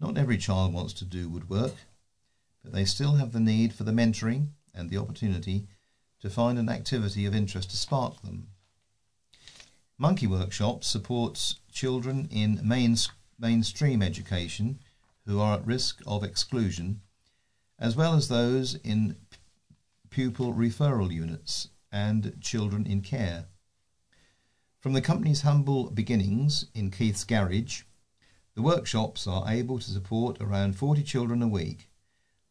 Not 0.00 0.18
every 0.18 0.36
child 0.36 0.74
wants 0.74 0.92
to 0.94 1.04
do 1.04 1.28
woodwork, 1.28 1.74
but 2.62 2.72
they 2.72 2.84
still 2.84 3.14
have 3.14 3.32
the 3.32 3.40
need 3.40 3.72
for 3.72 3.84
the 3.84 3.92
mentoring 3.92 4.48
and 4.74 4.90
the 4.90 4.98
opportunity 4.98 5.66
to 6.24 6.30
find 6.30 6.58
an 6.58 6.70
activity 6.70 7.26
of 7.26 7.34
interest 7.34 7.68
to 7.68 7.76
spark 7.76 8.22
them. 8.22 8.48
Monkey 9.98 10.26
Workshops 10.26 10.86
supports 10.86 11.56
children 11.70 12.26
in 12.30 12.58
main, 12.64 12.96
mainstream 13.38 14.00
education 14.00 14.78
who 15.26 15.38
are 15.38 15.58
at 15.58 15.66
risk 15.66 16.00
of 16.06 16.24
exclusion, 16.24 17.02
as 17.78 17.94
well 17.94 18.14
as 18.14 18.28
those 18.28 18.74
in 18.76 19.16
pupil 20.08 20.54
referral 20.54 21.12
units 21.12 21.68
and 21.92 22.40
children 22.40 22.86
in 22.86 23.02
care. 23.02 23.44
From 24.80 24.94
the 24.94 25.02
company's 25.02 25.42
humble 25.42 25.90
beginnings 25.90 26.64
in 26.74 26.90
Keith's 26.90 27.24
Garage, 27.24 27.82
the 28.54 28.62
workshops 28.62 29.26
are 29.26 29.46
able 29.46 29.78
to 29.78 29.90
support 29.90 30.40
around 30.40 30.78
40 30.78 31.02
children 31.02 31.42
a 31.42 31.48
week, 31.48 31.90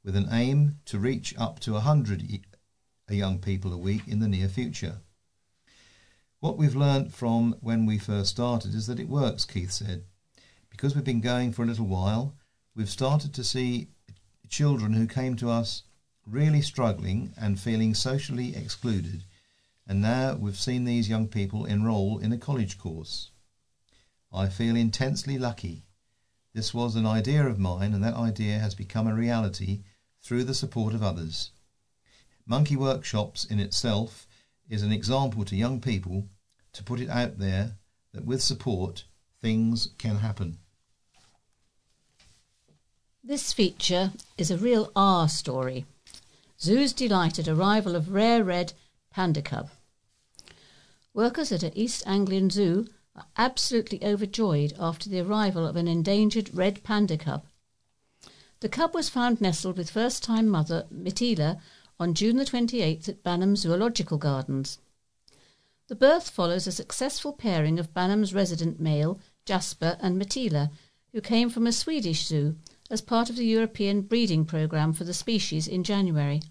with 0.04 0.16
an 0.16 0.28
aim 0.32 0.78
to 0.86 1.00
reach 1.00 1.34
up 1.40 1.60
to 1.62 1.74
100 1.74 2.22
young 3.16 3.40
people 3.40 3.74
a 3.74 3.78
week 3.78 4.08
in 4.08 4.20
the 4.20 4.28
near 4.28 4.48
future. 4.48 4.98
What 6.40 6.58
we've 6.58 6.76
learnt 6.76 7.14
from 7.14 7.56
when 7.62 7.86
we 7.86 7.98
first 7.98 8.32
started 8.32 8.76
is 8.76 8.88
that 8.88 9.00
it 9.00 9.08
works, 9.08 9.46
Keith 9.46 9.72
said. 9.72 10.04
Because 10.70 10.96
we've 10.96 11.04
been 11.04 11.22
going 11.22 11.54
for 11.54 11.64
a 11.64 11.68
little 11.68 11.86
while, 11.86 12.36
we've 12.76 12.90
started 12.90 13.34
to 13.34 13.44
see 13.44 13.90
children 14.50 14.94
who 14.94 15.08
came 15.08 15.36
to 15.38 15.50
us 15.50 15.84
really 16.26 16.62
struggling 16.62 17.34
and 17.38 17.60
feeling 17.60 17.94
socially 17.94 18.56
excluded 18.56 19.24
and 19.86 20.02
now 20.02 20.36
we've 20.36 20.60
seen 20.60 20.86
these 20.86 21.10
young 21.10 21.28
people 21.28 21.66
enroll 21.66 22.18
in 22.18 22.32
a 22.32 22.38
college 22.38 22.78
course. 22.78 23.32
I 24.32 24.48
feel 24.48 24.76
intensely 24.76 25.38
lucky. 25.38 25.84
This 26.54 26.74
was 26.74 26.96
an 26.96 27.06
idea 27.06 27.46
of 27.46 27.60
mine, 27.60 27.94
and 27.94 28.04
that 28.04 28.16
idea 28.16 28.60
has 28.60 28.76
become 28.76 29.08
a 29.08 29.14
reality 29.14 29.84
through 30.22 30.46
the 30.46 30.54
support 30.54 30.94
of 30.94 31.04
others. 31.04 31.52
Monkey 32.46 32.76
Workshops 32.76 33.46
in 33.46 33.60
itself 33.60 34.28
is 34.70 34.84
an 34.84 34.92
example 34.92 35.46
to 35.46 35.56
young 35.56 35.80
people 35.80 36.28
to 36.74 36.84
put 36.84 37.00
it 37.00 37.10
out 37.10 37.40
there 37.40 37.78
that 38.14 38.26
with 38.26 38.42
support, 38.42 39.06
things 39.42 39.90
can 39.98 40.18
happen. 40.18 40.58
This 43.24 43.54
feature 43.54 44.12
is 44.38 44.52
a 44.52 44.58
real 44.58 44.92
R 44.96 45.30
story. 45.30 45.86
Zoo's 46.60 46.92
delighted 46.92 47.48
arrival 47.48 47.96
of 47.96 48.12
rare 48.12 48.44
red 48.44 48.74
panda 49.12 49.42
cub. 49.42 49.70
Workers 51.14 51.52
at 51.52 51.64
an 51.64 51.72
East 51.76 52.04
Anglian 52.06 52.50
zoo 52.50 52.88
are 53.16 53.26
absolutely 53.38 54.04
overjoyed 54.04 54.74
after 54.80 55.10
the 55.10 55.22
arrival 55.22 55.66
of 55.66 55.76
an 55.76 55.88
endangered 55.88 56.54
red 56.54 56.84
panda 56.84 57.18
cub. 57.18 57.46
The 58.60 58.70
cub 58.70 58.94
was 58.94 59.10
found 59.10 59.40
nestled 59.40 59.78
with 59.78 59.92
first 59.92 60.24
time 60.24 60.50
mother 60.50 60.86
Mitila 60.94 61.62
on 62.00 62.14
June 62.14 62.38
the 62.38 62.46
28th 62.46 63.08
at 63.10 63.24
Banham 63.24 63.56
Zoological 63.56 64.18
Gardens. 64.18 64.80
The 65.88 65.96
birth 65.96 66.30
follows 66.30 66.66
a 66.66 66.72
successful 66.72 67.34
pairing 67.34 67.78
of 67.78 67.94
Banham's 67.94 68.34
resident 68.34 68.80
male, 68.80 69.20
Jasper, 69.46 69.98
and 70.00 70.20
Mitila, 70.20 70.72
who 71.12 71.22
came 71.22 71.50
from 71.50 71.68
a 71.68 71.72
Swedish 71.72 72.26
zoo 72.26 72.56
as 72.90 73.02
part 73.02 73.30
of 73.30 73.36
the 73.36 73.46
European 73.46 74.02
breeding 74.02 74.46
programme 74.46 74.94
for 74.94 75.04
the 75.04 75.14
species 75.14 75.68
in 75.68 75.84
January. 75.84 76.42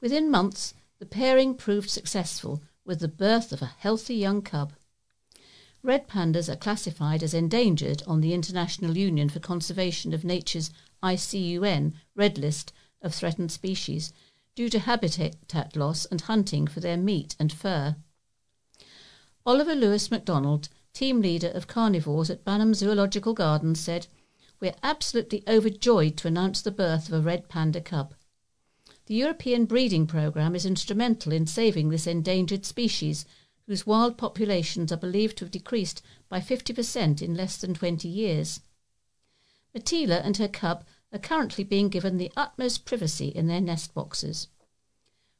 Within 0.00 0.30
months, 0.30 0.74
the 0.98 1.06
pairing 1.06 1.54
proved 1.54 1.90
successful 1.90 2.62
with 2.84 3.00
the 3.00 3.08
birth 3.08 3.52
of 3.52 3.62
a 3.62 3.66
healthy 3.78 4.14
young 4.14 4.42
cub. 4.42 4.72
Red 5.82 6.08
pandas 6.08 6.48
are 6.48 6.56
classified 6.56 7.22
as 7.22 7.34
endangered 7.34 8.02
on 8.06 8.20
the 8.20 8.34
International 8.34 8.96
Union 8.96 9.28
for 9.28 9.38
Conservation 9.38 10.12
of 10.12 10.24
Nature's 10.24 10.70
ICUN 11.02 11.94
Red 12.16 12.36
List 12.36 12.72
of 13.02 13.14
Threatened 13.14 13.52
Species 13.52 14.12
due 14.54 14.68
to 14.68 14.80
habitat 14.80 15.76
loss 15.76 16.04
and 16.06 16.20
hunting 16.22 16.66
for 16.66 16.80
their 16.80 16.96
meat 16.96 17.36
and 17.38 17.52
fur. 17.52 17.96
Oliver 19.46 19.74
Lewis 19.74 20.10
MacDonald, 20.10 20.68
team 20.92 21.20
leader 21.20 21.48
of 21.48 21.68
carnivores 21.68 22.28
at 22.28 22.44
Banham 22.44 22.74
Zoological 22.74 23.34
Gardens, 23.34 23.80
said, 23.80 24.08
We're 24.60 24.74
absolutely 24.82 25.44
overjoyed 25.46 26.16
to 26.18 26.28
announce 26.28 26.60
the 26.60 26.70
birth 26.70 27.08
of 27.08 27.14
a 27.14 27.20
red 27.20 27.48
panda 27.48 27.80
cub. 27.80 28.14
The 29.06 29.14
European 29.14 29.64
breeding 29.64 30.06
programme 30.06 30.54
is 30.54 30.66
instrumental 30.66 31.32
in 31.32 31.46
saving 31.46 31.88
this 31.88 32.06
endangered 32.06 32.66
species, 32.66 33.24
whose 33.66 33.86
wild 33.86 34.18
populations 34.18 34.90
are 34.90 34.96
believed 34.96 35.38
to 35.38 35.44
have 35.44 35.52
decreased 35.52 36.02
by 36.28 36.40
50% 36.40 37.22
in 37.22 37.34
less 37.34 37.56
than 37.58 37.74
20 37.74 38.08
years. 38.08 38.60
Matila 39.74 40.20
and 40.24 40.36
her 40.38 40.48
cub 40.48 40.84
are 41.12 41.18
currently 41.18 41.64
being 41.64 41.88
given 41.88 42.16
the 42.16 42.32
utmost 42.36 42.84
privacy 42.84 43.28
in 43.28 43.46
their 43.46 43.60
nest 43.60 43.94
boxes. 43.94 44.48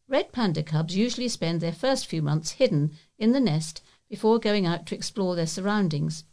Red 0.08 0.32
panda 0.32 0.62
cubs 0.62 0.96
usually 0.96 1.28
spend 1.28 1.60
their 1.60 1.72
first 1.72 2.06
few 2.06 2.22
months 2.22 2.52
hidden 2.52 2.92
in 3.18 3.32
the 3.32 3.40
nest 3.40 3.82
before 4.08 4.38
going 4.38 4.64
out 4.64 4.86
to 4.86 4.94
explore 4.94 5.36
their 5.36 5.46
surroundings. 5.46 6.24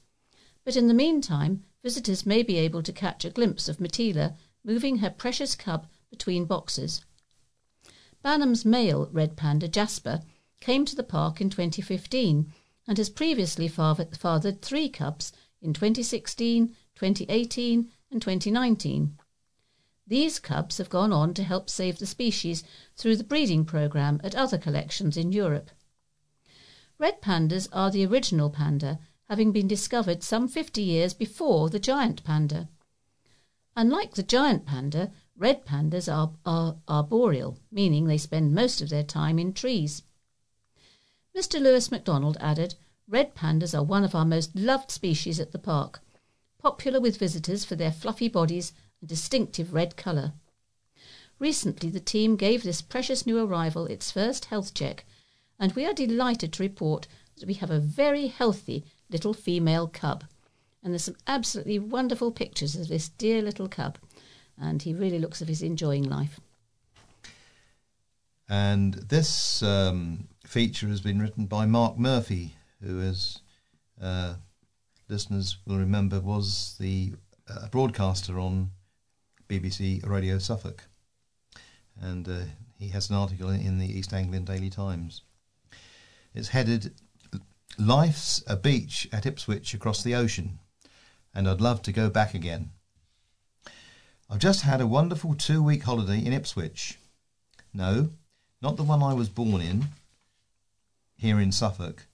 But 0.63 0.77
in 0.77 0.87
the 0.87 0.93
meantime, 0.93 1.65
visitors 1.83 2.25
may 2.25 2.41
be 2.41 2.57
able 2.57 2.81
to 2.83 2.93
catch 2.93 3.25
a 3.25 3.29
glimpse 3.29 3.67
of 3.67 3.77
Matila 3.77 4.35
moving 4.63 4.99
her 4.99 5.09
precious 5.09 5.55
cub 5.55 5.87
between 6.09 6.45
boxes. 6.45 7.03
Banham's 8.23 8.63
male 8.63 9.09
red 9.11 9.35
panda, 9.35 9.67
Jasper, 9.67 10.21
came 10.61 10.85
to 10.85 10.95
the 10.95 11.03
park 11.03 11.41
in 11.41 11.49
2015 11.49 12.53
and 12.87 12.97
has 12.97 13.09
previously 13.09 13.67
fathered 13.67 14.61
three 14.61 14.89
cubs 14.89 15.33
in 15.61 15.73
2016, 15.73 16.69
2018, 16.95 17.91
and 18.09 18.21
2019. 18.21 19.17
These 20.07 20.37
cubs 20.37 20.77
have 20.77 20.89
gone 20.89 21.11
on 21.11 21.33
to 21.33 21.43
help 21.43 21.69
save 21.69 21.97
the 21.97 22.05
species 22.05 22.63
through 22.95 23.15
the 23.15 23.23
breeding 23.23 23.65
programme 23.65 24.21
at 24.23 24.35
other 24.35 24.59
collections 24.59 25.17
in 25.17 25.31
Europe. 25.31 25.71
Red 26.99 27.21
pandas 27.21 27.67
are 27.73 27.89
the 27.89 28.05
original 28.05 28.51
panda, 28.51 28.99
having 29.29 29.51
been 29.51 29.67
discovered 29.67 30.23
some 30.23 30.47
50 30.47 30.81
years 30.81 31.13
before 31.15 31.69
the 31.69 31.79
giant 31.79 32.23
panda. 32.23 32.69
Unlike 33.75 34.13
the 34.13 34.23
giant 34.23 34.65
panda, 34.65 35.11
Red 35.35 35.65
pandas 35.65 36.07
are, 36.07 36.33
are 36.45 36.77
arboreal, 36.87 37.57
meaning 37.71 38.05
they 38.05 38.19
spend 38.19 38.53
most 38.53 38.81
of 38.81 38.89
their 38.89 39.03
time 39.03 39.39
in 39.39 39.53
trees. 39.53 40.03
Mr. 41.35 41.59
Lewis 41.59 41.91
MacDonald 41.91 42.37
added, 42.39 42.75
Red 43.07 43.35
pandas 43.35 43.77
are 43.77 43.83
one 43.83 44.03
of 44.03 44.15
our 44.15 44.23
most 44.23 44.55
loved 44.55 44.91
species 44.91 45.39
at 45.39 45.51
the 45.51 45.59
park, 45.59 46.01
popular 46.59 47.01
with 47.01 47.17
visitors 47.17 47.65
for 47.65 47.75
their 47.75 47.91
fluffy 47.91 48.29
bodies 48.29 48.71
and 49.05 49.09
distinctive 49.09 49.71
red 49.71 49.95
colour. 49.95 50.33
Recently, 51.37 51.89
the 51.89 51.99
team 51.99 52.35
gave 52.35 52.63
this 52.63 52.81
precious 52.81 53.27
new 53.27 53.37
arrival 53.37 53.85
its 53.85 54.09
first 54.09 54.45
health 54.45 54.73
check, 54.73 55.05
and 55.59 55.73
we 55.73 55.85
are 55.85 55.93
delighted 55.93 56.51
to 56.53 56.63
report 56.63 57.07
that 57.37 57.45
we 57.45 57.53
have 57.53 57.69
a 57.69 57.79
very 57.79 58.25
healthy 58.25 58.83
little 59.11 59.33
female 59.33 59.87
cub. 59.87 60.23
And 60.83 60.91
there's 60.91 61.03
some 61.03 61.17
absolutely 61.27 61.77
wonderful 61.77 62.31
pictures 62.31 62.75
of 62.75 62.87
this 62.87 63.09
dear 63.09 63.41
little 63.41 63.67
cub 63.67 63.99
and 64.57 64.81
he 64.81 64.93
really 64.93 65.19
looks 65.19 65.37
as 65.37 65.43
if 65.43 65.47
he's 65.49 65.61
enjoying 65.61 66.03
life. 66.03 66.39
And 68.47 68.93
this 68.93 69.63
um, 69.63 70.27
feature 70.45 70.87
has 70.87 71.01
been 71.01 71.19
written 71.19 71.45
by 71.45 71.65
Mark 71.65 71.97
Murphy, 71.97 72.55
who, 72.81 73.01
as 73.01 73.39
uh, 74.01 74.35
listeners 75.09 75.57
will 75.65 75.77
remember, 75.77 76.19
was 76.19 76.75
the 76.79 77.13
uh, 77.49 77.67
broadcaster 77.69 78.39
on 78.39 78.71
BBC 79.49 80.05
Radio 80.07 80.37
Suffolk. 80.37 80.83
And 82.01 82.27
uh, 82.27 82.39
he 82.77 82.89
has 82.89 83.09
an 83.09 83.15
article 83.15 83.49
in 83.49 83.77
the 83.77 83.87
East 83.87 84.13
Anglian 84.13 84.45
Daily 84.45 84.69
Times. 84.69 85.21
It's 86.33 86.49
headed 86.49 86.93
Life's 87.77 88.43
a 88.47 88.55
Beach 88.55 89.07
at 89.11 89.25
Ipswich 89.25 89.73
across 89.73 90.03
the 90.03 90.15
ocean, 90.15 90.59
and 91.33 91.47
I'd 91.47 91.61
love 91.61 91.81
to 91.83 91.91
go 91.91 92.09
back 92.09 92.33
again. 92.33 92.71
I've 94.29 94.39
just 94.39 94.61
had 94.61 94.81
a 94.81 94.87
wonderful 94.87 95.35
two 95.35 95.61
week 95.61 95.83
holiday 95.83 96.19
in 96.19 96.33
Ipswich. 96.33 96.97
No, 97.73 98.09
not 98.61 98.77
the 98.77 98.83
one 98.83 99.03
I 99.03 99.13
was 99.13 99.29
born 99.29 99.61
in, 99.61 99.85
here 101.17 101.39
in 101.39 101.51
Suffolk, 101.51 102.07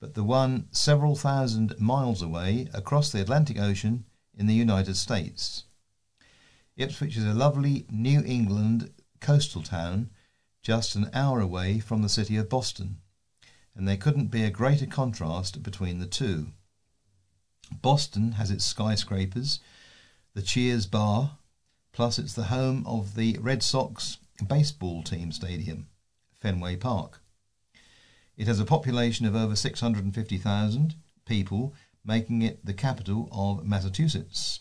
but 0.00 0.06
but 0.06 0.14
the 0.14 0.22
one 0.22 0.68
several 0.70 1.16
thousand 1.16 1.80
miles 1.80 2.22
away 2.22 2.68
across 2.72 3.10
the 3.10 3.20
Atlantic 3.20 3.58
Ocean 3.58 4.04
in 4.38 4.46
the 4.46 4.54
United 4.54 4.96
States. 4.96 5.64
Ipswich 6.76 7.16
is 7.16 7.24
a 7.24 7.32
lovely 7.32 7.86
New 7.90 8.22
England 8.26 8.92
coastal 9.20 9.62
town 9.62 10.10
just 10.60 10.94
an 10.94 11.08
hour 11.14 11.40
away 11.40 11.78
from 11.78 12.02
the 12.02 12.08
city 12.08 12.36
of 12.36 12.50
Boston, 12.50 12.98
and 13.74 13.88
there 13.88 13.96
couldn't 13.96 14.26
be 14.26 14.42
a 14.44 14.50
greater 14.50 14.84
contrast 14.84 15.62
between 15.62 16.00
the 16.00 16.06
two. 16.06 16.48
Boston 17.80 18.32
has 18.32 18.50
its 18.50 18.64
skyscrapers, 18.64 19.60
the 20.34 20.42
Cheers 20.42 20.84
Bar, 20.84 21.38
plus 21.92 22.18
it's 22.18 22.34
the 22.34 22.44
home 22.44 22.84
of 22.86 23.14
the 23.14 23.38
Red 23.40 23.62
Sox 23.62 24.18
baseball 24.46 25.02
team 25.02 25.32
stadium, 25.32 25.88
Fenway 26.34 26.76
Park. 26.76 27.22
It 28.36 28.48
has 28.48 28.60
a 28.60 28.66
population 28.66 29.24
of 29.24 29.34
over 29.34 29.56
650,000 29.56 30.94
people, 31.24 31.74
making 32.04 32.42
it 32.42 32.66
the 32.66 32.74
capital 32.74 33.30
of 33.32 33.64
Massachusetts. 33.64 34.60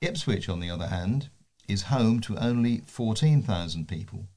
Ipswich, 0.00 0.48
on 0.48 0.60
the 0.60 0.70
other 0.70 0.88
hand, 0.88 1.28
is 1.66 1.82
home 1.82 2.20
to 2.20 2.38
only 2.38 2.78
14,000 2.86 3.88
people 3.88 4.28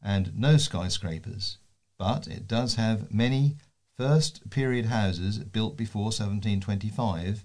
and 0.00 0.38
no 0.38 0.56
skyscrapers, 0.56 1.58
but 1.98 2.26
it 2.26 2.46
does 2.46 2.76
have 2.76 3.12
many 3.12 3.56
first 3.96 4.48
period 4.50 4.86
houses 4.86 5.38
built 5.38 5.76
before 5.76 6.04
1725, 6.04 7.44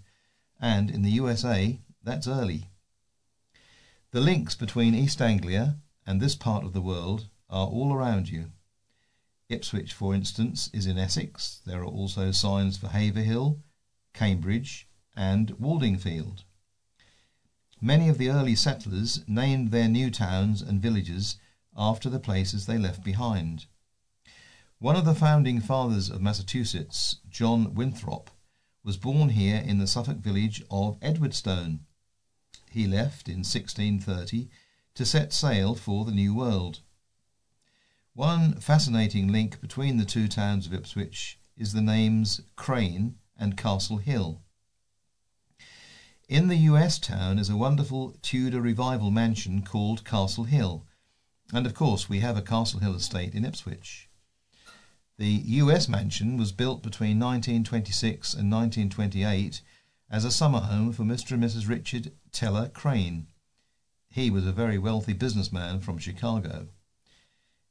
and 0.62 0.90
in 0.90 1.02
the 1.02 1.12
USA, 1.12 1.80
that's 2.04 2.28
early. 2.28 2.70
The 4.12 4.22
links 4.22 4.56
between 4.56 4.96
East 4.96 5.22
Anglia 5.22 5.78
and 6.06 6.22
this 6.22 6.36
part 6.36 6.64
of 6.64 6.74
the 6.74 6.82
world 6.82 7.28
are 7.50 7.68
all 7.68 7.92
around 7.92 8.30
you. 8.30 8.52
Ipswich, 9.50 9.92
for 9.92 10.16
instance, 10.16 10.70
is 10.72 10.86
in 10.86 10.98
Essex. 10.98 11.62
There 11.66 11.82
are 11.82 11.86
also 11.86 12.32
signs 12.32 12.78
for 12.78 12.88
Haverhill, 12.88 13.60
Cambridge, 14.14 14.88
and 15.16 15.50
Waldingfield. 15.60 16.44
Many 17.82 18.08
of 18.08 18.18
the 18.18 18.30
early 18.30 18.56
settlers 18.56 19.28
named 19.28 19.72
their 19.72 19.90
new 19.90 20.10
towns 20.10 20.62
and 20.62 20.82
villages 20.82 21.38
after 21.76 22.10
the 22.10 22.20
places 22.20 22.66
they 22.66 22.78
left 22.78 23.04
behind. 23.04 23.66
One 24.80 24.96
of 24.96 25.06
the 25.06 25.16
founding 25.16 25.60
fathers 25.60 26.10
of 26.10 26.22
Massachusetts, 26.22 27.18
John 27.30 27.74
Winthrop, 27.74 28.30
was 28.84 28.98
born 28.98 29.30
here 29.30 29.58
in 29.58 29.80
the 29.80 29.88
Suffolk 29.88 30.18
village 30.18 30.64
of 30.72 30.98
Edwardstone. 31.02 31.82
He 32.72 32.88
left 32.88 33.28
in 33.28 33.40
1630 33.40 34.50
to 34.94 35.06
set 35.06 35.34
sail 35.34 35.76
for 35.76 36.06
the 36.06 36.12
New 36.12 36.34
World. 36.34 36.82
One 38.14 38.60
fascinating 38.62 39.30
link 39.32 39.60
between 39.60 39.98
the 39.98 40.06
two 40.06 40.30
towns 40.30 40.66
of 40.66 40.74
Ipswich 40.74 41.40
is 41.58 41.74
the 41.74 41.82
names 41.82 42.40
Crane 42.56 43.18
and 43.38 43.58
Castle 43.58 43.98
Hill. 43.98 44.45
In 46.28 46.48
the 46.48 46.58
US 46.72 46.98
town 46.98 47.38
is 47.38 47.52
a 47.52 47.56
wonderful 47.56 48.16
Tudor 48.24 48.60
revival 48.60 49.12
mansion 49.12 49.62
called 49.62 50.04
Castle 50.04 50.46
Hill, 50.46 50.84
and 51.54 51.68
of 51.68 51.76
course 51.76 52.10
we 52.10 52.22
have 52.22 52.36
a 52.36 52.42
Castle 52.42 52.80
Hill 52.80 52.96
estate 52.96 53.36
in 53.36 53.46
Ipswich. 53.46 54.10
The 55.18 55.44
US 55.62 55.88
mansion 55.88 56.36
was 56.36 56.52
built 56.52 56.82
between 56.82 57.20
1926 57.20 58.34
and 58.34 58.52
1928 58.52 59.62
as 60.10 60.26
a 60.26 60.32
summer 60.32 60.62
home 60.62 60.94
for 60.94 61.04
Mr. 61.04 61.34
and 61.34 61.44
Mrs. 61.44 61.70
Richard 61.70 62.12
Teller 62.32 62.70
Crane. 62.70 63.28
He 64.10 64.32
was 64.32 64.48
a 64.48 64.52
very 64.52 64.80
wealthy 64.80 65.14
businessman 65.14 65.80
from 65.80 66.00
Chicago. 66.00 66.70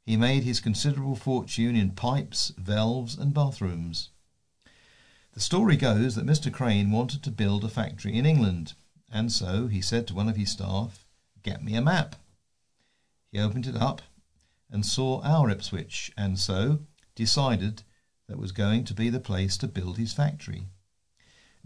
He 0.07 0.17
made 0.17 0.45
his 0.45 0.61
considerable 0.61 1.17
fortune 1.17 1.75
in 1.75 1.91
pipes, 1.91 2.53
valves, 2.57 3.19
and 3.19 3.35
bathrooms. 3.35 4.11
The 5.35 5.41
story 5.41 5.77
goes 5.77 6.15
that 6.15 6.25
Mr. 6.25 6.53
Crane 6.53 6.93
wanted 6.93 7.25
to 7.25 7.31
build 7.33 7.65
a 7.65 7.69
factory 7.69 8.17
in 8.17 8.25
England, 8.25 8.75
and 9.11 9.33
so 9.33 9.67
he 9.67 9.83
said 9.83 10.07
to 10.07 10.15
one 10.15 10.29
of 10.29 10.37
his 10.37 10.53
staff, 10.53 11.05
Get 11.43 11.65
me 11.65 11.75
a 11.75 11.83
map. 11.83 12.15
He 13.33 13.41
opened 13.41 13.67
it 13.67 13.75
up 13.75 14.01
and 14.71 14.87
saw 14.87 15.21
our 15.23 15.51
Ipswich, 15.51 16.13
and 16.17 16.39
so 16.39 16.87
decided 17.17 17.83
that 18.29 18.39
was 18.39 18.53
going 18.53 18.85
to 18.85 18.95
be 18.95 19.11
the 19.11 19.19
place 19.19 19.57
to 19.57 19.67
build 19.67 19.99
his 19.99 20.13
factory. 20.13 20.69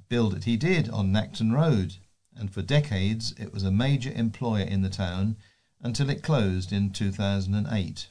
Build 0.09 0.33
it 0.33 0.45
he 0.45 0.57
did 0.57 0.89
on 0.89 1.13
Nacton 1.13 1.53
Road, 1.53 1.97
and 2.35 2.51
for 2.51 2.63
decades 2.63 3.35
it 3.37 3.53
was 3.53 3.65
a 3.65 3.71
major 3.71 4.13
employer 4.13 4.65
in 4.65 4.81
the 4.81 4.89
town 4.89 5.37
until 5.83 6.09
it 6.09 6.23
closed 6.23 6.73
in 6.73 6.91
2008. 6.91 8.09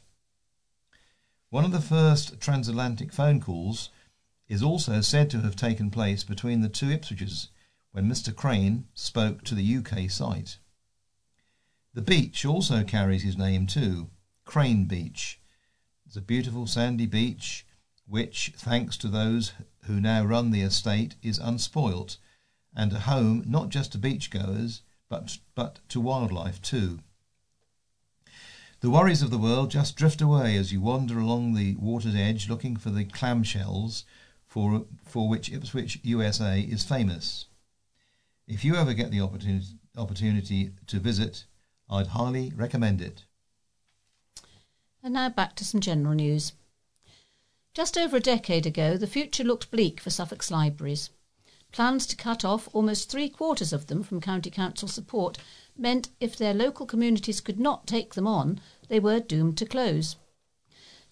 One 1.49 1.65
of 1.65 1.71
the 1.71 1.81
first 1.81 2.39
transatlantic 2.39 3.11
phone 3.11 3.41
calls 3.41 3.89
is 4.47 4.63
also 4.63 5.01
said 5.01 5.29
to 5.29 5.41
have 5.41 5.55
taken 5.55 5.91
place 5.91 6.23
between 6.23 6.61
the 6.61 6.69
two 6.69 6.87
Ipswiches 6.87 7.47
when 7.91 8.09
Mr. 8.09 8.35
Crane 8.35 8.87
spoke 8.93 9.43
to 9.43 9.55
the 9.55 9.77
UK 9.77 10.09
site. 10.09 10.57
The 11.93 12.01
beach 12.01 12.45
also 12.45 12.83
carries 12.83 13.23
his 13.23 13.37
name 13.37 13.65
too, 13.67 14.09
Crane 14.45 14.85
Beach. 14.85 15.39
It's 16.05 16.15
a 16.15 16.21
beautiful 16.21 16.67
sandy 16.67 17.07
beach 17.07 17.65
which, 18.05 18.53
thanks 18.55 18.95
to 18.97 19.07
those 19.07 19.51
who 19.83 19.99
now 19.99 20.23
run 20.23 20.51
the 20.51 20.61
estate, 20.61 21.15
is 21.21 21.39
unspoilt 21.39 22.17
and 22.75 22.93
a 22.93 22.99
home 22.99 23.43
not 23.47 23.69
just 23.69 23.91
to 23.91 23.97
beachgoers 23.97 24.81
but, 25.09 25.39
but 25.55 25.79
to 25.89 25.99
wildlife 25.99 26.61
too. 26.61 26.99
The 28.79 28.91
worries 28.91 29.23
of 29.23 29.31
the 29.31 29.39
world 29.39 29.71
just 29.71 29.95
drift 29.95 30.21
away 30.21 30.55
as 30.55 30.71
you 30.71 30.79
wander 30.79 31.17
along 31.17 31.53
the 31.53 31.75
water's 31.75 32.15
edge 32.15 32.47
looking 32.47 32.77
for 32.77 32.91
the 32.91 33.05
clamshells 33.05 34.03
for, 34.47 34.85
for 35.05 35.27
which 35.27 35.51
Ipswich, 35.51 35.99
USA 36.03 36.59
is 36.59 36.83
famous. 36.83 37.45
If 38.47 38.63
you 38.63 38.75
ever 38.75 38.93
get 38.93 39.11
the 39.11 39.21
opportunity, 39.21 39.77
opportunity 39.97 40.71
to 40.87 40.99
visit, 40.99 41.45
I'd 41.89 42.07
highly 42.07 42.53
recommend 42.55 43.01
it. 43.01 43.25
And 45.03 45.13
now 45.13 45.29
back 45.29 45.55
to 45.57 45.65
some 45.65 45.81
general 45.81 46.15
news. 46.15 46.53
Just 47.73 47.97
over 47.97 48.17
a 48.17 48.21
decade 48.21 48.65
ago, 48.65 48.97
the 48.97 49.05
future 49.05 49.43
looked 49.43 49.69
bleak 49.69 49.99
for 49.99 50.09
Suffolk's 50.09 50.49
libraries. 50.49 51.09
Plans 51.71 52.07
to 52.07 52.15
cut 52.15 52.45
off 52.45 52.69
almost 52.73 53.11
three 53.11 53.29
quarters 53.29 53.73
of 53.73 53.87
them 53.87 54.01
from 54.01 54.21
County 54.21 54.49
Council 54.49 54.87
support 54.87 55.37
meant 55.77 56.09
if 56.19 56.35
their 56.35 56.53
local 56.53 56.85
communities 56.85 57.41
could 57.41 57.59
not 57.59 57.85
take 57.85 58.13
them 58.13 58.25
on, 58.25 58.61
they 58.87 58.99
were 58.99 59.19
doomed 59.19 59.57
to 59.57 59.65
close. 59.65 60.15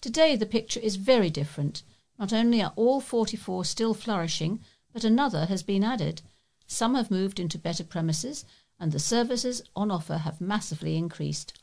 Today, 0.00 0.34
the 0.36 0.46
picture 0.46 0.80
is 0.80 0.96
very 0.96 1.30
different. 1.30 1.82
Not 2.18 2.32
only 2.32 2.62
are 2.62 2.72
all 2.76 3.00
44 3.00 3.64
still 3.64 3.94
flourishing, 3.94 4.60
but 4.92 5.04
another 5.04 5.46
has 5.46 5.62
been 5.62 5.84
added. 5.84 6.22
Some 6.66 6.94
have 6.94 7.10
moved 7.10 7.38
into 7.38 7.58
better 7.58 7.84
premises, 7.84 8.44
and 8.78 8.92
the 8.92 8.98
services 8.98 9.62
on 9.74 9.90
offer 9.90 10.18
have 10.18 10.40
massively 10.40 10.96
increased. 10.96 11.58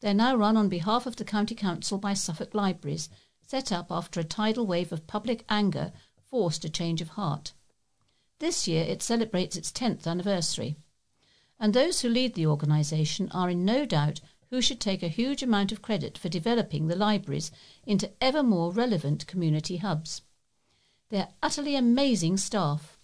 They're 0.00 0.14
now 0.14 0.34
run 0.34 0.56
on 0.56 0.68
behalf 0.68 1.06
of 1.06 1.16
the 1.16 1.24
County 1.24 1.54
Council 1.54 1.98
by 1.98 2.14
Suffolk 2.14 2.54
Libraries, 2.54 3.08
set 3.46 3.70
up 3.72 3.90
after 3.90 4.20
a 4.20 4.24
tidal 4.24 4.66
wave 4.66 4.92
of 4.92 5.06
public 5.06 5.44
anger 5.48 5.92
forced 6.30 6.64
a 6.64 6.70
change 6.70 7.00
of 7.00 7.10
heart. 7.10 7.52
This 8.38 8.66
year 8.66 8.84
it 8.84 9.02
celebrates 9.02 9.56
its 9.56 9.70
10th 9.70 10.06
anniversary 10.06 10.76
and 11.62 11.74
those 11.74 12.00
who 12.00 12.08
lead 12.08 12.34
the 12.34 12.44
organisation 12.44 13.30
are 13.30 13.48
in 13.48 13.64
no 13.64 13.86
doubt 13.86 14.20
who 14.52 14.60
should 14.60 14.80
take 14.80 15.02
a 15.02 15.08
huge 15.08 15.42
amount 15.42 15.72
of 15.72 15.80
credit 15.80 16.18
for 16.18 16.28
developing 16.28 16.86
the 16.86 16.94
libraries 16.94 17.50
into 17.86 18.12
ever 18.20 18.42
more 18.42 18.70
relevant 18.70 19.26
community 19.26 19.78
hubs. 19.78 20.20
They're 21.08 21.30
utterly 21.42 21.74
amazing 21.74 22.36
staff. 22.36 22.98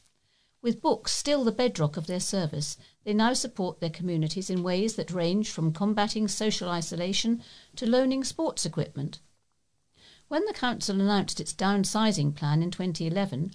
With 0.60 0.82
books 0.82 1.10
still 1.12 1.44
the 1.44 1.50
bedrock 1.50 1.96
of 1.96 2.06
their 2.06 2.20
service, 2.20 2.76
they 3.02 3.14
now 3.14 3.32
support 3.32 3.80
their 3.80 3.88
communities 3.88 4.50
in 4.50 4.62
ways 4.62 4.96
that 4.96 5.10
range 5.10 5.48
from 5.48 5.72
combating 5.72 6.28
social 6.28 6.68
isolation 6.68 7.42
to 7.76 7.88
loaning 7.88 8.24
sports 8.24 8.66
equipment. 8.66 9.18
When 10.28 10.44
the 10.44 10.52
Council 10.52 11.00
announced 11.00 11.40
its 11.40 11.54
downsizing 11.54 12.34
plan 12.34 12.62
in 12.62 12.70
2011, 12.70 13.54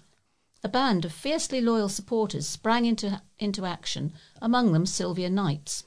a 0.63 0.67
band 0.67 1.05
of 1.05 1.13
fiercely 1.13 1.61
loyal 1.61 1.89
supporters 1.89 2.47
sprang 2.47 2.85
into, 2.85 3.21
into 3.37 3.67
action, 3.67 4.13
among 4.41 4.73
them 4.73 4.87
Sylvia 4.87 5.29
Knights. 5.29 5.83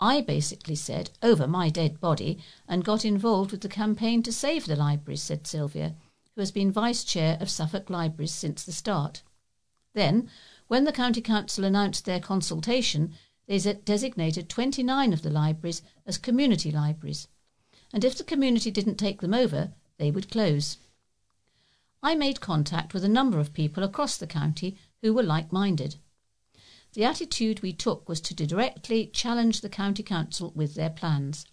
I 0.00 0.20
basically 0.20 0.76
said, 0.76 1.10
over 1.22 1.48
my 1.48 1.70
dead 1.70 2.00
body, 2.00 2.38
and 2.68 2.84
got 2.84 3.04
involved 3.04 3.50
with 3.50 3.62
the 3.62 3.68
campaign 3.68 4.22
to 4.22 4.32
save 4.32 4.66
the 4.66 4.76
libraries, 4.76 5.22
said 5.22 5.46
Sylvia, 5.46 5.96
who 6.34 6.40
has 6.40 6.52
been 6.52 6.70
vice 6.70 7.02
chair 7.02 7.36
of 7.40 7.50
Suffolk 7.50 7.90
Libraries 7.90 8.32
since 8.32 8.62
the 8.62 8.72
start. 8.72 9.22
Then, 9.94 10.30
when 10.68 10.84
the 10.84 10.92
County 10.92 11.20
Council 11.20 11.64
announced 11.64 12.04
their 12.04 12.20
consultation, 12.20 13.14
they 13.46 13.58
designated 13.58 14.48
29 14.48 15.12
of 15.12 15.22
the 15.22 15.30
libraries 15.30 15.82
as 16.06 16.18
community 16.18 16.70
libraries, 16.70 17.26
and 17.92 18.04
if 18.04 18.16
the 18.16 18.22
community 18.22 18.70
didn't 18.70 18.96
take 18.96 19.20
them 19.20 19.34
over, 19.34 19.72
they 19.96 20.10
would 20.10 20.30
close. 20.30 20.76
I 22.02 22.14
made 22.14 22.40
contact 22.40 22.94
with 22.94 23.02
a 23.02 23.08
number 23.08 23.40
of 23.40 23.52
people 23.52 23.82
across 23.82 24.16
the 24.16 24.26
county 24.26 24.76
who 25.02 25.12
were 25.12 25.22
like 25.22 25.50
minded. 25.50 25.96
The 26.94 27.04
attitude 27.04 27.60
we 27.60 27.72
took 27.72 28.08
was 28.08 28.20
to 28.22 28.34
directly 28.34 29.06
challenge 29.06 29.60
the 29.60 29.68
County 29.68 30.02
Council 30.02 30.52
with 30.54 30.74
their 30.74 30.90
plans. 30.90 31.44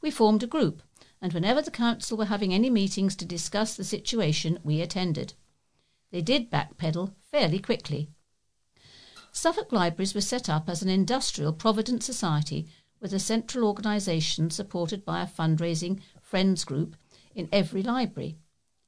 We 0.00 0.10
formed 0.10 0.42
a 0.42 0.46
group 0.46 0.82
and 1.20 1.32
whenever 1.32 1.60
the 1.60 1.70
council 1.70 2.16
were 2.16 2.26
having 2.26 2.54
any 2.54 2.70
meetings 2.70 3.16
to 3.16 3.24
discuss 3.24 3.74
the 3.74 3.84
situation, 3.84 4.58
we 4.62 4.80
attended. 4.80 5.34
They 6.10 6.22
did 6.22 6.50
backpedal 6.50 7.12
fairly 7.30 7.58
quickly. 7.58 8.08
Suffolk 9.32 9.72
Libraries 9.72 10.14
was 10.14 10.26
set 10.26 10.48
up 10.48 10.68
as 10.68 10.82
an 10.82 10.88
industrial 10.88 11.52
provident 11.52 12.02
society 12.02 12.68
with 13.00 13.12
a 13.12 13.18
central 13.18 13.66
organisation 13.66 14.50
supported 14.50 15.04
by 15.04 15.22
a 15.22 15.26
fundraising 15.26 16.00
friends 16.22 16.64
group 16.64 16.96
in 17.34 17.48
every 17.52 17.82
library. 17.82 18.38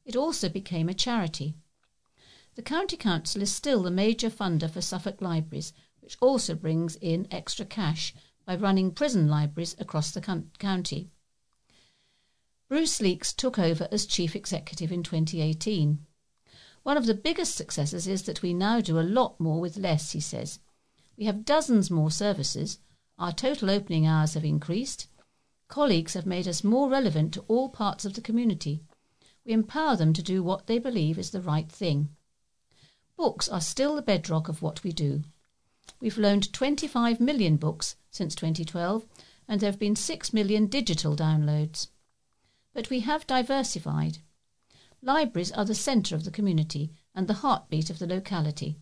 It 0.05 0.17
also 0.17 0.49
became 0.49 0.89
a 0.89 0.95
charity. 0.95 1.55
The 2.61 2.65
County 2.65 2.99
Council 2.99 3.41
is 3.41 3.51
still 3.51 3.83
the 3.83 3.91
major 3.91 4.29
funder 4.29 4.69
for 4.71 4.83
Suffolk 4.83 5.23
Libraries, 5.23 5.73
which 6.01 6.19
also 6.21 6.55
brings 6.55 6.97
in 6.97 7.27
extra 7.31 7.65
cash 7.65 8.15
by 8.45 8.55
running 8.55 8.91
prison 8.91 9.29
libraries 9.29 9.75
across 9.79 10.11
the 10.11 10.21
county. 10.21 11.11
Bruce 12.69 13.01
Leakes 13.01 13.33
took 13.35 13.59
over 13.59 13.89
as 13.91 14.05
chief 14.05 14.37
executive 14.37 14.93
in 14.93 15.03
2018. 15.03 16.05
One 16.83 16.99
of 16.99 17.07
the 17.07 17.15
biggest 17.15 17.55
successes 17.55 18.07
is 18.07 18.25
that 18.25 18.43
we 18.43 18.53
now 18.53 18.83
do 18.83 19.01
a 19.01 19.09
lot 19.09 19.41
more 19.41 19.59
with 19.59 19.79
less, 19.79 20.13
he 20.13 20.21
says. 20.21 20.59
We 21.17 21.25
have 21.25 21.47
dozens 21.47 21.91
more 21.91 22.11
services. 22.11 22.79
Our 23.19 23.33
total 23.33 23.71
opening 23.71 24.07
hours 24.07 24.35
have 24.35 24.45
increased. 24.45 25.07
Colleagues 25.69 26.13
have 26.13 26.27
made 26.27 26.47
us 26.47 26.63
more 26.63 26.91
relevant 26.91 27.33
to 27.33 27.45
all 27.49 27.71
parts 27.71 28.05
of 28.05 28.13
the 28.13 28.21
community. 28.21 28.83
We 29.47 29.55
empower 29.55 29.97
them 29.97 30.13
to 30.13 30.23
do 30.23 30.43
what 30.43 30.67
they 30.67 30.79
believe 30.79 31.19
is 31.19 31.31
the 31.31 31.41
right 31.41 31.73
thing. 31.73 32.15
Books 33.21 33.51
are 33.51 33.61
still 33.61 33.97
the 33.97 34.01
bedrock 34.01 34.49
of 34.49 34.63
what 34.63 34.83
we 34.83 34.93
do. 34.93 35.25
We've 36.01 36.17
loaned 36.17 36.55
25 36.55 37.21
million 37.21 37.59
books 37.59 37.97
since 38.11 38.35
2012, 38.35 39.05
and 39.47 39.61
there 39.61 39.71
have 39.71 39.79
been 39.79 39.95
6 39.95 40.33
million 40.33 40.69
digital 40.69 41.15
downloads. 41.15 41.89
But 42.73 42.89
we 42.89 43.01
have 43.01 43.27
diversified. 43.27 44.21
Libraries 45.03 45.53
are 45.53 45.67
the 45.67 45.75
centre 45.75 46.15
of 46.15 46.25
the 46.25 46.31
community 46.31 46.93
and 47.15 47.29
the 47.29 47.45
heartbeat 47.45 47.91
of 47.91 47.99
the 47.99 48.07
locality. 48.07 48.79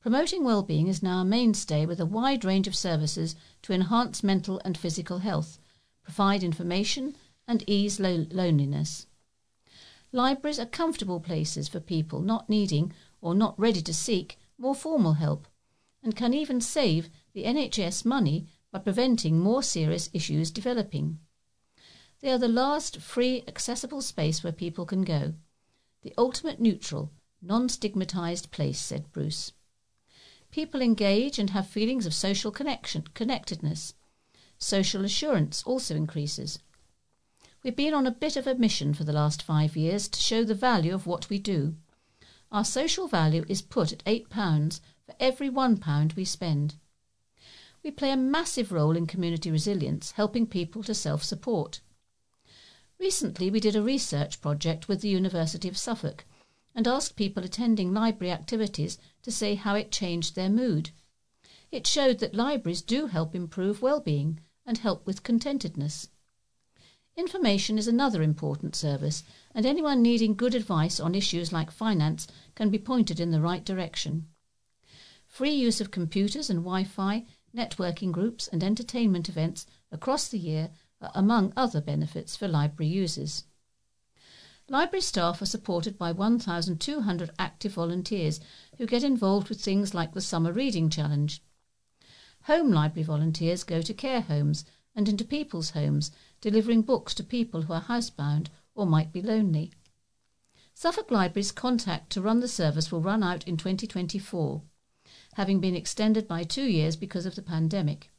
Promoting 0.00 0.42
well-being 0.42 0.88
is 0.88 1.00
now 1.00 1.20
a 1.20 1.24
mainstay 1.24 1.86
with 1.86 2.00
a 2.00 2.06
wide 2.06 2.44
range 2.44 2.66
of 2.66 2.74
services 2.74 3.36
to 3.62 3.72
enhance 3.72 4.24
mental 4.24 4.60
and 4.64 4.76
physical 4.76 5.18
health, 5.18 5.60
provide 6.02 6.42
information, 6.42 7.14
and 7.46 7.62
ease 7.68 8.00
lo- 8.00 8.26
loneliness. 8.32 9.06
Libraries 10.10 10.58
are 10.58 10.66
comfortable 10.66 11.20
places 11.20 11.68
for 11.68 11.78
people 11.78 12.20
not 12.22 12.50
needing 12.50 12.92
or 13.20 13.34
not 13.34 13.58
ready 13.58 13.82
to 13.82 13.94
seek 13.94 14.38
more 14.58 14.74
formal 14.74 15.14
help, 15.14 15.48
and 16.02 16.16
can 16.16 16.34
even 16.34 16.60
save 16.60 17.10
the 17.32 17.44
NHS 17.44 18.04
money 18.04 18.46
by 18.70 18.78
preventing 18.78 19.38
more 19.38 19.62
serious 19.62 20.10
issues 20.12 20.50
developing. 20.50 21.18
They 22.20 22.30
are 22.30 22.38
the 22.38 22.48
last 22.48 22.98
free, 22.98 23.42
accessible 23.48 24.02
space 24.02 24.44
where 24.44 24.52
people 24.52 24.84
can 24.84 25.02
go. 25.02 25.34
The 26.02 26.14
ultimate 26.18 26.60
neutral, 26.60 27.10
non 27.40 27.68
stigmatized 27.68 28.50
place, 28.50 28.78
said 28.78 29.10
Bruce. 29.12 29.52
People 30.50 30.82
engage 30.82 31.38
and 31.38 31.50
have 31.50 31.66
feelings 31.66 32.06
of 32.06 32.14
social 32.14 32.50
connection, 32.50 33.04
connectedness. 33.14 33.94
Social 34.58 35.04
assurance 35.04 35.62
also 35.62 35.94
increases. 35.94 36.58
We've 37.62 37.76
been 37.76 37.94
on 37.94 38.06
a 38.06 38.10
bit 38.10 38.36
of 38.36 38.46
a 38.46 38.54
mission 38.54 38.94
for 38.94 39.04
the 39.04 39.12
last 39.12 39.42
five 39.42 39.76
years 39.76 40.08
to 40.08 40.20
show 40.20 40.44
the 40.44 40.54
value 40.54 40.94
of 40.94 41.06
what 41.06 41.30
we 41.30 41.38
do. 41.38 41.76
Our 42.52 42.64
social 42.64 43.06
value 43.06 43.44
is 43.48 43.62
put 43.62 43.92
at 43.92 44.04
£8 44.04 44.80
for 45.06 45.14
every 45.20 45.48
£1 45.48 46.16
we 46.16 46.24
spend. 46.24 46.74
We 47.82 47.92
play 47.92 48.10
a 48.10 48.16
massive 48.16 48.72
role 48.72 48.96
in 48.96 49.06
community 49.06 49.50
resilience, 49.50 50.10
helping 50.12 50.46
people 50.46 50.82
to 50.82 50.94
self 50.94 51.22
support. 51.22 51.80
Recently, 52.98 53.50
we 53.50 53.60
did 53.60 53.76
a 53.76 53.82
research 53.82 54.40
project 54.40 54.88
with 54.88 55.00
the 55.00 55.08
University 55.08 55.68
of 55.68 55.78
Suffolk 55.78 56.24
and 56.74 56.88
asked 56.88 57.16
people 57.16 57.44
attending 57.44 57.94
library 57.94 58.32
activities 58.32 58.98
to 59.22 59.30
say 59.30 59.54
how 59.54 59.74
it 59.74 59.92
changed 59.92 60.34
their 60.34 60.50
mood. 60.50 60.90
It 61.70 61.86
showed 61.86 62.18
that 62.18 62.34
libraries 62.34 62.82
do 62.82 63.06
help 63.06 63.34
improve 63.34 63.80
well-being 63.80 64.40
and 64.66 64.78
help 64.78 65.06
with 65.06 65.22
contentedness. 65.22 66.08
Information 67.16 67.76
is 67.76 67.88
another 67.88 68.22
important 68.22 68.74
service, 68.74 69.24
and 69.54 69.66
anyone 69.66 70.00
needing 70.00 70.34
good 70.34 70.54
advice 70.54 71.00
on 71.00 71.14
issues 71.14 71.52
like 71.52 71.70
finance 71.70 72.26
can 72.54 72.70
be 72.70 72.78
pointed 72.78 73.20
in 73.20 73.30
the 73.30 73.40
right 73.40 73.64
direction. 73.64 74.28
Free 75.26 75.52
use 75.52 75.80
of 75.80 75.90
computers 75.90 76.50
and 76.50 76.60
Wi 76.60 76.84
Fi, 76.84 77.26
networking 77.54 78.12
groups, 78.12 78.48
and 78.48 78.62
entertainment 78.62 79.28
events 79.28 79.66
across 79.92 80.28
the 80.28 80.38
year 80.38 80.70
are 81.00 81.12
among 81.14 81.52
other 81.56 81.80
benefits 81.80 82.36
for 82.36 82.48
library 82.48 82.90
users. 82.90 83.44
Library 84.68 85.02
staff 85.02 85.42
are 85.42 85.46
supported 85.46 85.98
by 85.98 86.12
1,200 86.12 87.30
active 87.38 87.72
volunteers 87.72 88.38
who 88.78 88.86
get 88.86 89.02
involved 89.02 89.48
with 89.48 89.60
things 89.60 89.94
like 89.94 90.12
the 90.14 90.20
Summer 90.20 90.52
Reading 90.52 90.88
Challenge. 90.88 91.42
Home 92.42 92.70
library 92.70 93.04
volunteers 93.04 93.64
go 93.64 93.82
to 93.82 93.92
care 93.92 94.20
homes 94.20 94.64
and 94.94 95.08
into 95.08 95.24
people's 95.24 95.70
homes, 95.70 96.10
delivering 96.40 96.82
books 96.82 97.14
to 97.14 97.22
people 97.22 97.62
who 97.62 97.72
are 97.72 97.82
housebound 97.82 98.48
or 98.74 98.86
might 98.86 99.12
be 99.12 99.22
lonely. 99.22 99.72
Suffolk 100.74 101.10
Library's 101.10 101.52
contract 101.52 102.10
to 102.10 102.22
run 102.22 102.40
the 102.40 102.48
service 102.48 102.90
will 102.90 103.00
run 103.00 103.22
out 103.22 103.46
in 103.46 103.56
2024, 103.56 104.62
having 105.34 105.60
been 105.60 105.76
extended 105.76 106.26
by 106.26 106.42
two 106.42 106.64
years 106.64 106.96
because 106.96 107.26
of 107.26 107.34
the 107.34 107.42
pandemic 107.42 108.10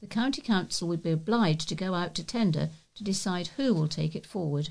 the 0.00 0.06
County 0.06 0.40
Council 0.40 0.86
would 0.88 1.02
be 1.02 1.10
obliged 1.10 1.68
to 1.68 1.74
go 1.74 1.94
out 1.94 2.14
to 2.14 2.24
tender 2.24 2.70
to 2.94 3.04
decide 3.04 3.48
who 3.48 3.74
will 3.74 3.88
take 3.88 4.14
it 4.14 4.26
forward. 4.26 4.70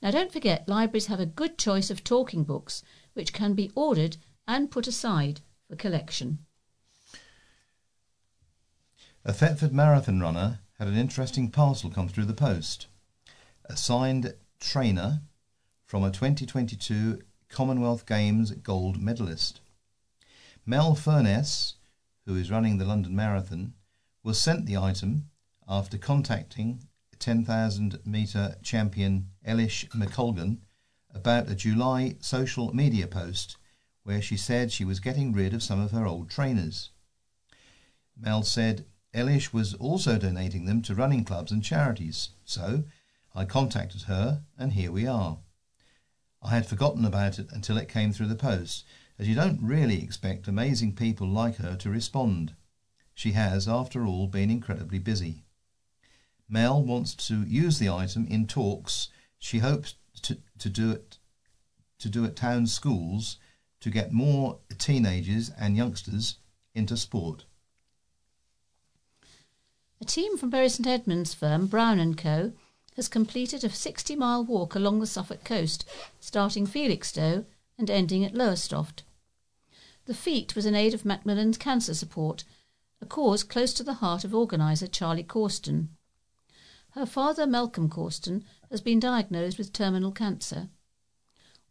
Now, 0.00 0.12
don't 0.12 0.32
forget, 0.32 0.68
libraries 0.68 1.06
have 1.06 1.18
a 1.18 1.26
good 1.26 1.58
choice 1.58 1.90
of 1.90 2.04
talking 2.04 2.44
books 2.44 2.82
which 3.14 3.32
can 3.32 3.54
be 3.54 3.72
ordered 3.74 4.16
and 4.46 4.70
put 4.70 4.86
aside 4.86 5.40
for 5.68 5.74
collection. 5.74 6.38
A 9.24 9.32
Thetford 9.32 9.72
marathon 9.72 10.20
runner 10.20 10.60
had 10.78 10.88
an 10.88 10.96
interesting 10.96 11.50
parcel 11.50 11.90
come 11.90 12.08
through 12.08 12.26
the 12.26 12.32
post. 12.32 12.86
A 13.64 13.76
signed 13.76 14.34
trainer 14.60 15.22
from 15.84 16.04
a 16.04 16.10
2022 16.10 17.20
Commonwealth 17.48 18.06
Games 18.06 18.52
gold 18.52 19.00
medalist. 19.00 19.60
Mel 20.64 20.94
Furness, 20.94 21.74
who 22.26 22.36
is 22.36 22.50
running 22.50 22.78
the 22.78 22.84
London 22.84 23.16
Marathon, 23.16 23.72
was 24.22 24.40
sent 24.40 24.66
the 24.66 24.76
item 24.76 25.30
after 25.66 25.98
contacting 25.98 26.84
10,000 27.18 27.98
metre 28.04 28.56
champion 28.62 29.30
Eilish 29.46 29.88
McColgan 29.88 30.58
about 31.12 31.48
a 31.48 31.56
July 31.56 32.14
social 32.20 32.72
media 32.72 33.08
post 33.08 33.56
where 34.04 34.22
she 34.22 34.36
said 34.36 34.70
she 34.70 34.84
was 34.84 35.00
getting 35.00 35.32
rid 35.32 35.52
of 35.52 35.62
some 35.62 35.80
of 35.80 35.90
her 35.90 36.06
old 36.06 36.30
trainers. 36.30 36.90
Mel 38.16 38.42
said 38.42 38.86
Eilish 39.14 39.52
was 39.52 39.74
also 39.74 40.18
donating 40.18 40.66
them 40.66 40.82
to 40.82 40.94
running 40.94 41.24
clubs 41.24 41.50
and 41.50 41.64
charities, 41.64 42.30
so 42.44 42.84
I 43.34 43.44
contacted 43.44 44.02
her 44.02 44.44
and 44.58 44.74
here 44.74 44.92
we 44.92 45.06
are. 45.06 45.38
I 46.42 46.50
had 46.50 46.66
forgotten 46.66 47.04
about 47.04 47.38
it 47.38 47.50
until 47.50 47.78
it 47.78 47.88
came 47.88 48.12
through 48.12 48.28
the 48.28 48.34
post, 48.36 48.84
as 49.18 49.26
you 49.26 49.34
don't 49.34 49.62
really 49.62 50.02
expect 50.02 50.46
amazing 50.46 50.94
people 50.94 51.26
like 51.26 51.56
her 51.56 51.74
to 51.76 51.90
respond. 51.90 52.54
She 53.14 53.32
has, 53.32 53.66
after 53.66 54.06
all, 54.06 54.28
been 54.28 54.50
incredibly 54.50 54.98
busy. 54.98 55.44
Mel 56.48 56.82
wants 56.82 57.14
to 57.26 57.42
use 57.42 57.78
the 57.78 57.88
item 57.88 58.26
in 58.26 58.46
talks 58.46 59.08
she 59.38 59.58
hopes 59.58 59.94
to, 60.22 60.38
to 60.58 60.68
do 60.68 60.90
it 60.90 61.18
to 61.98 62.08
do 62.08 62.24
at 62.24 62.36
town 62.36 62.66
schools 62.66 63.38
to 63.80 63.90
get 63.90 64.12
more 64.12 64.60
teenagers 64.78 65.50
and 65.58 65.76
youngsters 65.76 66.36
into 66.74 66.96
sport. 66.96 67.44
A 70.00 70.04
team 70.04 70.38
from 70.38 70.50
Bury 70.50 70.68
St 70.68 70.86
Edmunds 70.86 71.34
firm 71.34 71.66
Brown 71.66 72.14
Co 72.14 72.52
has 72.94 73.08
completed 73.08 73.64
a 73.64 73.68
60-mile 73.68 74.44
walk 74.44 74.76
along 74.76 75.00
the 75.00 75.06
Suffolk 75.08 75.42
coast, 75.42 75.84
starting 76.20 76.66
Felixstowe 76.66 77.44
and 77.76 77.90
ending 77.90 78.24
at 78.24 78.34
Lowestoft. 78.34 79.02
The 80.06 80.14
feat 80.14 80.54
was 80.54 80.66
in 80.66 80.76
aid 80.76 80.94
of 80.94 81.04
Macmillan's 81.04 81.58
cancer 81.58 81.94
support 81.94 82.44
a 83.00 83.06
cause 83.06 83.42
close 83.42 83.74
to 83.74 83.82
the 83.82 83.94
heart 83.94 84.22
of 84.22 84.34
organiser 84.34 84.86
Charlie 84.86 85.24
Causton. 85.24 85.88
Her 86.90 87.06
father, 87.06 87.46
Malcolm 87.46 87.88
Causton, 87.88 88.44
has 88.70 88.80
been 88.80 89.00
diagnosed 89.00 89.58
with 89.58 89.72
terminal 89.72 90.12
cancer. 90.12 90.68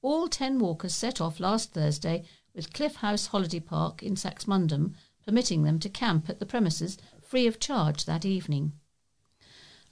All 0.01 0.27
ten 0.27 0.59
walkers 0.59 0.95
set 0.95 1.21
off 1.21 1.39
last 1.39 1.73
Thursday 1.73 2.25
with 2.53 2.73
Cliff 2.73 2.97
House 2.97 3.27
Holiday 3.27 3.61
Park 3.61 4.03
in 4.03 4.15
Saxmundham, 4.15 4.95
permitting 5.25 5.63
them 5.63 5.79
to 5.79 5.89
camp 5.89 6.29
at 6.29 6.39
the 6.39 6.45
premises 6.45 6.97
free 7.27 7.45
of 7.45 7.59
charge 7.59 8.05
that 8.05 8.25
evening. 8.25 8.71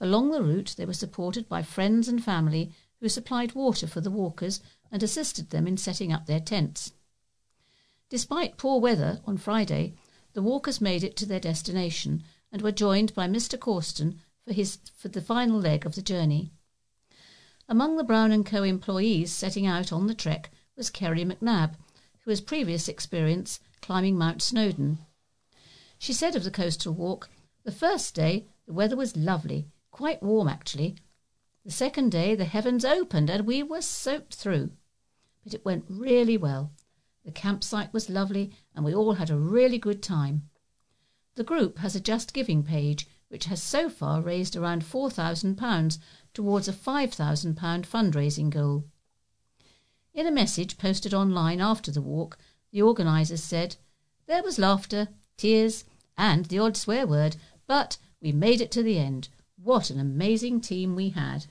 Along 0.00 0.30
the 0.30 0.42
route, 0.42 0.74
they 0.76 0.86
were 0.86 0.92
supported 0.92 1.48
by 1.48 1.62
friends 1.62 2.08
and 2.08 2.24
family 2.24 2.72
who 3.00 3.08
supplied 3.08 3.54
water 3.54 3.86
for 3.86 4.00
the 4.00 4.10
walkers 4.10 4.60
and 4.90 5.02
assisted 5.02 5.50
them 5.50 5.66
in 5.66 5.76
setting 5.76 6.12
up 6.12 6.26
their 6.26 6.40
tents. 6.40 6.92
Despite 8.08 8.56
poor 8.56 8.80
weather 8.80 9.20
on 9.26 9.36
Friday, 9.36 9.94
the 10.32 10.42
walkers 10.42 10.80
made 10.80 11.04
it 11.04 11.16
to 11.16 11.26
their 11.26 11.40
destination 11.40 12.22
and 12.52 12.62
were 12.62 12.72
joined 12.72 13.14
by 13.14 13.26
Mr. 13.26 13.58
Causton, 13.58 14.20
for 14.44 14.52
his 14.52 14.78
for 14.96 15.08
the 15.08 15.20
final 15.20 15.58
leg 15.58 15.84
of 15.84 15.94
the 15.94 16.02
journey. 16.02 16.52
Among 17.68 17.96
the 17.96 18.04
Brown 18.04 18.30
and 18.30 18.46
Co 18.46 18.62
employees 18.62 19.32
setting 19.32 19.66
out 19.66 19.92
on 19.92 20.06
the 20.06 20.14
trek 20.14 20.50
was 20.76 20.88
Kerry 20.88 21.24
McNab, 21.24 21.74
who 22.20 22.30
has 22.30 22.40
previous 22.40 22.88
experience 22.88 23.60
climbing 23.82 24.16
Mount 24.16 24.40
Snowdon. 24.40 24.98
She 25.98 26.12
said 26.12 26.36
of 26.36 26.44
the 26.44 26.50
coastal 26.50 26.92
walk, 26.92 27.30
the 27.64 27.72
first 27.72 28.14
day 28.14 28.46
the 28.66 28.72
weather 28.72 28.96
was 28.96 29.16
lovely, 29.16 29.68
quite 29.90 30.22
warm 30.22 30.48
actually. 30.48 30.96
The 31.64 31.72
second 31.72 32.12
day 32.12 32.34
the 32.34 32.44
heavens 32.44 32.84
opened 32.84 33.30
and 33.30 33.46
we 33.46 33.62
were 33.62 33.82
soaked 33.82 34.34
through. 34.34 34.72
But 35.42 35.54
it 35.54 35.64
went 35.64 35.84
really 35.88 36.36
well. 36.36 36.72
The 37.24 37.32
campsite 37.32 37.92
was 37.92 38.10
lovely 38.10 38.52
and 38.74 38.84
we 38.84 38.94
all 38.94 39.14
had 39.14 39.30
a 39.30 39.38
really 39.38 39.78
good 39.78 40.02
time. 40.02 40.48
The 41.34 41.44
group 41.44 41.78
has 41.78 41.96
a 41.96 42.00
Just 42.00 42.32
Giving 42.32 42.62
page 42.62 43.08
which 43.28 43.46
has 43.46 43.62
so 43.62 43.90
far 43.90 44.20
raised 44.20 44.54
around 44.54 44.84
£4,000 44.84 45.98
towards 46.32 46.68
a 46.68 46.72
£5,000 46.72 47.56
fundraising 47.86 48.50
goal. 48.50 48.84
In 50.14 50.26
a 50.26 50.30
message 50.30 50.78
posted 50.78 51.12
online 51.12 51.60
after 51.60 51.90
the 51.90 52.00
walk, 52.00 52.38
the 52.70 52.82
organisers 52.82 53.42
said, 53.42 53.76
There 54.26 54.42
was 54.42 54.58
laughter, 54.58 55.08
tears, 55.36 55.84
and 56.16 56.46
the 56.46 56.58
odd 56.58 56.76
swear 56.76 57.06
word, 57.06 57.36
but 57.66 57.98
we 58.20 58.32
made 58.32 58.60
it 58.60 58.70
to 58.72 58.82
the 58.82 58.98
end. 58.98 59.28
What 59.62 59.90
an 59.90 59.98
amazing 59.98 60.60
team 60.60 60.94
we 60.94 61.10
had! 61.10 61.46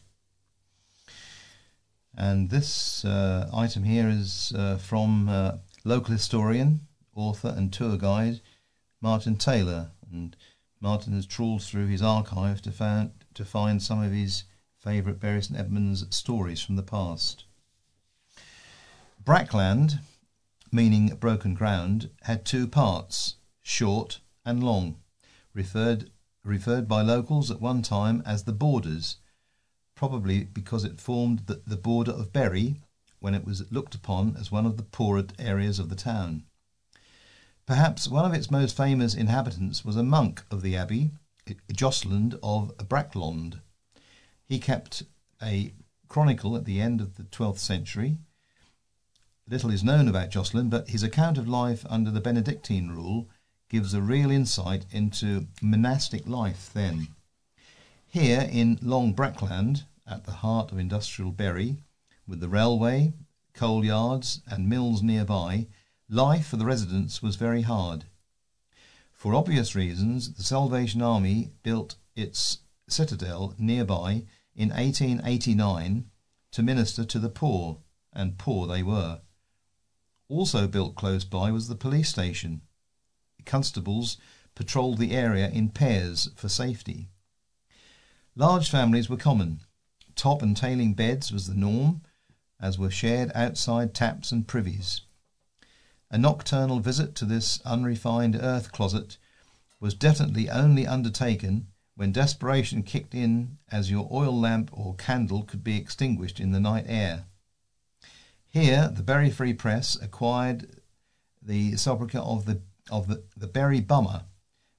And 2.18 2.50
this 2.50 3.04
uh, 3.04 3.50
item 3.54 3.84
here 3.84 4.08
is 4.08 4.54
uh, 4.56 4.78
from 4.78 5.28
uh, 5.28 5.58
local 5.84 6.14
historian, 6.14 6.82
author, 7.14 7.54
and 7.56 7.72
tour 7.74 7.98
guide 7.98 8.42
Martin 9.02 9.36
Taylor. 9.36 9.92
And 10.12 10.36
Martin 10.80 11.14
has 11.14 11.26
trawled 11.26 11.64
through 11.64 11.88
his 11.88 12.02
archive 12.02 12.62
to, 12.62 12.72
found, 12.72 13.12
to 13.34 13.44
find 13.44 13.82
some 13.82 14.02
of 14.02 14.12
his 14.12 14.44
favourite 14.80 15.20
Bury 15.20 15.42
St 15.42 15.60
Edmunds 15.60 16.06
stories 16.16 16.62
from 16.62 16.76
the 16.76 16.84
past. 16.84 17.46
Brackland, 19.24 20.00
meaning 20.72 21.08
broken 21.20 21.54
ground, 21.54 22.12
had 22.24 22.46
two 22.46 22.68
parts, 22.68 23.36
short 23.68 24.20
and 24.46 24.64
long, 24.64 24.96
referred, 25.54 26.12
referred 26.44 26.88
by 26.88 27.02
locals 27.02 27.50
at 27.50 27.60
one 27.60 27.82
time 27.82 28.22
as 28.24 28.44
the 28.44 28.54
borders 28.54 29.18
probably 29.96 30.44
because 30.44 30.84
it 30.84 31.02
formed 31.02 31.40
the, 31.48 31.62
the 31.66 31.76
border 31.76 32.12
of 32.12 32.32
Bury 32.32 32.82
when 33.20 33.34
it 33.34 33.44
was 33.44 33.72
looked 33.72 33.96
upon 33.96 34.36
as 34.38 34.52
one 34.52 34.66
of 34.66 34.78
the 34.78 34.84
poorer 34.84 35.26
areas 35.40 35.80
of 35.80 35.90
the 35.90 35.96
town. 35.96 36.44
Perhaps 37.66 38.08
one 38.08 38.26
of 38.26 38.34
its 38.34 38.52
most 38.52 38.78
famous 38.78 39.16
inhabitants 39.16 39.84
was 39.84 39.96
a 39.96 40.04
monk 40.04 40.44
of 40.52 40.62
the 40.62 40.78
abbey, 40.78 41.10
Jocelin 41.74 42.38
of 42.44 42.78
Brakelond. 42.78 43.62
He 44.48 44.60
kept 44.60 45.04
a 45.42 45.74
chronicle 46.08 46.56
at 46.56 46.66
the 46.66 46.80
end 46.80 47.02
of 47.02 47.16
the 47.16 47.24
12th 47.24 47.58
century. 47.58 48.20
Little 49.48 49.72
is 49.72 49.84
known 49.84 50.08
about 50.08 50.30
Josceland, 50.30 50.70
but 50.70 50.90
his 50.90 51.04
account 51.04 51.38
of 51.38 51.48
life 51.48 51.86
under 51.90 52.12
the 52.12 52.22
Benedictine 52.22 52.90
rule 52.90 53.28
gives 53.76 53.94
a 53.94 54.02
real 54.02 54.32
insight 54.32 54.86
into 54.94 55.48
monastic 55.62 56.26
life 56.26 56.70
then. 56.74 57.10
Here 58.08 58.48
in 58.50 58.80
Long 58.82 59.14
Brackland, 59.14 59.84
at 60.08 60.24
the 60.24 60.32
heart 60.32 60.72
of 60.72 60.80
industrial 60.80 61.34
Bury, 61.34 61.76
with 62.26 62.40
the 62.40 62.48
railway, 62.48 63.12
coal 63.54 63.84
yards, 63.84 64.40
and 64.48 64.70
mills 64.70 65.04
nearby, 65.04 65.68
life 66.08 66.48
for 66.48 66.56
the 66.56 66.64
residents 66.64 67.22
was 67.22 67.36
very 67.36 67.64
hard. 67.64 68.06
For 69.12 69.36
obvious 69.36 69.76
reasons, 69.76 70.32
the 70.36 70.44
Salvation 70.44 71.02
Army 71.02 71.52
built 71.62 71.96
its 72.16 72.60
citadel 72.88 73.56
nearby 73.58 74.24
in 74.56 74.70
1889 74.70 76.10
to 76.52 76.64
minister 76.64 77.04
to 77.04 77.20
the 77.20 77.28
poor, 77.28 77.80
and 78.14 78.38
poor 78.38 78.68
they 78.68 78.84
were. 78.84 79.20
Also 80.30 80.66
built 80.66 80.96
close 80.96 81.26
by 81.26 81.52
was 81.52 81.68
the 81.68 81.76
police 81.76 82.08
station. 82.08 82.62
Constables 83.46 84.18
patrolled 84.56 84.98
the 84.98 85.12
area 85.12 85.50
in 85.50 85.70
pairs 85.70 86.30
for 86.36 86.50
safety. 86.50 87.10
Large 88.36 88.70
families 88.70 89.10
were 89.10 89.18
common. 89.18 89.62
Top 90.16 90.42
and 90.42 90.56
tailing 90.56 90.94
beds 90.94 91.32
was 91.32 91.48
the 91.48 91.56
norm, 91.56 92.02
as 92.60 92.80
were 92.80 92.92
shared 92.92 93.32
outside 93.36 93.94
taps 93.94 94.32
and 94.32 94.48
privies. 94.48 95.02
A 96.10 96.18
nocturnal 96.18 96.80
visit 96.80 97.16
to 97.16 97.26
this 97.26 97.62
unrefined 97.66 98.36
earth 98.36 98.72
closet 98.72 99.18
was 99.80 99.94
definitely 99.94 100.50
only 100.50 100.88
undertaken 100.88 101.68
when 101.96 102.12
desperation 102.12 102.84
kicked 102.84 103.14
in 103.14 103.58
as 103.70 103.92
your 103.92 104.08
oil 104.12 104.38
lamp 104.38 104.70
or 104.74 104.96
candle 104.96 105.44
could 105.44 105.64
be 105.64 105.78
extinguished 105.78 106.40
in 106.40 106.52
the 106.52 106.60
night 106.60 106.86
air. 106.88 107.26
Here, 108.48 108.88
the 108.88 109.04
Bury 109.04 109.30
Free 109.30 109.54
Press 109.54 109.98
acquired 110.02 110.82
the 111.42 111.76
sobriquet 111.78 112.20
of 112.20 112.46
the 112.46 112.62
of 112.90 113.08
the, 113.08 113.24
the 113.36 113.48
Bury 113.48 113.82
Bummer, 113.82 114.26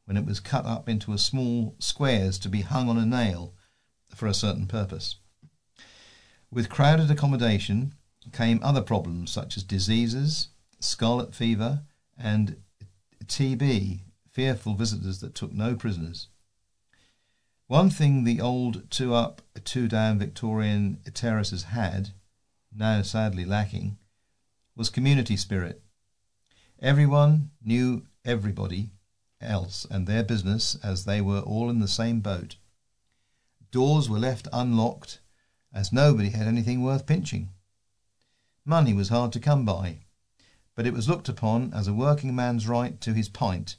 when 0.05 0.17
it 0.17 0.25
was 0.25 0.41
cut 0.41 0.65
up 0.65 0.89
into 0.89 1.17
small 1.19 1.75
squares 1.79 2.39
to 2.39 2.49
be 2.49 2.61
hung 2.63 2.89
on 2.89 2.99
a 2.99 3.07
nail 3.07 3.55
for 4.15 4.27
a 4.27 4.35
certain 4.35 4.67
purpose. 4.67 5.17
With 6.51 6.71
crowded 6.71 7.11
accommodation 7.11 7.95
came 8.33 8.61
other 8.63 8.83
problems 8.83 9.31
such 9.31 9.57
as 9.57 9.63
diseases, 9.63 10.49
scarlet 10.81 11.35
fever, 11.35 11.83
and 12.19 12.57
TB, 13.25 14.01
fearful 14.31 14.75
visitors 14.75 15.21
that 15.21 15.35
took 15.35 15.53
no 15.53 15.75
prisoners. 15.75 16.29
One 17.67 17.91
thing 17.91 18.23
the 18.23 18.41
old 18.41 18.89
two 18.91 19.13
up, 19.13 19.43
two 19.65 19.89
down 19.89 20.19
Victorian 20.19 21.01
terraces 21.13 21.65
had, 21.65 22.11
now 22.75 23.03
sadly 23.03 23.45
lacking, 23.45 23.99
was 24.77 24.89
community 24.89 25.37
spirit. 25.37 25.83
Everyone 26.83 27.53
knew 27.65 28.07
everybody 28.23 28.91
else 29.41 29.87
and 29.91 30.07
their 30.07 30.23
business 30.23 30.77
as 30.83 31.05
they 31.05 31.23
were 31.23 31.41
all 31.41 31.71
in 31.71 31.79
the 31.79 31.89
same 31.89 32.21
boat. 32.21 32.57
Doors 33.71 34.11
were 34.11 34.19
left 34.19 34.47
unlocked 34.53 35.21
as 35.73 35.91
nobody 35.91 36.31
had 36.31 36.47
anything 36.47 36.83
worth 36.83 37.07
pinching. 37.07 37.49
Money 38.67 38.93
was 38.93 39.09
hard 39.09 39.33
to 39.33 39.41
come 39.41 39.65
by, 39.65 40.01
but 40.75 40.87
it 40.87 40.93
was 40.93 41.09
looked 41.09 41.31
upon 41.31 41.73
as 41.73 41.89
a 41.89 41.95
working 41.95 42.35
man's 42.35 42.69
right 42.69 43.01
to 43.01 43.15
his 43.15 43.31
pint, 43.31 43.77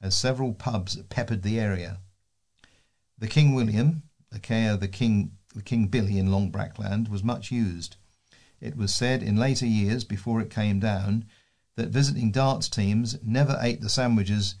as 0.00 0.16
several 0.16 0.52
pubs 0.52 0.96
peppered 1.08 1.42
the 1.42 1.60
area. 1.60 2.00
The 3.16 3.28
King 3.28 3.54
William, 3.54 4.02
aka 4.34 4.76
the 4.76 4.88
King, 4.88 5.36
the 5.54 5.62
King 5.62 5.86
Billy 5.86 6.18
in 6.18 6.32
Long 6.32 6.50
Brackland, 6.50 7.08
was 7.08 7.22
much 7.22 7.52
used. 7.52 7.96
It 8.60 8.76
was 8.76 8.92
said 8.92 9.22
in 9.22 9.36
later 9.36 9.66
years, 9.66 10.02
before 10.02 10.40
it 10.40 10.50
came 10.50 10.80
down, 10.80 11.26
that 11.76 11.88
visiting 11.88 12.30
darts 12.30 12.68
teams 12.68 13.16
never 13.22 13.58
ate 13.60 13.80
the 13.80 13.88
sandwiches 13.88 14.56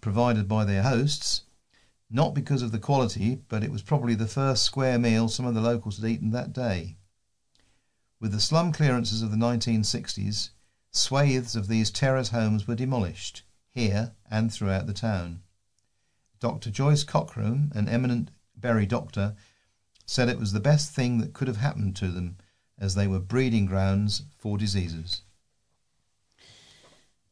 provided 0.00 0.46
by 0.46 0.64
their 0.64 0.82
hosts, 0.82 1.42
not 2.10 2.34
because 2.34 2.62
of 2.62 2.72
the 2.72 2.78
quality, 2.78 3.36
but 3.48 3.64
it 3.64 3.72
was 3.72 3.82
probably 3.82 4.14
the 4.14 4.26
first 4.26 4.62
square 4.62 4.98
meal 4.98 5.28
some 5.28 5.46
of 5.46 5.54
the 5.54 5.60
locals 5.60 5.98
had 5.98 6.08
eaten 6.08 6.30
that 6.30 6.52
day. 6.52 6.96
With 8.20 8.32
the 8.32 8.40
slum 8.40 8.72
clearances 8.72 9.22
of 9.22 9.30
the 9.30 9.36
1960s, 9.36 10.50
swathes 10.90 11.56
of 11.56 11.68
these 11.68 11.90
terrace 11.90 12.28
homes 12.28 12.68
were 12.68 12.74
demolished, 12.74 13.42
here 13.70 14.12
and 14.30 14.52
throughout 14.52 14.86
the 14.86 14.94
town. 14.94 15.42
Dr. 16.38 16.70
Joyce 16.70 17.04
Cockram, 17.04 17.72
an 17.74 17.88
eminent 17.88 18.30
Bury 18.56 18.86
doctor, 18.86 19.34
said 20.06 20.28
it 20.28 20.38
was 20.38 20.52
the 20.52 20.60
best 20.60 20.92
thing 20.92 21.18
that 21.18 21.32
could 21.32 21.48
have 21.48 21.56
happened 21.56 21.96
to 21.96 22.08
them, 22.08 22.36
as 22.78 22.94
they 22.94 23.06
were 23.06 23.18
breeding 23.18 23.66
grounds 23.66 24.22
for 24.36 24.56
diseases. 24.56 25.22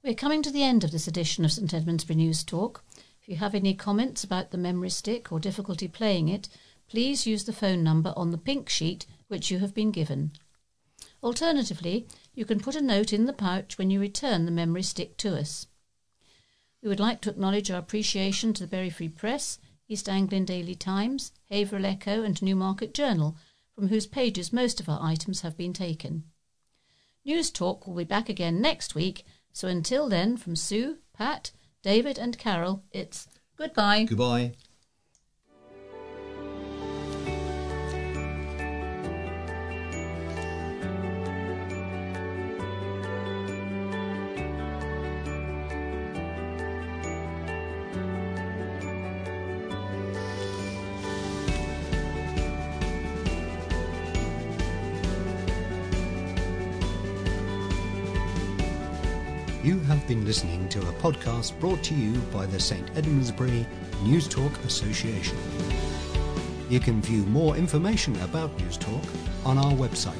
We're 0.04 0.14
coming 0.14 0.42
to 0.42 0.50
the 0.50 0.64
end 0.64 0.82
of 0.82 0.90
this 0.90 1.06
edition 1.06 1.44
of 1.44 1.52
St 1.52 1.70
Edmundsbury 1.70 2.16
News 2.16 2.42
Talk. 2.42 2.82
If 3.20 3.28
you 3.28 3.36
have 3.36 3.54
any 3.54 3.72
comments 3.72 4.24
about 4.24 4.50
the 4.50 4.58
memory 4.58 4.90
stick 4.90 5.30
or 5.30 5.38
difficulty 5.38 5.86
playing 5.86 6.28
it, 6.28 6.48
please 6.88 7.24
use 7.24 7.44
the 7.44 7.52
phone 7.52 7.84
number 7.84 8.12
on 8.16 8.32
the 8.32 8.36
pink 8.36 8.68
sheet 8.68 9.06
which 9.28 9.48
you 9.48 9.60
have 9.60 9.74
been 9.74 9.92
given. 9.92 10.32
Alternatively, 11.22 12.08
you 12.34 12.44
can 12.44 12.58
put 12.58 12.74
a 12.74 12.82
note 12.82 13.12
in 13.12 13.26
the 13.26 13.32
pouch 13.32 13.78
when 13.78 13.90
you 13.90 14.00
return 14.00 14.44
the 14.44 14.50
memory 14.50 14.82
stick 14.82 15.16
to 15.18 15.38
us. 15.38 15.68
We 16.82 16.88
would 16.88 16.98
like 16.98 17.20
to 17.20 17.30
acknowledge 17.30 17.70
our 17.70 17.78
appreciation 17.78 18.52
to 18.54 18.64
the 18.64 18.68
Bury 18.68 18.90
Free 18.90 19.08
Press, 19.08 19.60
East 19.86 20.08
Anglian 20.08 20.44
Daily 20.44 20.74
Times, 20.74 21.30
Haverhill 21.48 21.86
Echo, 21.86 22.24
and 22.24 22.42
Newmarket 22.42 22.92
Journal, 22.92 23.36
from 23.72 23.86
whose 23.86 24.08
pages 24.08 24.52
most 24.52 24.80
of 24.80 24.88
our 24.88 25.00
items 25.00 25.42
have 25.42 25.56
been 25.56 25.72
taken. 25.72 26.24
News 27.24 27.52
Talk 27.52 27.86
will 27.86 27.94
be 27.94 28.02
back 28.02 28.28
again 28.28 28.60
next 28.60 28.96
week 28.96 29.24
so 29.52 29.68
until 29.68 30.08
then, 30.08 30.36
from 30.36 30.56
Sue, 30.56 30.98
Pat, 31.12 31.52
David, 31.82 32.18
and 32.18 32.38
Carol, 32.38 32.82
it's 32.92 33.28
goodbye. 33.56 34.04
Goodbye. 34.04 34.52
Listening 60.32 60.66
to 60.66 60.80
a 60.88 60.92
podcast 60.94 61.52
brought 61.60 61.82
to 61.82 61.94
you 61.94 62.18
by 62.32 62.46
the 62.46 62.58
St 62.58 62.86
Edmundsbury 62.94 63.66
News 64.02 64.26
Talk 64.26 64.50
Association. 64.64 65.36
You 66.70 66.80
can 66.80 67.02
view 67.02 67.24
more 67.24 67.54
information 67.54 68.18
about 68.22 68.58
News 68.58 68.78
Talk 68.78 69.02
on 69.44 69.58
our 69.58 69.72
website 69.72 70.14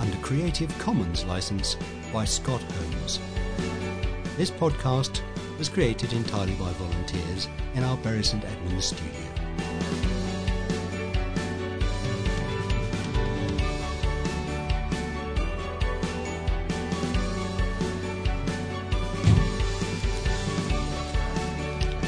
under 0.00 0.16
Creative 0.22 0.78
Commons 0.78 1.26
license 1.26 1.76
by 2.14 2.24
Scott 2.24 2.62
Holmes. 2.62 3.20
This 4.38 4.50
podcast 4.50 5.20
was 5.58 5.68
created 5.68 6.14
entirely 6.14 6.54
by 6.54 6.72
volunteers 6.72 7.46
in 7.74 7.84
our 7.84 7.98
Bury 7.98 8.24
St 8.24 8.42
Edmunds 8.42 8.86
studio. 8.86 9.35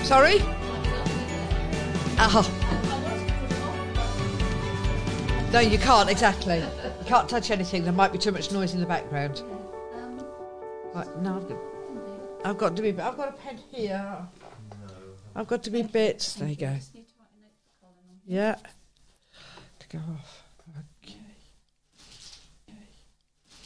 Sorry? 0.08 0.36
Oh. 2.18 2.40
No, 5.52 5.60
you 5.60 5.76
can't, 5.76 6.08
exactly. 6.08 6.60
You 6.60 7.04
can't 7.04 7.28
touch 7.28 7.50
anything. 7.50 7.84
There 7.84 7.92
might 7.92 8.10
be 8.10 8.16
too 8.16 8.32
much 8.32 8.50
noise 8.50 8.72
in 8.72 8.80
the 8.80 8.86
background. 8.86 9.42
Right, 10.94 11.14
no, 11.20 11.36
I've 11.36 11.46
got, 11.46 11.58
I've 12.42 12.56
got 12.56 12.76
to 12.76 12.80
be. 12.80 12.88
I've 12.88 13.18
got 13.18 13.28
a 13.28 13.32
pen 13.32 13.58
here. 13.70 14.26
I've 15.36 15.46
got 15.46 15.62
to 15.64 15.70
be 15.70 15.82
bits. 15.82 16.32
There 16.36 16.48
you 16.48 16.56
go. 16.56 16.74
Yeah. 18.24 18.56
To 19.78 19.88
go 19.90 19.98
off. 19.98 20.47